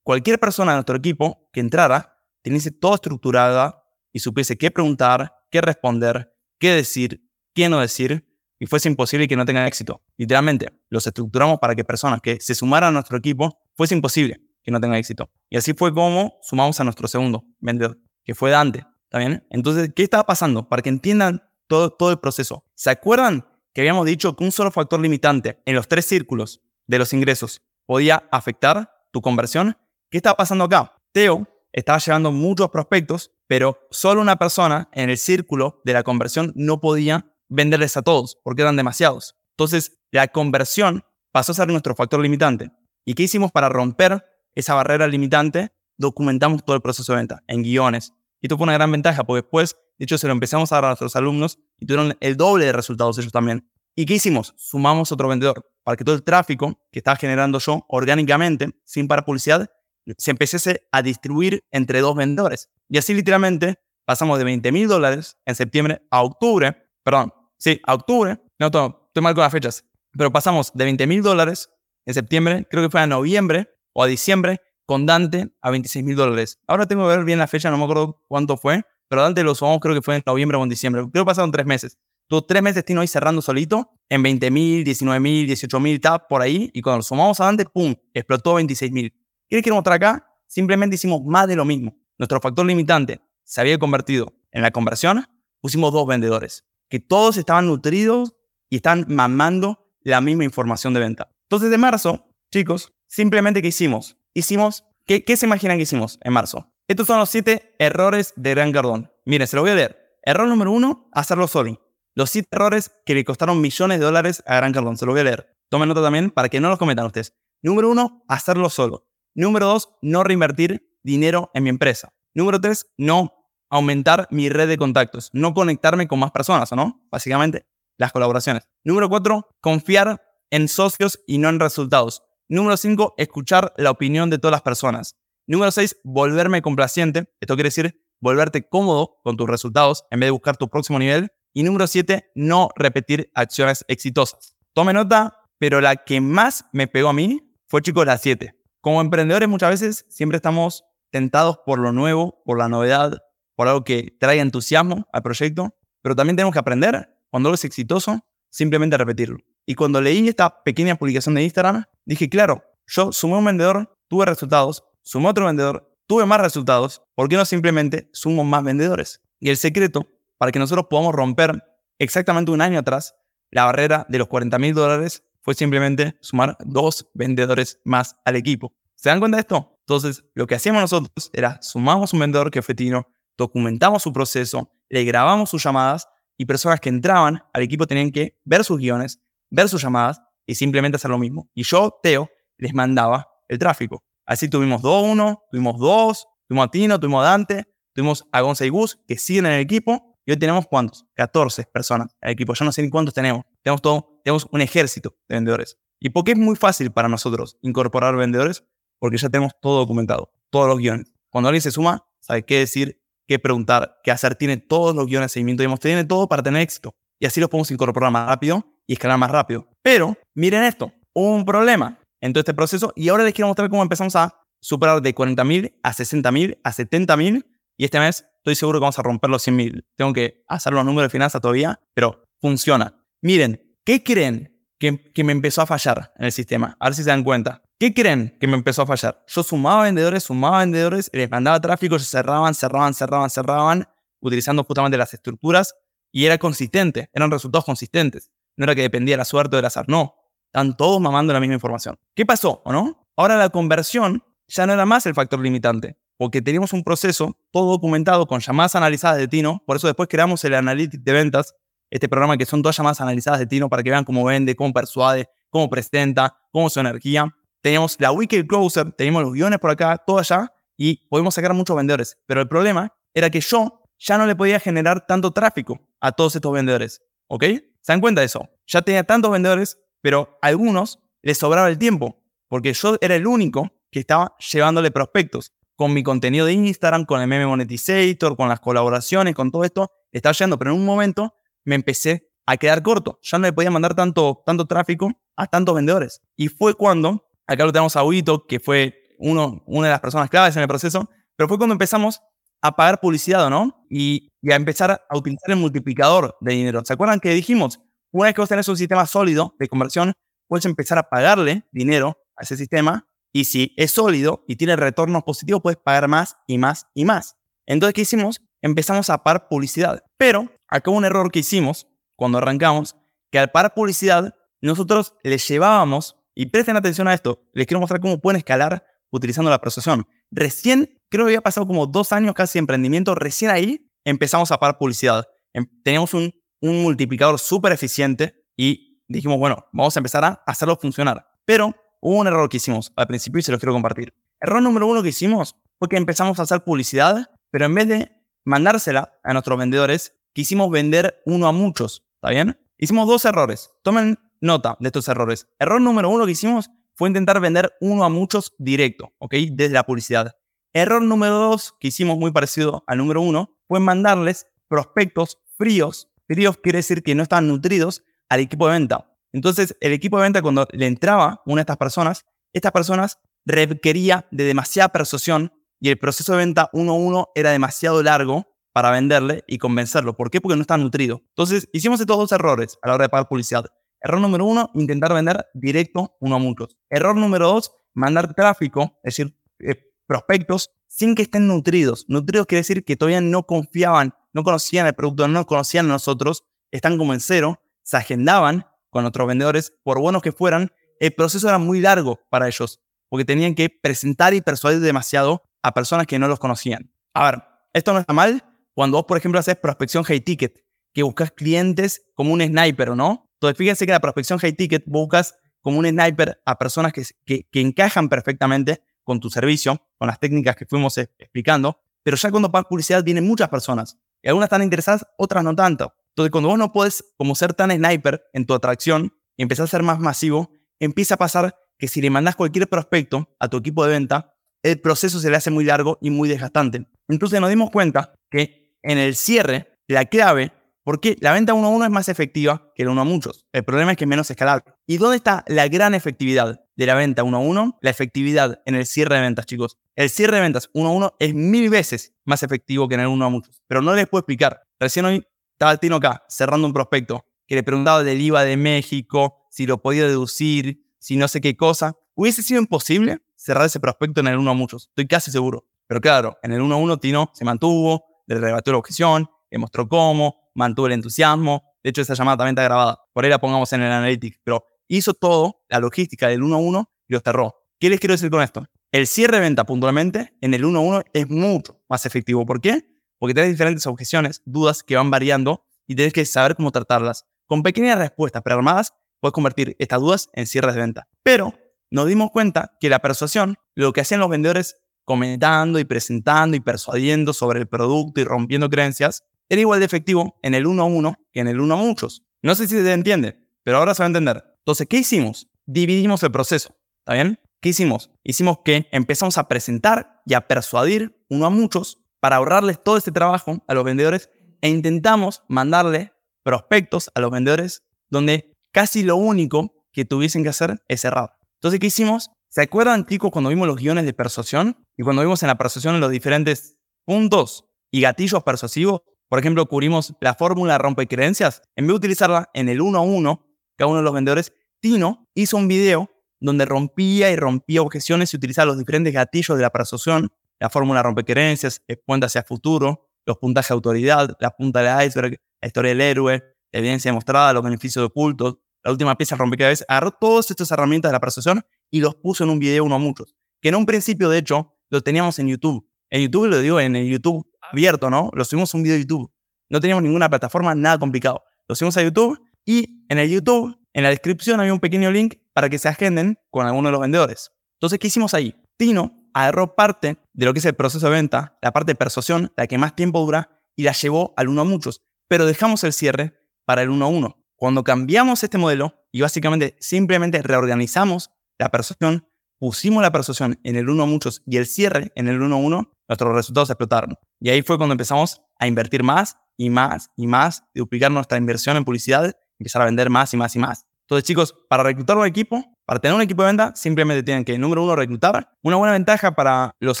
cualquier, 0.02 0.40
persona 0.40 0.72
de 0.72 0.76
nuestro 0.76 0.96
equipo 0.96 1.48
que 1.52 1.60
entrara 1.60 2.18
teniese 2.42 2.72
todo 2.72 2.94
estructurada 2.94 3.84
y 4.12 4.18
supiese 4.18 4.56
qué 4.58 4.70
preguntar, 4.70 5.32
qué 5.50 5.60
responder, 5.60 6.34
qué 6.58 6.72
decir, 6.72 7.28
qué 7.54 7.68
no 7.68 7.80
decir. 7.80 8.28
y 8.58 8.66
fuese 8.66 8.88
imposible 8.88 9.26
que 9.26 9.34
no 9.34 9.44
tengan 9.44 9.66
éxito. 9.66 10.02
Literalmente, 10.16 10.68
los 10.88 11.04
estructuramos 11.04 11.58
para 11.58 11.74
que 11.74 11.84
personas 11.84 12.20
que 12.20 12.38
se 12.40 12.54
sumaran 12.54 12.90
a 12.90 12.92
nuestro 12.92 13.18
equipo 13.18 13.58
fuese 13.74 13.94
imposible 13.94 14.40
que 14.62 14.70
no 14.70 14.80
tengan 14.80 14.98
éxito. 14.98 15.30
Y 15.50 15.56
así 15.56 15.74
fue 15.74 15.92
como 15.92 16.38
sumamos 16.42 16.78
a 16.78 16.84
nuestro 16.84 17.08
segundo 17.08 17.44
vendedor, 17.58 17.98
que 18.24 18.36
fue 18.36 18.50
Dante. 18.50 18.86
¿Está 19.04 19.18
bien? 19.18 19.44
Entonces, 19.50 19.90
¿qué 19.94 20.04
estaba 20.04 20.24
pasando? 20.24 20.68
Para 20.68 20.80
que 20.80 20.90
entiendan 20.90 21.42
todo, 21.66 21.90
todo 21.90 22.12
el 22.12 22.20
proceso. 22.20 22.64
¿Se 22.74 22.90
acuerdan 22.90 23.44
que 23.72 23.80
habíamos 23.80 24.06
dicho 24.06 24.36
que 24.36 24.44
un 24.44 24.52
solo 24.52 24.70
factor 24.70 25.00
limitante 25.00 25.60
en 25.64 25.74
los 25.74 25.88
tres 25.88 26.06
círculos 26.06 26.60
de 26.86 26.98
los 26.98 27.12
ingresos 27.12 27.62
podía 27.86 28.28
afectar 28.30 29.06
tu 29.12 29.20
conversión? 29.20 29.76
¿Qué 30.10 30.18
estaba 30.18 30.36
pasando 30.36 30.64
acá? 30.64 30.94
Teo 31.12 31.46
estaba 31.72 31.98
llevando 31.98 32.32
muchos 32.32 32.70
prospectos, 32.70 33.32
pero 33.46 33.78
solo 33.90 34.20
una 34.20 34.36
persona 34.36 34.88
en 34.92 35.10
el 35.10 35.18
círculo 35.18 35.80
de 35.84 35.94
la 35.94 36.02
conversión 36.02 36.52
no 36.54 36.80
podía 36.80 37.34
venderles 37.48 37.96
a 37.96 38.02
todos 38.02 38.38
porque 38.42 38.62
eran 38.62 38.76
demasiados. 38.76 39.36
Entonces, 39.52 39.98
la 40.10 40.28
conversión 40.28 41.04
pasó 41.32 41.52
a 41.52 41.54
ser 41.54 41.68
nuestro 41.68 41.94
factor 41.94 42.20
limitante. 42.20 42.70
¿Y 43.04 43.14
qué 43.14 43.24
hicimos 43.24 43.50
para 43.52 43.68
romper 43.68 44.24
esa 44.54 44.74
barrera 44.74 45.06
limitante? 45.06 45.72
Documentamos 45.96 46.64
todo 46.64 46.76
el 46.76 46.82
proceso 46.82 47.12
de 47.12 47.18
venta 47.18 47.42
en 47.46 47.62
guiones. 47.62 48.12
Y 48.42 48.46
esto 48.46 48.58
fue 48.58 48.64
una 48.64 48.74
gran 48.74 48.90
ventaja 48.90 49.24
porque 49.24 49.42
después, 49.42 49.76
de 49.98 50.04
hecho, 50.04 50.18
se 50.18 50.26
lo 50.26 50.32
empezamos 50.32 50.72
a 50.72 50.74
dar 50.74 50.84
a 50.84 50.88
nuestros 50.88 51.14
alumnos 51.16 51.58
y 51.78 51.86
tuvieron 51.86 52.16
el 52.20 52.36
doble 52.36 52.66
de 52.66 52.72
resultados 52.72 53.16
ellos 53.18 53.32
también. 53.32 53.70
¿Y 53.94 54.04
qué 54.04 54.14
hicimos? 54.14 54.52
Sumamos 54.56 55.12
otro 55.12 55.28
vendedor 55.28 55.64
para 55.84 55.96
que 55.96 56.04
todo 56.04 56.16
el 56.16 56.24
tráfico 56.24 56.80
que 56.90 56.98
estaba 56.98 57.16
generando 57.16 57.60
yo 57.60 57.84
orgánicamente, 57.88 58.70
sin 58.84 59.06
para 59.06 59.24
publicidad, 59.24 59.70
se 60.18 60.30
empezase 60.32 60.88
a 60.90 61.02
distribuir 61.02 61.64
entre 61.70 62.00
dos 62.00 62.16
vendedores. 62.16 62.68
Y 62.88 62.98
así 62.98 63.14
literalmente 63.14 63.78
pasamos 64.04 64.38
de 64.38 64.44
20 64.44 64.72
mil 64.72 64.88
dólares 64.88 65.38
en 65.44 65.54
septiembre 65.54 66.02
a 66.10 66.22
octubre, 66.22 66.76
perdón, 67.04 67.32
sí, 67.58 67.80
a 67.86 67.94
octubre, 67.94 68.40
no, 68.58 68.66
estoy 68.66 69.22
mal 69.22 69.34
con 69.34 69.42
las 69.42 69.52
fechas, 69.52 69.84
pero 70.10 70.32
pasamos 70.32 70.72
de 70.74 70.84
20 70.84 71.06
mil 71.06 71.22
dólares 71.22 71.70
en 72.06 72.14
septiembre, 72.14 72.66
creo 72.68 72.82
que 72.82 72.90
fue 72.90 73.00
a 73.00 73.06
noviembre 73.06 73.68
o 73.92 74.02
a 74.02 74.06
diciembre, 74.06 74.60
con 74.86 75.06
Dante 75.06 75.52
a 75.60 75.70
26 75.70 76.04
mil 76.04 76.16
dólares. 76.16 76.58
Ahora 76.66 76.86
tengo 76.86 77.08
que 77.08 77.16
ver 77.16 77.24
bien 77.24 77.38
la 77.38 77.46
fecha, 77.46 77.70
no 77.70 77.78
me 77.78 77.84
acuerdo 77.84 78.22
cuánto 78.28 78.56
fue, 78.56 78.82
pero 79.08 79.22
Dante 79.22 79.42
lo 79.42 79.54
sumamos 79.54 79.80
creo 79.80 79.94
que 79.94 80.02
fue 80.02 80.16
en 80.16 80.22
noviembre 80.26 80.56
o 80.56 80.62
en 80.62 80.68
diciembre. 80.68 81.02
Creo 81.12 81.24
que 81.24 81.28
pasaron 81.28 81.50
tres 81.52 81.66
meses. 81.66 81.98
Tuvo 82.28 82.44
tres 82.44 82.62
meses 82.62 82.84
Tino 82.84 83.00
ahí 83.00 83.08
cerrando 83.08 83.42
solito 83.42 83.90
en 84.08 84.22
20 84.22 84.50
mil, 84.50 84.84
19 84.84 85.20
mil, 85.20 85.46
18 85.46 85.80
mil, 85.80 86.00
por 86.28 86.40
ahí. 86.40 86.70
Y 86.72 86.80
cuando 86.80 86.98
lo 86.98 87.02
sumamos 87.02 87.40
a 87.40 87.44
Dante, 87.44 87.66
¡pum! 87.66 87.94
Explotó 88.14 88.54
26 88.54 88.90
mil. 88.92 89.14
¿Qué 89.48 89.62
quiero 89.62 89.76
mostrar 89.76 89.96
acá? 89.96 90.26
Simplemente 90.46 90.96
hicimos 90.96 91.22
más 91.24 91.46
de 91.46 91.56
lo 91.56 91.64
mismo. 91.64 91.96
Nuestro 92.18 92.40
factor 92.40 92.64
limitante 92.64 93.20
se 93.44 93.60
había 93.60 93.78
convertido 93.78 94.32
en 94.50 94.62
la 94.62 94.70
conversión. 94.70 95.26
Pusimos 95.60 95.92
dos 95.92 96.06
vendedores 96.06 96.64
que 96.88 97.00
todos 97.00 97.38
estaban 97.38 97.66
nutridos 97.66 98.34
y 98.68 98.76
están 98.76 99.06
mamando 99.08 99.90
la 100.02 100.20
misma 100.20 100.44
información 100.44 100.92
de 100.92 101.00
venta. 101.00 101.30
Entonces, 101.44 101.70
de 101.70 101.78
marzo, 101.78 102.26
chicos, 102.50 102.92
simplemente 103.06 103.62
¿qué 103.62 103.68
hicimos? 103.68 104.18
Hicimos, 104.34 104.84
¿qué, 105.06 105.24
¿qué 105.24 105.36
se 105.36 105.46
imaginan 105.46 105.76
que 105.76 105.82
hicimos 105.82 106.18
en 106.22 106.32
marzo? 106.32 106.72
Estos 106.88 107.06
son 107.06 107.18
los 107.18 107.28
siete 107.28 107.74
errores 107.78 108.32
de 108.36 108.50
Gran 108.50 108.72
Cardón. 108.72 109.10
Miren, 109.24 109.46
se 109.46 109.56
lo 109.56 109.62
voy 109.62 109.72
a 109.72 109.74
leer. 109.74 110.18
Error 110.22 110.48
número 110.48 110.72
uno, 110.72 111.08
hacerlo 111.12 111.48
solo. 111.48 111.80
Los 112.14 112.30
siete 112.30 112.48
errores 112.52 112.92
que 113.04 113.14
le 113.14 113.24
costaron 113.24 113.60
millones 113.60 113.98
de 113.98 114.04
dólares 114.04 114.42
a 114.46 114.56
Gran 114.56 114.72
Cardón. 114.72 114.96
Se 114.96 115.06
lo 115.06 115.12
voy 115.12 115.20
a 115.20 115.24
leer. 115.24 115.56
Tomen 115.68 115.88
nota 115.88 116.02
también 116.02 116.30
para 116.30 116.48
que 116.48 116.60
no 116.60 116.68
los 116.68 116.78
cometan 116.78 117.06
ustedes. 117.06 117.34
Número 117.62 117.90
uno, 117.90 118.24
hacerlo 118.28 118.68
solo. 118.68 119.06
Número 119.34 119.66
dos, 119.66 119.90
no 120.02 120.24
reinvertir 120.24 120.98
dinero 121.02 121.50
en 121.54 121.62
mi 121.62 121.70
empresa. 121.70 122.12
Número 122.34 122.60
tres, 122.60 122.86
no 122.98 123.32
aumentar 123.70 124.28
mi 124.30 124.50
red 124.50 124.68
de 124.68 124.76
contactos, 124.76 125.30
no 125.32 125.54
conectarme 125.54 126.06
con 126.06 126.18
más 126.18 126.30
personas, 126.30 126.70
¿no? 126.72 127.06
Básicamente, 127.10 127.66
las 127.96 128.12
colaboraciones. 128.12 128.68
Número 128.84 129.08
cuatro, 129.08 129.48
confiar 129.60 130.22
en 130.50 130.68
socios 130.68 131.20
y 131.26 131.38
no 131.38 131.48
en 131.48 131.58
resultados. 131.58 132.22
Número 132.52 132.76
cinco, 132.76 133.14
escuchar 133.16 133.72
la 133.78 133.90
opinión 133.90 134.28
de 134.28 134.36
todas 134.36 134.52
las 134.52 134.60
personas. 134.60 135.16
Número 135.46 135.70
seis, 135.70 135.96
volverme 136.04 136.60
complaciente. 136.60 137.24
Esto 137.40 137.54
quiere 137.54 137.68
decir 137.68 138.04
volverte 138.20 138.68
cómodo 138.68 139.16
con 139.24 139.38
tus 139.38 139.48
resultados 139.48 140.04
en 140.10 140.20
vez 140.20 140.26
de 140.26 140.32
buscar 140.32 140.58
tu 140.58 140.68
próximo 140.68 140.98
nivel. 140.98 141.32
Y 141.54 141.62
número 141.62 141.86
siete, 141.86 142.30
no 142.34 142.68
repetir 142.76 143.30
acciones 143.34 143.86
exitosas. 143.88 144.54
Tome 144.74 144.92
nota, 144.92 145.34
pero 145.56 145.80
la 145.80 145.96
que 145.96 146.20
más 146.20 146.66
me 146.74 146.88
pegó 146.88 147.08
a 147.08 147.14
mí 147.14 147.40
fue, 147.68 147.80
chicos, 147.80 148.04
la 148.04 148.18
siete. 148.18 148.54
Como 148.82 149.00
emprendedores 149.00 149.48
muchas 149.48 149.70
veces 149.70 150.04
siempre 150.10 150.36
estamos 150.36 150.84
tentados 151.10 151.56
por 151.64 151.78
lo 151.78 151.90
nuevo, 151.92 152.42
por 152.44 152.58
la 152.58 152.68
novedad, 152.68 153.22
por 153.56 153.68
algo 153.68 153.82
que 153.82 154.14
traiga 154.20 154.42
entusiasmo 154.42 155.06
al 155.10 155.22
proyecto, 155.22 155.74
pero 156.02 156.14
también 156.14 156.36
tenemos 156.36 156.52
que 156.52 156.58
aprender, 156.58 157.16
cuando 157.30 157.48
algo 157.48 157.54
es 157.54 157.64
exitoso, 157.64 158.20
simplemente 158.50 158.98
repetirlo. 158.98 159.38
Y 159.66 159.74
cuando 159.74 160.00
leí 160.00 160.28
esta 160.28 160.62
pequeña 160.62 160.96
publicación 160.96 161.34
de 161.34 161.44
Instagram, 161.44 161.84
dije, 162.04 162.28
claro, 162.28 162.64
yo 162.86 163.12
sumé 163.12 163.36
un 163.36 163.44
vendedor, 163.44 163.96
tuve 164.08 164.26
resultados, 164.26 164.84
sumé 165.02 165.28
otro 165.28 165.46
vendedor, 165.46 165.96
tuve 166.06 166.26
más 166.26 166.40
resultados, 166.40 167.02
¿por 167.14 167.28
qué 167.28 167.36
no 167.36 167.44
simplemente 167.44 168.08
sumo 168.12 168.44
más 168.44 168.64
vendedores? 168.64 169.22
Y 169.38 169.50
el 169.50 169.56
secreto 169.56 170.06
para 170.38 170.52
que 170.52 170.58
nosotros 170.58 170.86
podamos 170.90 171.14
romper 171.14 171.62
exactamente 171.98 172.50
un 172.50 172.60
año 172.60 172.78
atrás 172.78 173.14
la 173.50 173.66
barrera 173.66 174.06
de 174.08 174.18
los 174.18 174.28
40 174.28 174.58
mil 174.58 174.74
dólares 174.74 175.22
fue 175.42 175.54
simplemente 175.54 176.16
sumar 176.20 176.56
dos 176.64 177.08
vendedores 177.14 177.80
más 177.84 178.16
al 178.24 178.36
equipo. 178.36 178.72
¿Se 178.94 179.08
dan 179.08 179.20
cuenta 179.20 179.36
de 179.36 179.42
esto? 179.42 179.78
Entonces, 179.80 180.24
lo 180.34 180.46
que 180.46 180.54
hacíamos 180.54 180.82
nosotros 180.82 181.30
era 181.32 181.60
sumamos 181.60 182.12
un 182.12 182.20
vendedor 182.20 182.50
que 182.50 182.62
fue 182.62 182.74
Tino, 182.74 183.06
documentamos 183.36 184.02
su 184.02 184.12
proceso, 184.12 184.70
le 184.88 185.04
grabamos 185.04 185.50
sus 185.50 185.62
llamadas 185.62 186.08
y 186.38 186.46
personas 186.46 186.80
que 186.80 186.88
entraban 186.88 187.42
al 187.52 187.62
equipo 187.62 187.86
tenían 187.86 188.10
que 188.10 188.38
ver 188.44 188.64
sus 188.64 188.78
guiones, 188.78 189.20
ver 189.52 189.68
sus 189.68 189.82
llamadas 189.82 190.20
y 190.46 190.54
simplemente 190.56 190.96
hacer 190.96 191.10
lo 191.10 191.18
mismo. 191.18 191.48
Y 191.54 191.62
yo, 191.62 191.98
Teo, 192.02 192.28
les 192.56 192.74
mandaba 192.74 193.28
el 193.48 193.58
tráfico. 193.58 194.02
Así 194.26 194.48
tuvimos 194.48 194.82
2-1, 194.82 195.42
tuvimos 195.50 195.78
2, 195.78 196.26
tuvimos 196.48 196.66
a 196.66 196.70
Tino, 196.70 196.98
tuvimos 196.98 197.24
a 197.24 197.30
Dante, 197.30 197.64
tuvimos 197.94 198.24
a 198.32 198.40
Gonza 198.40 198.64
y 198.64 198.70
Gus 198.70 198.98
que 199.06 199.16
siguen 199.18 199.46
en 199.46 199.52
el 199.52 199.60
equipo. 199.60 200.18
Y 200.24 200.30
hoy 200.30 200.38
tenemos 200.38 200.66
cuántos? 200.66 201.04
14 201.14 201.64
personas 201.64 202.16
en 202.20 202.28
el 202.28 202.32
equipo. 202.32 202.54
Ya 202.54 202.64
no 202.64 202.72
sé 202.72 202.82
ni 202.82 202.90
cuántos 202.90 203.14
tenemos. 203.14 203.44
Tenemos 203.62 203.82
todo, 203.82 204.20
tenemos 204.24 204.48
un 204.50 204.60
ejército 204.60 205.16
de 205.28 205.36
vendedores. 205.36 205.78
¿Y 206.00 206.10
por 206.10 206.24
qué 206.24 206.32
es 206.32 206.38
muy 206.38 206.56
fácil 206.56 206.90
para 206.90 207.08
nosotros 207.08 207.58
incorporar 207.60 208.16
vendedores? 208.16 208.64
Porque 208.98 209.18
ya 209.18 209.28
tenemos 209.28 209.52
todo 209.60 209.80
documentado, 209.80 210.32
todos 210.50 210.68
los 210.68 210.78
guiones. 210.78 211.12
Cuando 211.28 211.48
alguien 211.48 211.62
se 211.62 211.70
suma, 211.70 212.06
sabe 212.20 212.44
qué 212.44 212.60
decir, 212.60 213.02
qué 213.26 213.38
preguntar, 213.38 213.98
qué 214.02 214.12
hacer. 214.12 214.36
Tiene 214.36 214.56
todos 214.56 214.94
los 214.94 215.06
guiones 215.06 215.30
de 215.30 215.34
seguimiento, 215.34 215.62
digamos, 215.62 215.80
tiene 215.80 216.04
todo 216.04 216.28
para 216.28 216.42
tener 216.42 216.62
éxito. 216.62 216.94
Y 217.18 217.26
así 217.26 217.40
los 217.40 217.50
podemos 217.50 217.70
incorporar 217.70 218.10
más 218.10 218.28
rápido 218.28 218.71
y 218.86 218.94
escalar 218.94 219.18
más 219.18 219.30
rápido. 219.30 219.68
Pero 219.82 220.16
miren 220.34 220.64
esto, 220.64 220.92
un 221.14 221.44
problema 221.44 221.98
en 222.20 222.32
todo 222.32 222.40
este 222.40 222.54
proceso 222.54 222.92
y 222.96 223.08
ahora 223.08 223.24
les 223.24 223.34
quiero 223.34 223.48
mostrar 223.48 223.68
cómo 223.68 223.82
empezamos 223.82 224.16
a 224.16 224.34
superar 224.60 225.02
de 225.02 225.14
40.000 225.14 225.74
a 225.82 225.92
60.000 225.92 226.58
a 226.62 226.72
70.000 226.72 227.44
y 227.76 227.84
este 227.84 227.98
mes 227.98 228.26
estoy 228.36 228.54
seguro 228.54 228.78
que 228.78 228.82
vamos 228.82 228.98
a 228.98 229.02
romper 229.02 229.30
los 229.30 229.46
100.000. 229.46 229.84
Tengo 229.96 230.12
que 230.12 230.44
hacer 230.48 230.72
los 230.72 230.84
números 230.84 231.10
de 231.10 231.12
finanzas 231.12 231.40
todavía, 231.40 231.80
pero 231.94 232.24
funciona. 232.40 232.94
Miren, 233.20 233.76
¿qué 233.84 234.02
creen 234.02 234.56
que, 234.78 235.12
que 235.12 235.24
me 235.24 235.32
empezó 235.32 235.62
a 235.62 235.66
fallar 235.66 236.12
en 236.16 236.26
el 236.26 236.32
sistema? 236.32 236.76
A 236.78 236.86
ver 236.86 236.94
si 236.94 237.02
se 237.02 237.10
dan 237.10 237.24
cuenta. 237.24 237.62
¿Qué 237.78 237.92
creen 237.92 238.36
que 238.40 238.46
me 238.46 238.54
empezó 238.54 238.82
a 238.82 238.86
fallar? 238.86 239.24
Yo 239.26 239.42
sumaba 239.42 239.82
vendedores, 239.82 240.22
sumaba 240.22 240.60
vendedores, 240.60 241.10
les 241.12 241.28
mandaba 241.28 241.60
tráfico, 241.60 241.98
se 241.98 242.04
cerraban, 242.04 242.54
cerraban, 242.54 242.94
cerraban, 242.94 243.30
cerraban, 243.30 243.88
utilizando 244.20 244.62
justamente 244.62 244.96
las 244.96 245.12
estructuras 245.12 245.74
y 246.12 246.26
era 246.26 246.38
consistente, 246.38 247.10
eran 247.12 247.30
resultados 247.30 247.64
consistentes. 247.64 248.30
No 248.56 248.64
era 248.64 248.74
que 248.74 248.82
dependía 248.82 249.14
de 249.14 249.18
la 249.18 249.24
suerte 249.24 249.56
o 249.56 249.58
del 249.58 249.64
azar, 249.64 249.84
no. 249.88 250.14
Están 250.46 250.76
todos 250.76 251.00
mamando 251.00 251.32
la 251.32 251.40
misma 251.40 251.54
información. 251.54 251.98
¿Qué 252.14 252.26
pasó 252.26 252.62
o 252.64 252.72
no? 252.72 253.06
Ahora 253.16 253.36
la 253.36 253.48
conversión 253.48 254.22
ya 254.48 254.66
no 254.66 254.72
era 254.72 254.84
más 254.84 255.06
el 255.06 255.14
factor 255.14 255.40
limitante, 255.40 255.96
porque 256.16 256.42
teníamos 256.42 256.72
un 256.72 256.84
proceso 256.84 257.36
todo 257.50 257.70
documentado 257.70 258.26
con 258.26 258.40
llamadas 258.40 258.74
analizadas 258.76 259.18
de 259.18 259.28
Tino, 259.28 259.62
por 259.66 259.76
eso 259.76 259.86
después 259.86 260.08
creamos 260.08 260.44
el 260.44 260.54
Analytics 260.54 261.02
de 261.02 261.12
Ventas, 261.12 261.54
este 261.90 262.08
programa 262.08 262.36
que 262.36 262.46
son 262.46 262.62
todas 262.62 262.76
llamadas 262.76 263.00
analizadas 263.00 263.38
de 263.38 263.46
Tino 263.46 263.68
para 263.68 263.82
que 263.82 263.90
vean 263.90 264.04
cómo 264.04 264.24
vende, 264.24 264.54
cómo 264.54 264.72
persuade, 264.72 265.28
cómo 265.50 265.68
presenta, 265.70 266.36
cómo 266.50 266.68
su 266.68 266.80
energía 266.80 267.34
teníamos 267.62 267.96
la 267.98 268.12
Wiki 268.12 268.46
Closer, 268.46 268.92
teníamos 268.92 269.22
los 269.22 269.32
guiones 269.32 269.58
por 269.58 269.70
acá, 269.70 269.96
todo 269.96 270.18
allá, 270.18 270.52
y 270.76 271.06
podemos 271.08 271.34
sacar 271.34 271.54
muchos 271.54 271.76
vendedores. 271.76 272.18
Pero 272.26 272.40
el 272.40 272.48
problema 272.48 272.92
era 273.14 273.30
que 273.30 273.40
yo 273.40 273.88
ya 273.98 274.18
no 274.18 274.26
le 274.26 274.34
podía 274.34 274.60
generar 274.60 275.06
tanto 275.06 275.30
tráfico 275.30 275.80
a 276.00 276.12
todos 276.12 276.34
estos 276.34 276.52
vendedores. 276.52 277.00
¿Ok? 277.28 277.44
¿Se 277.82 277.92
dan 277.92 278.00
cuenta 278.00 278.22
de 278.22 278.26
eso? 278.26 278.48
Ya 278.66 278.80
tenía 278.82 279.04
tantos 279.04 279.30
vendedores, 279.30 279.78
pero 280.00 280.38
a 280.40 280.46
algunos 280.46 281.00
les 281.20 281.36
sobraba 281.36 281.68
el 281.68 281.78
tiempo, 281.78 282.22
porque 282.48 282.72
yo 282.72 282.96
era 283.00 283.14
el 283.14 283.26
único 283.26 283.70
que 283.90 284.00
estaba 284.00 284.34
llevándole 284.52 284.90
prospectos. 284.90 285.52
Con 285.76 285.92
mi 285.92 286.02
contenido 286.02 286.46
de 286.46 286.54
Instagram, 286.54 287.04
con 287.04 287.20
el 287.20 287.28
meme 287.28 287.46
monetizator, 287.46 288.36
con 288.36 288.48
las 288.48 288.60
colaboraciones, 288.60 289.34
con 289.34 289.50
todo 289.50 289.64
esto, 289.64 289.90
estaba 290.10 290.32
yendo, 290.32 290.58
pero 290.58 290.72
en 290.72 290.78
un 290.78 290.86
momento 290.86 291.34
me 291.64 291.74
empecé 291.74 292.30
a 292.46 292.56
quedar 292.56 292.82
corto. 292.82 293.18
Ya 293.22 293.38
no 293.38 293.46
le 293.46 293.52
podía 293.52 293.70
mandar 293.70 293.94
tanto, 293.94 294.42
tanto 294.46 294.66
tráfico 294.66 295.10
a 295.36 295.46
tantos 295.46 295.74
vendedores. 295.74 296.22
Y 296.36 296.48
fue 296.48 296.74
cuando 296.74 297.26
Acá 297.46 297.64
lo 297.64 297.72
tenemos 297.72 297.96
a 297.96 298.04
Huito, 298.04 298.46
que 298.46 298.60
fue 298.60 299.14
uno, 299.18 299.62
una 299.66 299.88
de 299.88 299.92
las 299.92 300.00
personas 300.00 300.30
claves 300.30 300.56
en 300.56 300.62
el 300.62 300.68
proceso, 300.68 301.08
pero 301.36 301.48
fue 301.48 301.58
cuando 301.58 301.72
empezamos 301.72 302.22
a 302.62 302.76
pagar 302.76 303.00
publicidad, 303.00 303.50
¿no? 303.50 303.84
Y, 303.90 304.30
y, 304.40 304.52
a 304.52 304.56
empezar 304.56 305.04
a 305.08 305.18
utilizar 305.18 305.50
el 305.50 305.56
multiplicador 305.56 306.36
de 306.40 306.52
dinero. 306.54 306.82
¿Se 306.84 306.92
acuerdan 306.92 307.20
que 307.20 307.30
dijimos? 307.30 307.80
una 308.12 308.26
vez 308.26 308.34
que 308.34 308.42
vos 308.42 308.48
tenés 308.48 308.68
un 308.68 308.76
sistema 308.76 309.06
sólido 309.06 309.56
de 309.58 309.68
conversión, 309.68 310.12
puedes 310.46 310.66
empezar 310.66 310.98
a 310.98 311.08
pagarle 311.08 311.66
dinero 311.72 312.18
a 312.36 312.42
ese 312.42 312.56
sistema 312.56 313.06
y 313.32 313.46
si 313.46 313.74
es 313.78 313.90
sólido 313.92 314.44
y 314.46 314.56
tiene 314.56 314.76
retornos 314.76 315.22
positivos, 315.22 315.62
puedes 315.62 315.78
pagar 315.78 316.08
más 316.08 316.36
y 316.46 316.58
más 316.58 316.88
y 316.94 317.06
más. 317.06 317.36
Entonces, 317.66 317.94
¿qué 317.94 318.02
hicimos? 318.02 318.42
Empezamos 318.60 319.08
a 319.08 319.22
pagar 319.22 319.48
publicidad. 319.48 320.04
Pero 320.18 320.52
acá 320.68 320.90
un 320.90 321.06
error 321.06 321.32
que 321.32 321.38
hicimos 321.38 321.88
cuando 322.16 322.38
arrancamos, 322.38 322.96
que 323.30 323.38
al 323.38 323.50
pagar 323.50 323.72
publicidad, 323.72 324.34
nosotros 324.60 325.14
les 325.22 325.48
llevábamos, 325.48 326.22
y 326.34 326.46
presten 326.46 326.76
atención 326.76 327.08
a 327.08 327.14
esto, 327.14 327.42
les 327.52 327.66
quiero 327.66 327.80
mostrar 327.80 328.00
cómo 328.00 328.20
pueden 328.20 328.38
escalar 328.38 328.86
utilizando 329.12 329.50
la 329.50 329.60
persuasión. 329.60 330.06
Recién, 330.30 330.98
creo 331.08 331.26
que 331.26 331.30
había 331.30 331.40
pasado 331.40 331.66
como 331.66 331.86
dos 331.86 332.12
años 332.12 332.34
casi 332.34 332.54
de 332.54 332.60
emprendimiento, 332.60 333.14
recién 333.14 333.50
ahí 333.50 333.88
empezamos 334.04 334.50
a 334.50 334.58
pagar 334.58 334.78
publicidad. 334.78 335.24
Em, 335.52 335.66
teníamos 335.84 336.14
un, 336.14 336.34
un 336.60 336.82
multiplicador 336.82 337.38
súper 337.38 337.72
eficiente 337.72 338.34
y 338.56 339.02
dijimos, 339.06 339.38
bueno, 339.38 339.66
vamos 339.72 339.96
a 339.96 340.00
empezar 340.00 340.24
a 340.24 340.42
hacerlo 340.46 340.76
funcionar. 340.76 341.26
Pero 341.44 341.74
hubo 342.00 342.18
un 342.18 342.26
error 342.26 342.48
que 342.48 342.56
hicimos 342.56 342.92
al 342.96 343.06
principio 343.06 343.38
y 343.38 343.42
se 343.42 343.52
los 343.52 343.60
quiero 343.60 343.72
compartir. 343.72 344.14
Error 344.40 344.62
número 344.62 344.86
uno 344.86 345.02
que 345.02 345.10
hicimos 345.10 345.56
fue 345.78 345.88
que 345.88 345.96
empezamos 345.96 346.38
a 346.38 346.42
hacer 346.42 346.64
publicidad, 346.64 347.30
pero 347.50 347.66
en 347.66 347.74
vez 347.74 347.88
de 347.88 348.12
mandársela 348.44 349.18
a 349.22 349.32
nuestros 349.32 349.58
vendedores, 349.58 350.14
quisimos 350.32 350.70
vender 350.70 351.22
uno 351.26 351.46
a 351.46 351.52
muchos. 351.52 352.04
¿Está 352.16 352.30
bien? 352.30 352.58
Hicimos 352.78 353.06
dos 353.06 353.24
errores. 353.24 353.70
Tomen 353.82 354.18
nota 354.40 354.76
de 354.80 354.88
estos 354.88 355.08
errores. 355.08 355.46
Error 355.58 355.80
número 355.80 356.08
uno 356.08 356.26
que 356.26 356.32
hicimos 356.32 356.70
fue 356.94 357.08
intentar 357.08 357.40
vender 357.40 357.72
uno 357.80 358.04
a 358.04 358.08
muchos 358.08 358.54
directo, 358.58 359.12
¿ok? 359.18 359.34
Desde 359.52 359.74
la 359.74 359.84
publicidad. 359.84 360.32
Error 360.72 361.02
número 361.02 361.34
dos 361.34 361.74
que 361.78 361.88
hicimos 361.88 362.18
muy 362.18 362.32
parecido 362.32 362.84
al 362.86 362.98
número 362.98 363.20
uno 363.20 363.58
fue 363.68 363.80
mandarles 363.80 364.46
prospectos 364.68 365.38
fríos. 365.56 366.10
Fríos 366.26 366.56
quiere 366.58 366.78
decir 366.78 367.02
que 367.02 367.14
no 367.14 367.22
estaban 367.22 367.48
nutridos 367.48 368.02
al 368.28 368.40
equipo 368.40 368.66
de 368.66 368.72
venta. 368.72 369.08
Entonces, 369.32 369.76
el 369.80 369.92
equipo 369.92 370.18
de 370.18 370.24
venta, 370.24 370.42
cuando 370.42 370.66
le 370.72 370.86
entraba 370.86 371.42
una 371.46 371.56
de 371.56 371.62
estas 371.62 371.76
personas, 371.76 372.24
estas 372.52 372.72
personas 372.72 373.18
requería 373.44 374.26
de 374.30 374.44
demasiada 374.44 374.90
persuasión 374.90 375.52
y 375.80 375.88
el 375.88 375.98
proceso 375.98 376.32
de 376.32 376.38
venta 376.38 376.70
uno 376.72 376.92
a 376.92 376.96
uno 376.96 377.28
era 377.34 377.50
demasiado 377.50 378.02
largo 378.02 378.46
para 378.72 378.90
venderle 378.90 379.44
y 379.46 379.58
convencerlo. 379.58 380.16
¿Por 380.16 380.30
qué? 380.30 380.40
Porque 380.40 380.56
no 380.56 380.62
está 380.62 380.76
nutrido. 380.78 381.22
Entonces, 381.30 381.68
hicimos 381.72 382.00
estos 382.00 382.16
dos 382.16 382.32
errores 382.32 382.78
a 382.82 382.88
la 382.88 382.94
hora 382.94 383.04
de 383.04 383.08
pagar 383.08 383.28
publicidad. 383.28 383.66
Error 384.02 384.20
número 384.20 384.44
uno, 384.44 384.70
intentar 384.74 385.14
vender 385.14 385.46
directo 385.54 386.16
uno 386.20 386.36
a 386.36 386.38
muchos. 386.38 386.76
Error 386.90 387.16
número 387.16 387.48
dos, 387.48 387.72
mandar 387.94 388.34
tráfico, 388.34 388.98
es 389.02 389.16
decir, 389.16 389.36
eh, 389.60 389.76
prospectos 390.06 390.70
sin 390.88 391.14
que 391.14 391.22
estén 391.22 391.46
nutridos. 391.46 392.04
Nutridos 392.08 392.46
quiere 392.46 392.60
decir 392.60 392.84
que 392.84 392.96
todavía 392.96 393.20
no 393.20 393.44
confiaban, 393.44 394.14
no 394.32 394.42
conocían 394.44 394.86
el 394.86 394.94
producto, 394.94 395.28
no 395.28 395.46
conocían 395.46 395.86
a 395.86 395.90
nosotros, 395.90 396.44
están 396.70 396.98
como 396.98 397.14
en 397.14 397.20
cero, 397.20 397.60
se 397.82 397.96
agendaban 397.96 398.66
con 398.90 399.06
otros 399.06 399.26
vendedores, 399.26 399.72
por 399.82 400.00
buenos 400.00 400.20
que 400.20 400.32
fueran, 400.32 400.70
el 401.00 401.14
proceso 401.14 401.48
era 401.48 401.58
muy 401.58 401.80
largo 401.80 402.20
para 402.28 402.46
ellos, 402.46 402.80
porque 403.08 403.24
tenían 403.24 403.54
que 403.54 403.70
presentar 403.70 404.34
y 404.34 404.40
persuadir 404.40 404.80
demasiado 404.80 405.42
a 405.62 405.72
personas 405.72 406.06
que 406.06 406.18
no 406.18 406.28
los 406.28 406.38
conocían. 406.38 406.92
A 407.14 407.30
ver, 407.30 407.42
esto 407.72 407.92
no 407.92 408.00
está 408.00 408.12
mal 408.12 408.44
cuando 408.74 408.98
vos, 408.98 409.06
por 409.06 409.16
ejemplo, 409.16 409.38
haces 409.38 409.56
prospección 409.56 410.04
high 410.04 410.20
ticket, 410.20 410.64
que 410.92 411.02
buscas 411.02 411.30
clientes 411.32 412.04
como 412.14 412.32
un 412.32 412.40
sniper, 412.40 412.96
¿no? 412.96 413.30
Entonces, 413.34 413.58
fíjense 413.58 413.86
que 413.86 413.92
la 413.92 414.00
prospección 414.00 414.38
high 414.38 414.52
ticket 414.52 414.84
buscas 414.86 415.34
como 415.60 415.78
un 415.78 415.86
sniper 415.86 416.40
a 416.44 416.58
personas 416.58 416.92
que, 416.92 417.04
que, 417.24 417.48
que 417.50 417.60
encajan 417.60 418.08
perfectamente 418.08 418.82
con 419.02 419.20
tu 419.20 419.30
servicio, 419.30 419.80
con 419.96 420.08
las 420.08 420.18
técnicas 420.18 420.56
que 420.56 420.66
fuimos 420.66 420.96
explicando, 420.98 421.80
pero 422.02 422.16
ya 422.16 422.30
cuando 422.30 422.50
pagas 422.50 422.66
publicidad 422.68 423.02
vienen 423.02 423.26
muchas 423.26 423.48
personas. 423.48 423.98
Y 424.22 424.28
algunas 424.28 424.46
están 424.46 424.62
interesadas, 424.62 425.06
otras 425.16 425.42
no 425.42 425.54
tanto. 425.54 425.94
Entonces, 426.10 426.30
cuando 426.30 426.50
vos 426.50 426.58
no 426.58 426.72
puedes 426.72 427.04
como 427.16 427.34
ser 427.34 427.54
tan 427.54 427.70
sniper 427.70 428.22
en 428.32 428.46
tu 428.46 428.54
atracción 428.54 429.12
y 429.36 429.42
empezás 429.42 429.64
a 429.64 429.68
ser 429.68 429.82
más 429.82 429.98
masivo, 429.98 430.50
empieza 430.78 431.14
a 431.14 431.18
pasar 431.18 431.56
que 431.78 431.88
si 431.88 432.00
le 432.00 432.10
mandas 432.10 432.36
cualquier 432.36 432.68
prospecto 432.68 433.28
a 433.40 433.48
tu 433.48 433.56
equipo 433.56 433.84
de 433.84 433.90
venta, 433.92 434.34
el 434.62 434.80
proceso 434.80 435.18
se 435.18 435.30
le 435.30 435.36
hace 435.36 435.50
muy 435.50 435.64
largo 435.64 435.98
y 436.00 436.10
muy 436.10 436.28
desgastante. 436.28 436.86
Entonces 437.08 437.40
nos 437.40 437.50
dimos 437.50 437.70
cuenta 437.70 438.14
que 438.30 438.76
en 438.82 438.98
el 438.98 439.16
cierre, 439.16 439.78
la 439.88 440.04
clave, 440.04 440.52
porque 440.84 441.16
la 441.20 441.32
venta 441.32 441.54
uno 441.54 441.68
a 441.68 441.70
uno 441.70 441.84
es 441.84 441.90
más 441.90 442.08
efectiva 442.08 442.72
que 442.74 442.82
el 442.82 442.88
uno 442.88 443.02
a 443.02 443.04
muchos. 443.04 443.46
El 443.52 443.64
problema 443.64 443.92
es 443.92 443.96
que 443.96 444.04
es 444.04 444.08
menos 444.08 444.30
escalable. 444.30 444.64
¿Y 444.86 444.96
dónde 444.96 445.16
está 445.16 445.44
la 445.46 445.68
gran 445.68 445.94
efectividad 445.94 446.64
de 446.74 446.86
la 446.86 446.94
venta 446.94 447.22
uno 447.22 447.38
a 447.38 447.40
uno? 447.40 447.78
La 447.80 447.90
efectividad 447.90 448.60
en 448.66 448.74
el 448.74 448.86
cierre 448.86 449.16
de 449.16 449.22
ventas, 449.22 449.46
chicos. 449.46 449.78
El 449.94 450.10
cierre 450.10 450.36
de 450.36 450.42
ventas 450.42 450.70
uno 450.72 450.88
a 450.88 450.92
uno 450.92 451.14
es 451.18 451.34
mil 451.34 451.70
veces 451.70 452.14
más 452.24 452.42
efectivo 452.42 452.88
que 452.88 452.94
en 452.94 453.00
el 453.00 453.06
uno 453.06 453.24
a 453.24 453.28
muchos. 453.28 453.62
Pero 453.66 453.82
no 453.82 453.94
les 453.94 454.08
puedo 454.08 454.20
explicar. 454.20 454.62
Recién 454.80 455.04
hoy 455.04 455.26
estaba 455.52 455.76
Tino 455.76 455.96
acá, 455.96 456.24
cerrando 456.28 456.66
un 456.66 456.72
prospecto, 456.72 457.24
que 457.46 457.54
le 457.54 457.62
preguntaba 457.62 458.02
del 458.02 458.20
IVA 458.20 458.44
de 458.44 458.56
México, 458.56 459.46
si 459.50 459.66
lo 459.66 459.80
podía 459.80 460.06
deducir, 460.06 460.84
si 460.98 461.16
no 461.16 461.28
sé 461.28 461.40
qué 461.40 461.56
cosa. 461.56 461.96
Hubiese 462.14 462.42
sido 462.42 462.60
imposible 462.60 463.20
cerrar 463.36 463.66
ese 463.66 463.78
prospecto 463.78 464.20
en 464.20 464.28
el 464.28 464.38
1 464.38 464.50
a 464.50 464.54
muchos, 464.54 464.88
estoy 464.88 465.06
casi 465.06 465.30
seguro. 465.30 465.66
Pero 465.86 466.00
claro, 466.00 466.38
en 466.42 466.52
el 466.52 466.60
1 466.62 466.74
a 466.74 466.78
1 466.78 466.96
Tino 466.98 467.30
se 467.34 467.44
mantuvo, 467.44 468.04
le 468.26 468.38
rebatió 468.38 468.72
la 468.72 468.78
objeción, 468.78 469.28
le 469.52 469.58
mostró 469.58 469.88
cómo, 469.88 470.50
mantuvo 470.54 470.86
el 470.88 470.94
entusiasmo. 470.94 471.62
De 471.82 471.90
hecho, 471.90 472.02
esa 472.02 472.14
llamada 472.14 472.38
también 472.38 472.54
está 472.54 472.64
grabada. 472.64 472.98
Por 473.12 473.24
ahí 473.24 473.30
la 473.30 473.38
pongamos 473.38 473.72
en 473.72 473.82
el 473.82 473.92
Analytics. 473.92 474.40
Pero 474.42 474.64
hizo 474.88 475.14
todo, 475.14 475.62
la 475.68 475.78
logística 475.78 476.28
del 476.28 476.42
1 476.42 476.56
a 476.56 476.58
1 476.58 476.90
y 477.08 477.12
lo 477.12 477.20
cerró. 477.20 477.54
¿Qué 477.78 477.90
les 477.90 478.00
quiero 478.00 478.14
decir 478.14 478.30
con 478.30 478.42
esto? 478.42 478.64
El 478.90 479.06
cierre 479.06 479.36
de 479.36 479.42
venta 479.42 479.64
puntualmente 479.64 480.34
en 480.40 480.54
el 480.54 480.64
1 480.64 480.78
a 480.78 480.82
1 480.82 481.02
es 481.12 481.30
mucho 481.30 481.80
más 481.88 482.04
efectivo. 482.06 482.44
¿Por 482.44 482.60
qué? 482.60 482.92
porque 483.22 483.34
tienes 483.34 483.52
diferentes 483.52 483.86
objeciones, 483.86 484.42
dudas 484.44 484.82
que 484.82 484.96
van 484.96 485.08
variando 485.08 485.64
y 485.86 485.94
tienes 485.94 486.12
que 486.12 486.26
saber 486.26 486.56
cómo 486.56 486.72
tratarlas. 486.72 487.24
Con 487.46 487.62
pequeñas 487.62 487.96
respuestas 487.96 488.42
prearmadas, 488.42 488.94
puedes 489.20 489.32
convertir 489.32 489.76
estas 489.78 490.00
dudas 490.00 490.28
en 490.32 490.48
cierres 490.48 490.74
de 490.74 490.80
venta. 490.80 491.08
Pero 491.22 491.54
nos 491.88 492.08
dimos 492.08 492.32
cuenta 492.32 492.72
que 492.80 492.88
la 492.88 492.98
persuasión, 492.98 493.54
lo 493.76 493.92
que 493.92 494.00
hacían 494.00 494.18
los 494.18 494.28
vendedores 494.28 494.74
comentando 495.04 495.78
y 495.78 495.84
presentando 495.84 496.56
y 496.56 496.60
persuadiendo 496.60 497.32
sobre 497.32 497.60
el 497.60 497.68
producto 497.68 498.20
y 498.20 498.24
rompiendo 498.24 498.68
creencias, 498.68 499.22
era 499.48 499.60
igual 499.60 499.80
de 499.80 499.86
efectivo 499.86 500.38
en 500.42 500.54
el 500.54 500.66
uno 500.66 500.82
a 500.82 500.86
uno 500.86 501.16
que 501.32 501.40
en 501.40 501.48
el 501.48 501.60
uno 501.60 501.74
a 501.74 501.76
muchos. 501.78 502.24
No 502.42 502.54
sé 502.54 502.66
si 502.68 502.76
se 502.76 502.92
entiende, 502.92 503.38
pero 503.62 503.78
ahora 503.78 503.94
se 503.94 504.02
va 504.02 504.06
a 504.06 504.08
entender. 504.08 504.44
Entonces, 504.58 504.86
¿qué 504.88 504.98
hicimos? 504.98 505.48
Dividimos 505.66 506.22
el 506.22 506.32
proceso. 506.32 506.76
¿Está 507.00 507.14
bien? 507.14 507.38
¿Qué 507.60 507.68
hicimos? 507.68 508.10
Hicimos 508.24 508.58
que 508.64 508.88
empezamos 508.90 509.38
a 509.38 509.46
presentar 509.48 510.20
y 510.26 510.34
a 510.34 510.48
persuadir 510.48 511.16
uno 511.28 511.46
a 511.46 511.50
muchos 511.50 511.98
para 512.20 512.36
ahorrarles 512.36 512.82
todo 512.82 512.96
este 512.96 513.12
trabajo 513.12 513.62
a 513.66 513.74
los 513.74 513.84
vendedores 513.84 514.30
e 514.60 514.68
intentamos 514.68 515.42
mandarle 515.48 516.12
prospectos 516.42 517.10
a 517.14 517.20
los 517.20 517.30
vendedores 517.30 517.84
donde 518.10 518.56
casi 518.72 519.02
lo 519.02 519.16
único 519.16 519.86
que 519.92 520.04
tuviesen 520.04 520.42
que 520.42 520.48
hacer 520.48 520.82
es 520.88 521.00
cerrar. 521.00 521.38
Entonces, 521.54 521.78
¿qué 521.80 521.86
hicimos? 521.86 522.30
¿Se 522.48 522.62
acuerdan, 522.62 523.06
chicos, 523.06 523.30
cuando 523.30 523.50
vimos 523.50 523.66
los 523.66 523.76
guiones 523.76 524.04
de 524.04 524.12
persuasión 524.12 524.76
y 524.96 525.02
cuando 525.02 525.22
vimos 525.22 525.42
en 525.42 525.48
la 525.48 525.56
persuasión 525.56 526.00
los 526.00 526.10
diferentes 526.10 526.76
puntos 527.04 527.64
y 527.90 528.00
gatillos 528.00 528.42
persuasivos? 528.42 529.02
Por 529.32 529.38
ejemplo, 529.38 529.64
cubrimos 529.64 530.12
la 530.20 530.34
fórmula 530.34 530.76
rompecreencias. 530.76 531.62
En 531.74 531.86
vez 531.86 531.94
de 531.94 531.96
utilizarla 531.96 532.50
en 532.52 532.68
el 532.68 532.82
uno 532.82 532.98
a 532.98 533.00
uno, 533.00 533.46
cada 533.78 533.88
uno 533.88 534.00
de 534.00 534.04
los 534.04 534.12
vendedores, 534.12 534.52
Tino 534.78 535.26
hizo 535.34 535.56
un 535.56 535.68
video 535.68 536.10
donde 536.38 536.66
rompía 536.66 537.30
y 537.30 537.36
rompía 537.36 537.80
objeciones 537.80 538.34
y 538.34 538.36
utilizaba 538.36 538.66
los 538.66 538.78
diferentes 538.78 539.10
gatillos 539.10 539.56
de 539.56 539.62
la 539.62 539.70
persuasión 539.70 540.30
la 540.60 540.68
fórmula 540.68 541.02
rompequerencias, 541.02 541.80
el 541.88 541.98
puente 542.00 542.26
hacia 542.26 542.42
futuro, 542.42 543.08
los 543.24 543.38
puntajes 543.38 543.70
de 543.70 543.74
autoridad, 543.74 544.36
la 544.38 544.50
punta 544.50 544.82
del 544.82 545.08
iceberg, 545.08 545.40
la 545.62 545.66
historia 545.66 545.88
del 545.88 546.02
héroe, 546.02 546.44
evidencia 546.70 547.10
demostrada, 547.10 547.54
los 547.54 547.62
beneficios 547.62 548.04
ocultos, 548.04 548.58
la 548.84 548.90
última 548.90 549.16
pieza 549.16 549.34
rompecabezas, 549.36 549.86
agarró 549.88 550.10
todas 550.10 550.50
estas 550.50 550.70
herramientas 550.72 551.08
de 551.08 551.14
la 551.14 551.20
persuasión 551.20 551.64
y 551.90 552.02
los 552.02 552.16
puso 552.16 552.44
en 552.44 552.50
un 552.50 552.58
video 552.58 552.84
uno 552.84 552.96
a 552.96 552.98
muchos. 552.98 553.34
Que 553.62 553.70
en 553.70 553.76
un 553.76 553.86
principio, 553.86 554.28
de 554.28 554.36
hecho, 554.36 554.74
lo 554.90 555.00
teníamos 555.00 555.38
en 555.38 555.48
YouTube. 555.48 555.88
En 556.10 556.20
YouTube 556.20 556.48
lo 556.48 556.58
digo 556.58 556.78
en 556.78 556.96
el 556.96 557.08
YouTube 557.08 557.50
abierto, 557.72 558.10
¿no? 558.10 558.30
Lo 558.34 558.44
subimos 558.44 558.72
un 558.74 558.82
video 558.82 558.96
de 558.96 559.02
YouTube. 559.02 559.32
No 559.70 559.80
teníamos 559.80 560.02
ninguna 560.02 560.28
plataforma, 560.28 560.74
nada 560.74 560.98
complicado. 560.98 561.42
Lo 561.68 561.74
subimos 561.74 561.96
a 561.96 562.02
YouTube 562.02 562.40
y 562.64 563.04
en 563.08 563.18
el 563.18 563.30
YouTube, 563.30 563.76
en 563.92 564.02
la 564.02 564.10
descripción, 564.10 564.60
había 564.60 564.72
un 564.72 564.80
pequeño 564.80 565.10
link 565.10 565.36
para 565.52 565.68
que 565.68 565.78
se 565.78 565.88
agenden 565.88 566.38
con 566.50 566.66
alguno 566.66 566.88
de 566.88 566.92
los 566.92 567.00
vendedores. 567.00 567.52
Entonces, 567.74 567.98
¿qué 567.98 568.06
hicimos 568.06 568.34
ahí? 568.34 568.54
Tino 568.76 569.28
agarró 569.34 569.74
parte 569.74 570.18
de 570.32 570.44
lo 570.44 570.52
que 570.52 570.58
es 570.58 570.64
el 570.66 570.74
proceso 570.74 571.06
de 571.06 571.12
venta, 571.12 571.58
la 571.62 571.72
parte 571.72 571.92
de 571.92 571.96
persuasión, 571.96 572.52
la 572.56 572.66
que 572.66 572.78
más 572.78 572.94
tiempo 572.94 573.20
dura, 573.20 573.62
y 573.74 573.84
la 573.84 573.92
llevó 573.92 574.34
al 574.36 574.48
uno 574.48 574.60
a 574.60 574.64
muchos. 574.64 575.02
Pero 575.28 575.46
dejamos 575.46 575.82
el 575.84 575.92
cierre 575.92 576.34
para 576.64 576.82
el 576.82 576.90
uno 576.90 577.06
a 577.06 577.08
uno. 577.08 577.38
Cuando 577.56 577.84
cambiamos 577.84 578.44
este 578.44 578.58
modelo 578.58 578.94
y 579.10 579.22
básicamente 579.22 579.76
simplemente 579.78 580.42
reorganizamos 580.42 581.30
la 581.58 581.70
persuasión, 581.70 582.26
pusimos 582.62 583.02
la 583.02 583.10
persuasión 583.10 583.58
en 583.64 583.74
el 583.74 583.90
uno 583.90 584.04
a 584.04 584.06
muchos 584.06 584.40
y 584.46 584.56
el 584.56 584.66
cierre 584.66 585.10
en 585.16 585.26
el 585.26 585.42
uno 585.42 585.56
a 585.56 585.58
uno, 585.58 585.90
nuestros 586.06 586.32
resultados 586.32 586.70
explotaron. 586.70 587.18
Y 587.40 587.50
ahí 587.50 587.60
fue 587.60 587.76
cuando 587.76 587.94
empezamos 587.94 588.40
a 588.56 588.68
invertir 588.68 589.02
más 589.02 589.36
y 589.56 589.68
más 589.68 590.10
y 590.16 590.28
más, 590.28 590.62
duplicar 590.72 591.10
nuestra 591.10 591.38
inversión 591.38 591.76
en 591.76 591.84
publicidad, 591.84 592.32
empezar 592.60 592.82
a 592.82 592.84
vender 592.84 593.10
más 593.10 593.34
y 593.34 593.36
más 593.36 593.56
y 593.56 593.58
más. 593.58 593.84
Entonces, 594.02 594.22
chicos, 594.28 594.54
para 594.68 594.84
reclutar 594.84 595.16
un 595.16 595.26
equipo, 595.26 595.64
para 595.84 595.98
tener 595.98 596.14
un 596.14 596.22
equipo 596.22 596.42
de 596.42 596.50
venta, 596.50 596.72
simplemente 596.76 597.24
tienen 597.24 597.44
que, 597.44 597.58
número 597.58 597.82
uno, 597.82 597.96
reclutar. 597.96 598.52
Una 598.62 598.76
buena 598.76 598.92
ventaja 598.92 599.34
para 599.34 599.72
los 599.80 600.00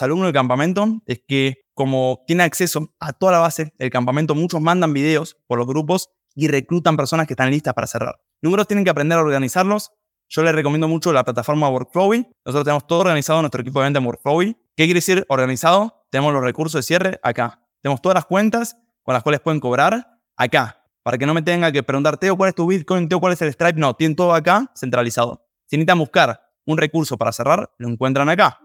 alumnos 0.00 0.26
del 0.26 0.34
campamento 0.34 0.86
es 1.06 1.20
que 1.26 1.64
como 1.74 2.22
tienen 2.28 2.46
acceso 2.46 2.94
a 3.00 3.12
toda 3.12 3.32
la 3.32 3.38
base 3.40 3.72
del 3.76 3.90
campamento, 3.90 4.36
muchos 4.36 4.60
mandan 4.60 4.92
videos 4.92 5.36
por 5.48 5.58
los 5.58 5.66
grupos 5.66 6.10
y 6.36 6.46
reclutan 6.46 6.96
personas 6.96 7.26
que 7.26 7.32
están 7.32 7.50
listas 7.50 7.74
para 7.74 7.88
cerrar. 7.88 8.20
Número 8.40 8.60
dos, 8.60 8.68
tienen 8.68 8.84
que 8.84 8.90
aprender 8.90 9.18
a 9.18 9.22
organizarlos. 9.22 9.90
Yo 10.34 10.42
les 10.42 10.54
recomiendo 10.54 10.88
mucho 10.88 11.12
la 11.12 11.24
plataforma 11.24 11.68
Workflowy. 11.68 12.26
Nosotros 12.46 12.64
tenemos 12.64 12.86
todo 12.86 13.00
organizado 13.00 13.40
en 13.40 13.42
nuestro 13.42 13.60
equipo 13.60 13.80
de 13.80 13.84
venta 13.84 13.98
en 13.98 14.06
Workflowy. 14.06 14.54
¿Qué 14.74 14.84
quiere 14.84 14.94
decir 14.94 15.26
organizado? 15.28 16.06
Tenemos 16.08 16.32
los 16.32 16.42
recursos 16.42 16.78
de 16.78 16.82
cierre 16.82 17.20
acá. 17.22 17.60
Tenemos 17.82 18.00
todas 18.00 18.14
las 18.14 18.24
cuentas 18.24 18.78
con 19.02 19.12
las 19.12 19.22
cuales 19.22 19.42
pueden 19.42 19.60
cobrar 19.60 20.18
acá. 20.34 20.86
Para 21.02 21.18
que 21.18 21.26
no 21.26 21.34
me 21.34 21.42
tenga 21.42 21.70
que 21.70 21.82
preguntar, 21.82 22.16
Teo, 22.16 22.34
¿cuál 22.34 22.48
es 22.48 22.54
tu 22.54 22.66
Bitcoin? 22.66 23.10
Teo, 23.10 23.20
¿cuál 23.20 23.34
es 23.34 23.42
el 23.42 23.52
Stripe? 23.52 23.78
No, 23.78 23.92
tienen 23.94 24.16
todo 24.16 24.32
acá 24.32 24.72
centralizado. 24.74 25.46
Si 25.66 25.76
necesitan 25.76 25.98
buscar 25.98 26.40
un 26.64 26.78
recurso 26.78 27.18
para 27.18 27.30
cerrar, 27.32 27.70
lo 27.76 27.90
encuentran 27.90 28.30
acá. 28.30 28.58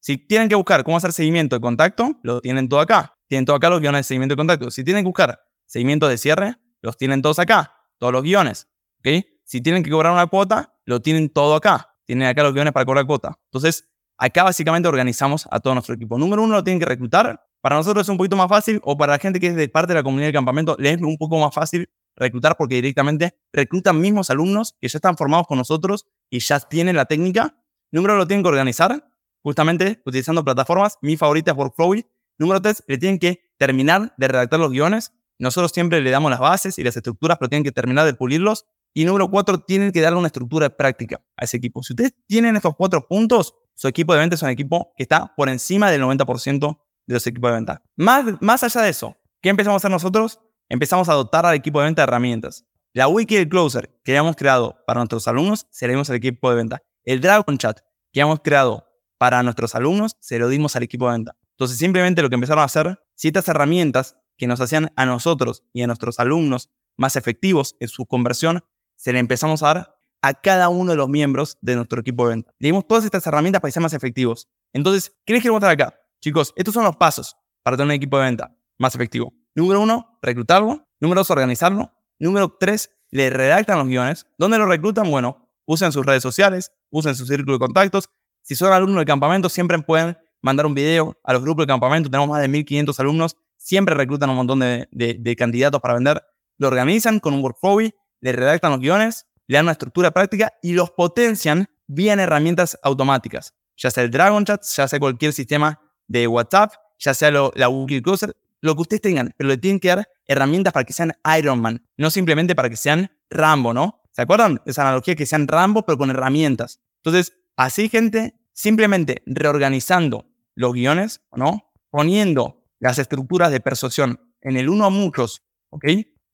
Si 0.00 0.18
tienen 0.18 0.48
que 0.48 0.56
buscar 0.56 0.82
cómo 0.82 0.96
hacer 0.96 1.12
seguimiento 1.12 1.54
de 1.54 1.60
contacto, 1.60 2.16
lo 2.24 2.40
tienen 2.40 2.68
todo 2.68 2.80
acá. 2.80 3.16
Tienen 3.28 3.44
todo 3.44 3.54
acá 3.54 3.70
los 3.70 3.80
guiones 3.80 4.00
de 4.00 4.04
seguimiento 4.04 4.32
de 4.32 4.38
contacto. 4.38 4.72
Si 4.72 4.82
tienen 4.82 5.04
que 5.04 5.08
buscar 5.08 5.40
seguimiento 5.66 6.08
de 6.08 6.18
cierre, 6.18 6.56
los 6.80 6.96
tienen 6.96 7.22
todos 7.22 7.38
acá. 7.38 7.76
Todos 7.98 8.12
los 8.12 8.24
guiones. 8.24 8.66
¿ok? 8.98 9.24
Si 9.52 9.60
tienen 9.60 9.82
que 9.82 9.90
cobrar 9.90 10.14
una 10.14 10.28
cuota, 10.28 10.74
lo 10.86 11.02
tienen 11.02 11.28
todo 11.28 11.54
acá. 11.54 11.94
Tienen 12.06 12.26
acá 12.26 12.42
los 12.42 12.54
guiones 12.54 12.72
para 12.72 12.86
cobrar 12.86 13.04
cuota. 13.04 13.38
Entonces, 13.50 13.86
acá 14.16 14.44
básicamente 14.44 14.88
organizamos 14.88 15.46
a 15.50 15.60
todo 15.60 15.74
nuestro 15.74 15.94
equipo. 15.94 16.16
Número 16.16 16.42
uno, 16.42 16.54
lo 16.54 16.64
tienen 16.64 16.80
que 16.80 16.86
reclutar. 16.86 17.38
Para 17.60 17.76
nosotros 17.76 18.06
es 18.06 18.08
un 18.08 18.16
poquito 18.16 18.34
más 18.34 18.48
fácil, 18.48 18.80
o 18.82 18.96
para 18.96 19.12
la 19.12 19.18
gente 19.18 19.38
que 19.38 19.48
es 19.48 19.54
de 19.54 19.68
parte 19.68 19.92
de 19.92 19.98
la 19.98 20.02
comunidad 20.02 20.28
del 20.28 20.32
campamento, 20.32 20.74
les 20.78 20.96
es 20.96 21.02
un 21.02 21.18
poco 21.18 21.38
más 21.38 21.54
fácil 21.54 21.90
reclutar 22.16 22.56
porque 22.56 22.76
directamente 22.76 23.36
reclutan 23.52 24.00
mismos 24.00 24.30
alumnos 24.30 24.74
que 24.80 24.88
ya 24.88 24.96
están 24.96 25.18
formados 25.18 25.46
con 25.46 25.58
nosotros 25.58 26.06
y 26.30 26.38
ya 26.38 26.58
tienen 26.58 26.96
la 26.96 27.04
técnica. 27.04 27.54
Número 27.90 28.16
lo 28.16 28.26
tienen 28.26 28.42
que 28.42 28.48
organizar, 28.48 29.06
justamente 29.42 30.00
utilizando 30.06 30.42
plataformas. 30.42 30.96
Mi 31.02 31.18
favorita 31.18 31.50
es 31.50 31.58
Workflowy. 31.58 32.06
Número 32.38 32.62
tres, 32.62 32.82
le 32.86 32.96
tienen 32.96 33.18
que 33.18 33.52
terminar 33.58 34.14
de 34.16 34.28
redactar 34.28 34.58
los 34.58 34.70
guiones. 34.70 35.12
Nosotros 35.38 35.72
siempre 35.72 36.00
le 36.00 36.10
damos 36.10 36.30
las 36.30 36.40
bases 36.40 36.78
y 36.78 36.84
las 36.84 36.96
estructuras, 36.96 37.36
pero 37.36 37.50
tienen 37.50 37.64
que 37.64 37.72
terminar 37.72 38.06
de 38.06 38.14
pulirlos. 38.14 38.64
Y 38.94 39.04
número 39.04 39.30
cuatro, 39.30 39.58
tienen 39.58 39.92
que 39.92 40.00
darle 40.00 40.18
una 40.18 40.26
estructura 40.26 40.68
práctica 40.70 41.20
a 41.36 41.44
ese 41.44 41.56
equipo. 41.56 41.82
Si 41.82 41.92
ustedes 41.92 42.14
tienen 42.26 42.56
estos 42.56 42.74
cuatro 42.76 43.06
puntos, 43.06 43.54
su 43.74 43.88
equipo 43.88 44.12
de 44.12 44.20
venta 44.20 44.34
es 44.34 44.42
un 44.42 44.50
equipo 44.50 44.92
que 44.96 45.02
está 45.02 45.34
por 45.34 45.48
encima 45.48 45.90
del 45.90 46.02
90% 46.02 46.78
de 47.06 47.14
los 47.14 47.26
equipos 47.26 47.50
de 47.50 47.54
venta. 47.54 47.82
Más, 47.96 48.24
más 48.40 48.62
allá 48.62 48.82
de 48.82 48.90
eso, 48.90 49.16
¿qué 49.40 49.48
empezamos 49.48 49.74
a 49.74 49.78
hacer 49.78 49.90
nosotros? 49.90 50.40
Empezamos 50.68 51.08
a 51.08 51.14
dotar 51.14 51.46
al 51.46 51.54
equipo 51.54 51.80
de 51.80 51.86
venta 51.86 52.02
de 52.02 52.04
herramientas. 52.04 52.66
La 52.92 53.08
Wiki 53.08 53.48
Closer 53.48 53.98
que 54.04 54.12
habíamos 54.12 54.36
creado 54.36 54.76
para 54.86 55.00
nuestros 55.00 55.26
alumnos, 55.26 55.66
se 55.70 55.86
lo 55.86 55.92
dimos 55.92 56.10
al 56.10 56.16
equipo 56.16 56.50
de 56.50 56.56
venta. 56.56 56.82
El 57.04 57.20
Dragon 57.20 57.56
Chat 57.56 57.80
que 58.12 58.20
habíamos 58.20 58.40
creado 58.40 58.86
para 59.18 59.42
nuestros 59.42 59.74
alumnos, 59.74 60.16
se 60.20 60.38
lo 60.38 60.48
dimos 60.48 60.76
al 60.76 60.82
equipo 60.82 61.06
de 61.06 61.12
venta. 61.12 61.36
Entonces, 61.52 61.78
simplemente 61.78 62.22
lo 62.22 62.28
que 62.28 62.34
empezaron 62.34 62.62
a 62.62 62.64
hacer, 62.64 63.00
ciertas 63.14 63.48
herramientas 63.48 64.16
que 64.36 64.46
nos 64.46 64.60
hacían 64.60 64.92
a 64.96 65.06
nosotros 65.06 65.64
y 65.72 65.82
a 65.82 65.86
nuestros 65.86 66.18
alumnos 66.18 66.70
más 66.96 67.16
efectivos 67.16 67.76
en 67.80 67.88
su 67.88 68.04
conversión, 68.06 68.64
se 69.02 69.12
le 69.12 69.18
empezamos 69.18 69.64
a 69.64 69.66
dar 69.66 69.98
a 70.22 70.32
cada 70.32 70.68
uno 70.68 70.92
de 70.92 70.96
los 70.96 71.08
miembros 71.08 71.58
de 71.60 71.74
nuestro 71.74 72.00
equipo 72.00 72.28
de 72.28 72.36
venta. 72.36 72.54
Le 72.60 72.68
dimos 72.68 72.86
todas 72.86 73.04
estas 73.04 73.26
herramientas 73.26 73.60
para 73.60 73.68
que 73.68 73.72
sean 73.72 73.82
más 73.82 73.94
efectivos. 73.94 74.48
Entonces, 74.72 75.12
¿qué 75.26 75.32
les 75.32 75.42
quiero 75.42 75.54
mostrar 75.54 75.72
acá? 75.72 75.92
Chicos, 76.20 76.52
estos 76.54 76.72
son 76.72 76.84
los 76.84 76.94
pasos 76.94 77.36
para 77.64 77.76
tener 77.76 77.88
un 77.88 77.96
equipo 77.96 78.16
de 78.18 78.26
venta 78.26 78.56
más 78.78 78.94
efectivo. 78.94 79.34
Número 79.56 79.80
uno, 79.80 80.20
reclutarlo. 80.22 80.86
Número 81.00 81.20
dos, 81.20 81.30
organizarlo. 81.32 81.90
Número 82.20 82.56
tres, 82.60 82.92
le 83.10 83.28
redactan 83.28 83.76
los 83.76 83.88
guiones. 83.88 84.24
¿Dónde 84.38 84.56
lo 84.56 84.66
reclutan? 84.66 85.10
Bueno, 85.10 85.48
usen 85.66 85.90
sus 85.90 86.06
redes 86.06 86.22
sociales, 86.22 86.70
usen 86.90 87.16
su 87.16 87.26
círculo 87.26 87.54
de 87.54 87.58
contactos. 87.58 88.08
Si 88.42 88.54
son 88.54 88.72
alumnos 88.72 88.98
del 88.98 89.06
campamento, 89.06 89.48
siempre 89.48 89.76
pueden 89.80 90.16
mandar 90.42 90.64
un 90.64 90.74
video 90.74 91.18
a 91.24 91.32
los 91.32 91.42
grupos 91.42 91.64
de 91.64 91.72
campamento. 91.72 92.08
Tenemos 92.08 92.28
más 92.28 92.40
de 92.40 92.46
1500 92.46 93.00
alumnos. 93.00 93.36
Siempre 93.56 93.96
reclutan 93.96 94.30
un 94.30 94.36
montón 94.36 94.60
de, 94.60 95.34
candidatos 95.36 95.80
para 95.80 95.94
vender. 95.94 96.22
Lo 96.58 96.68
organizan 96.68 97.18
con 97.18 97.34
un 97.34 97.42
workflow, 97.42 97.80
le 98.22 98.32
redactan 98.32 98.70
los 98.70 98.80
guiones, 98.80 99.26
le 99.46 99.58
dan 99.58 99.66
una 99.66 99.72
estructura 99.72 100.10
práctica 100.12 100.54
y 100.62 100.72
los 100.72 100.90
potencian 100.92 101.66
vía 101.86 102.14
herramientas 102.14 102.78
automáticas. 102.82 103.54
Ya 103.76 103.90
sea 103.90 104.04
el 104.04 104.10
Dragon 104.10 104.44
Chat, 104.44 104.62
ya 104.64 104.88
sea 104.88 104.98
cualquier 104.98 105.32
sistema 105.34 105.80
de 106.06 106.26
WhatsApp, 106.26 106.72
ya 106.98 107.12
sea 107.12 107.30
la 107.30 107.66
Google 107.66 108.00
Closer, 108.00 108.34
lo 108.60 108.74
que 108.76 108.82
ustedes 108.82 109.02
tengan, 109.02 109.34
pero 109.36 109.48
le 109.48 109.58
tienen 109.58 109.80
que 109.80 109.88
dar 109.88 110.08
herramientas 110.26 110.72
para 110.72 110.84
que 110.84 110.92
sean 110.92 111.12
Iron 111.36 111.60
Man, 111.60 111.84
no 111.96 112.10
simplemente 112.10 112.54
para 112.54 112.70
que 112.70 112.76
sean 112.76 113.10
Rambo, 113.28 113.74
¿no? 113.74 114.02
¿Se 114.12 114.22
acuerdan? 114.22 114.60
Esa 114.66 114.82
analogía 114.82 115.16
que 115.16 115.26
sean 115.26 115.48
Rambo, 115.48 115.84
pero 115.84 115.98
con 115.98 116.10
herramientas. 116.10 116.80
Entonces, 117.02 117.36
así, 117.56 117.88
gente, 117.88 118.34
simplemente 118.52 119.22
reorganizando 119.26 120.26
los 120.54 120.72
guiones, 120.74 121.22
¿no? 121.34 121.72
Poniendo 121.90 122.62
las 122.78 122.98
estructuras 122.98 123.50
de 123.50 123.60
persuasión 123.60 124.20
en 124.40 124.56
el 124.56 124.68
uno 124.68 124.84
a 124.84 124.90
muchos, 124.90 125.42
¿ok? 125.70 125.84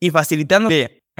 Y 0.00 0.10
facilitando 0.10 0.68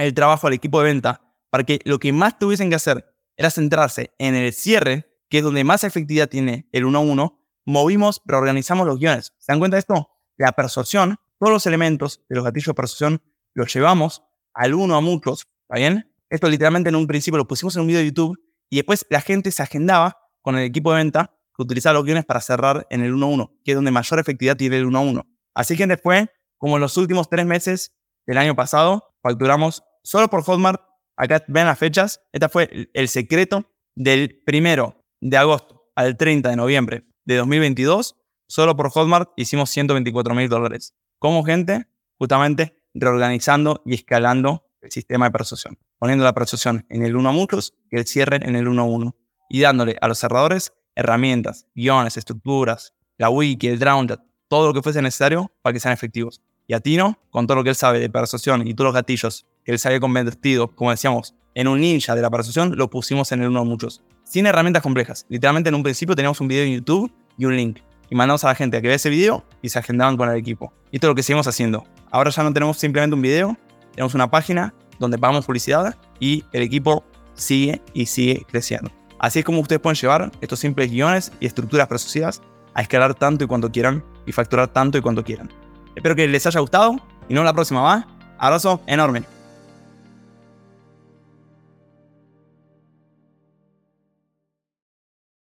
el 0.05 0.13
trabajo 0.13 0.47
al 0.47 0.53
equipo 0.53 0.79
de 0.79 0.85
venta 0.85 1.21
para 1.49 1.63
que 1.63 1.79
lo 1.83 1.99
que 1.99 2.13
más 2.13 2.39
tuviesen 2.39 2.69
que 2.69 2.75
hacer 2.75 3.13
era 3.37 3.49
centrarse 3.49 4.13
en 4.17 4.35
el 4.35 4.53
cierre, 4.53 5.09
que 5.29 5.39
es 5.39 5.43
donde 5.43 5.63
más 5.63 5.83
efectividad 5.83 6.29
tiene 6.29 6.67
el 6.71 6.85
uno 6.85 6.99
a 6.99 7.01
uno, 7.01 7.39
movimos, 7.65 8.21
reorganizamos 8.25 8.87
los 8.87 8.99
guiones. 8.99 9.33
¿Se 9.37 9.51
dan 9.51 9.59
cuenta 9.59 9.75
de 9.75 9.79
esto? 9.79 10.09
La 10.37 10.51
persuasión, 10.53 11.17
todos 11.37 11.51
los 11.51 11.65
elementos 11.65 12.21
de 12.29 12.35
los 12.35 12.43
gatillos 12.43 12.67
de 12.67 12.73
persuasión 12.73 13.21
los 13.53 13.73
llevamos 13.73 14.23
al 14.53 14.73
uno 14.73 14.95
a 14.95 15.01
muchos, 15.01 15.47
¿está 15.63 15.75
bien? 15.75 16.11
Esto 16.29 16.49
literalmente 16.49 16.89
en 16.89 16.95
un 16.95 17.07
principio 17.07 17.37
lo 17.37 17.47
pusimos 17.47 17.75
en 17.75 17.81
un 17.81 17.87
video 17.87 18.01
de 18.01 18.07
YouTube 18.07 18.39
y 18.69 18.77
después 18.77 19.05
la 19.09 19.21
gente 19.21 19.51
se 19.51 19.63
agendaba 19.63 20.17
con 20.41 20.57
el 20.57 20.63
equipo 20.63 20.91
de 20.91 20.97
venta 20.97 21.35
que 21.55 21.63
utilizaba 21.63 21.93
los 21.93 22.05
guiones 22.05 22.25
para 22.25 22.39
cerrar 22.39 22.87
en 22.89 23.01
el 23.01 23.13
1-1, 23.13 23.51
que 23.63 23.71
es 23.71 23.75
donde 23.75 23.91
mayor 23.91 24.19
efectividad 24.19 24.55
tiene 24.55 24.77
el 24.77 24.85
1-1. 24.85 25.25
Así 25.53 25.75
que 25.75 25.87
después, 25.87 26.27
como 26.57 26.77
en 26.77 26.81
los 26.81 26.95
últimos 26.97 27.29
tres 27.29 27.45
meses 27.45 27.93
del 28.25 28.37
año 28.37 28.55
pasado, 28.55 29.15
facturamos 29.21 29.83
solo 30.03 30.29
por 30.29 30.43
Hotmart, 30.43 30.81
acá 31.15 31.43
ven 31.47 31.65
las 31.65 31.77
fechas, 31.77 32.21
este 32.31 32.49
fue 32.49 32.89
el 32.93 33.07
secreto 33.09 33.65
del 33.95 34.41
primero 34.45 35.03
de 35.21 35.37
agosto 35.37 35.91
al 35.95 36.17
30 36.17 36.49
de 36.49 36.55
noviembre 36.55 37.03
de 37.25 37.35
2022, 37.37 38.15
solo 38.47 38.75
por 38.75 38.89
Hotmart 38.89 39.31
hicimos 39.35 39.69
124 39.69 40.33
mil 40.33 40.49
dólares. 40.49 40.95
Como 41.19 41.43
gente, 41.43 41.87
justamente 42.17 42.81
reorganizando 42.93 43.81
y 43.85 43.95
escalando 43.95 44.65
el 44.81 44.91
sistema 44.91 45.25
de 45.25 45.31
persuasión, 45.31 45.77
poniendo 45.97 46.23
la 46.23 46.33
persuasión 46.33 46.85
en 46.89 47.03
el 47.03 47.15
1 47.15 47.29
a 47.29 47.31
muchos 47.31 47.73
y 47.91 47.97
el 47.97 48.05
cierre 48.05 48.37
en 48.37 48.55
el 48.55 48.67
1 48.67 48.81
a 48.81 48.85
1 48.85 49.15
y 49.49 49.61
dándole 49.61 49.97
a 49.99 50.07
los 50.07 50.19
cerradores 50.19 50.73
herramientas, 50.95 51.65
guiones, 51.75 52.17
estructuras, 52.17 52.93
la 53.17 53.29
wiki, 53.29 53.67
el 53.67 53.79
drown, 53.79 54.07
todo 54.47 54.67
lo 54.67 54.73
que 54.73 54.81
fuese 54.81 55.01
necesario 55.01 55.51
para 55.61 55.73
que 55.73 55.79
sean 55.79 55.93
efectivos. 55.93 56.41
Y 56.67 56.73
a 56.73 56.79
Tino, 56.79 57.17
con 57.29 57.47
todo 57.47 57.57
lo 57.57 57.63
que 57.63 57.71
él 57.71 57.75
sabe 57.75 57.99
de 57.99 58.09
persuasión 58.09 58.67
y 58.67 58.73
todos 58.73 58.87
los 58.87 58.93
gatillos 58.93 59.45
él 59.65 59.79
se 59.79 59.87
había 59.87 59.99
convertido, 59.99 60.69
como 60.75 60.91
decíamos, 60.91 61.35
en 61.55 61.67
un 61.67 61.81
ninja 61.81 62.15
de 62.15 62.21
la 62.21 62.29
persuasión, 62.29 62.77
lo 62.77 62.89
pusimos 62.89 63.31
en 63.31 63.41
el 63.41 63.49
1 63.49 63.59
a 63.59 63.63
muchos 63.63 64.01
sin 64.29 64.45
herramientas 64.45 64.83
complejas. 64.83 65.25
Literalmente 65.27 65.69
en 65.69 65.75
un 65.75 65.81
principio 65.81 66.15
teníamos 66.15 66.39
un 66.39 66.47
video 66.47 66.63
en 66.63 66.75
YouTube 66.75 67.11
y 67.37 67.45
un 67.45 67.57
link. 67.57 67.79
Y 68.11 68.15
mandamos 68.15 68.43
a 68.43 68.47
la 68.47 68.55
gente 68.55 68.77
a 68.77 68.81
que 68.81 68.87
vea 68.87 68.95
ese 68.95 69.09
video 69.09 69.43
y 69.61 69.69
se 69.69 69.79
agendaban 69.79 70.17
con 70.17 70.29
el 70.29 70.37
equipo. 70.37 70.71
Y 70.91 70.97
esto 70.97 71.07
es 71.07 71.09
lo 71.09 71.15
que 71.15 71.23
seguimos 71.23 71.47
haciendo. 71.47 71.83
Ahora 72.11 72.29
ya 72.29 72.43
no 72.43 72.53
tenemos 72.53 72.77
simplemente 72.77 73.15
un 73.15 73.21
video, 73.21 73.57
tenemos 73.91 74.13
una 74.13 74.29
página 74.29 74.73
donde 74.99 75.17
pagamos 75.17 75.45
publicidad 75.45 75.95
y 76.19 76.43
el 76.51 76.61
equipo 76.61 77.03
sigue 77.33 77.81
y 77.93 78.05
sigue 78.05 78.45
creciendo. 78.47 78.91
Así 79.17 79.39
es 79.39 79.45
como 79.45 79.61
ustedes 79.61 79.81
pueden 79.81 79.95
llevar 79.95 80.31
estos 80.41 80.59
simples 80.59 80.91
guiones 80.91 81.31
y 81.39 81.47
estructuras 81.47 81.87
preasociadas 81.87 82.41
a 82.75 82.83
escalar 82.83 83.15
tanto 83.15 83.43
y 83.45 83.47
cuanto 83.47 83.71
quieran 83.71 84.03
y 84.27 84.31
facturar 84.31 84.67
tanto 84.67 84.97
y 84.97 85.01
cuanto 85.01 85.23
quieran. 85.23 85.49
Espero 85.95 86.15
que 86.15 86.27
les 86.27 86.45
haya 86.45 86.59
gustado 86.59 86.93
y 87.27 87.33
nos 87.33 87.41
vemos 87.41 87.45
la 87.45 87.53
próxima, 87.53 87.81
¿va? 87.81 88.07
Abrazo 88.37 88.81
enorme. 88.85 89.38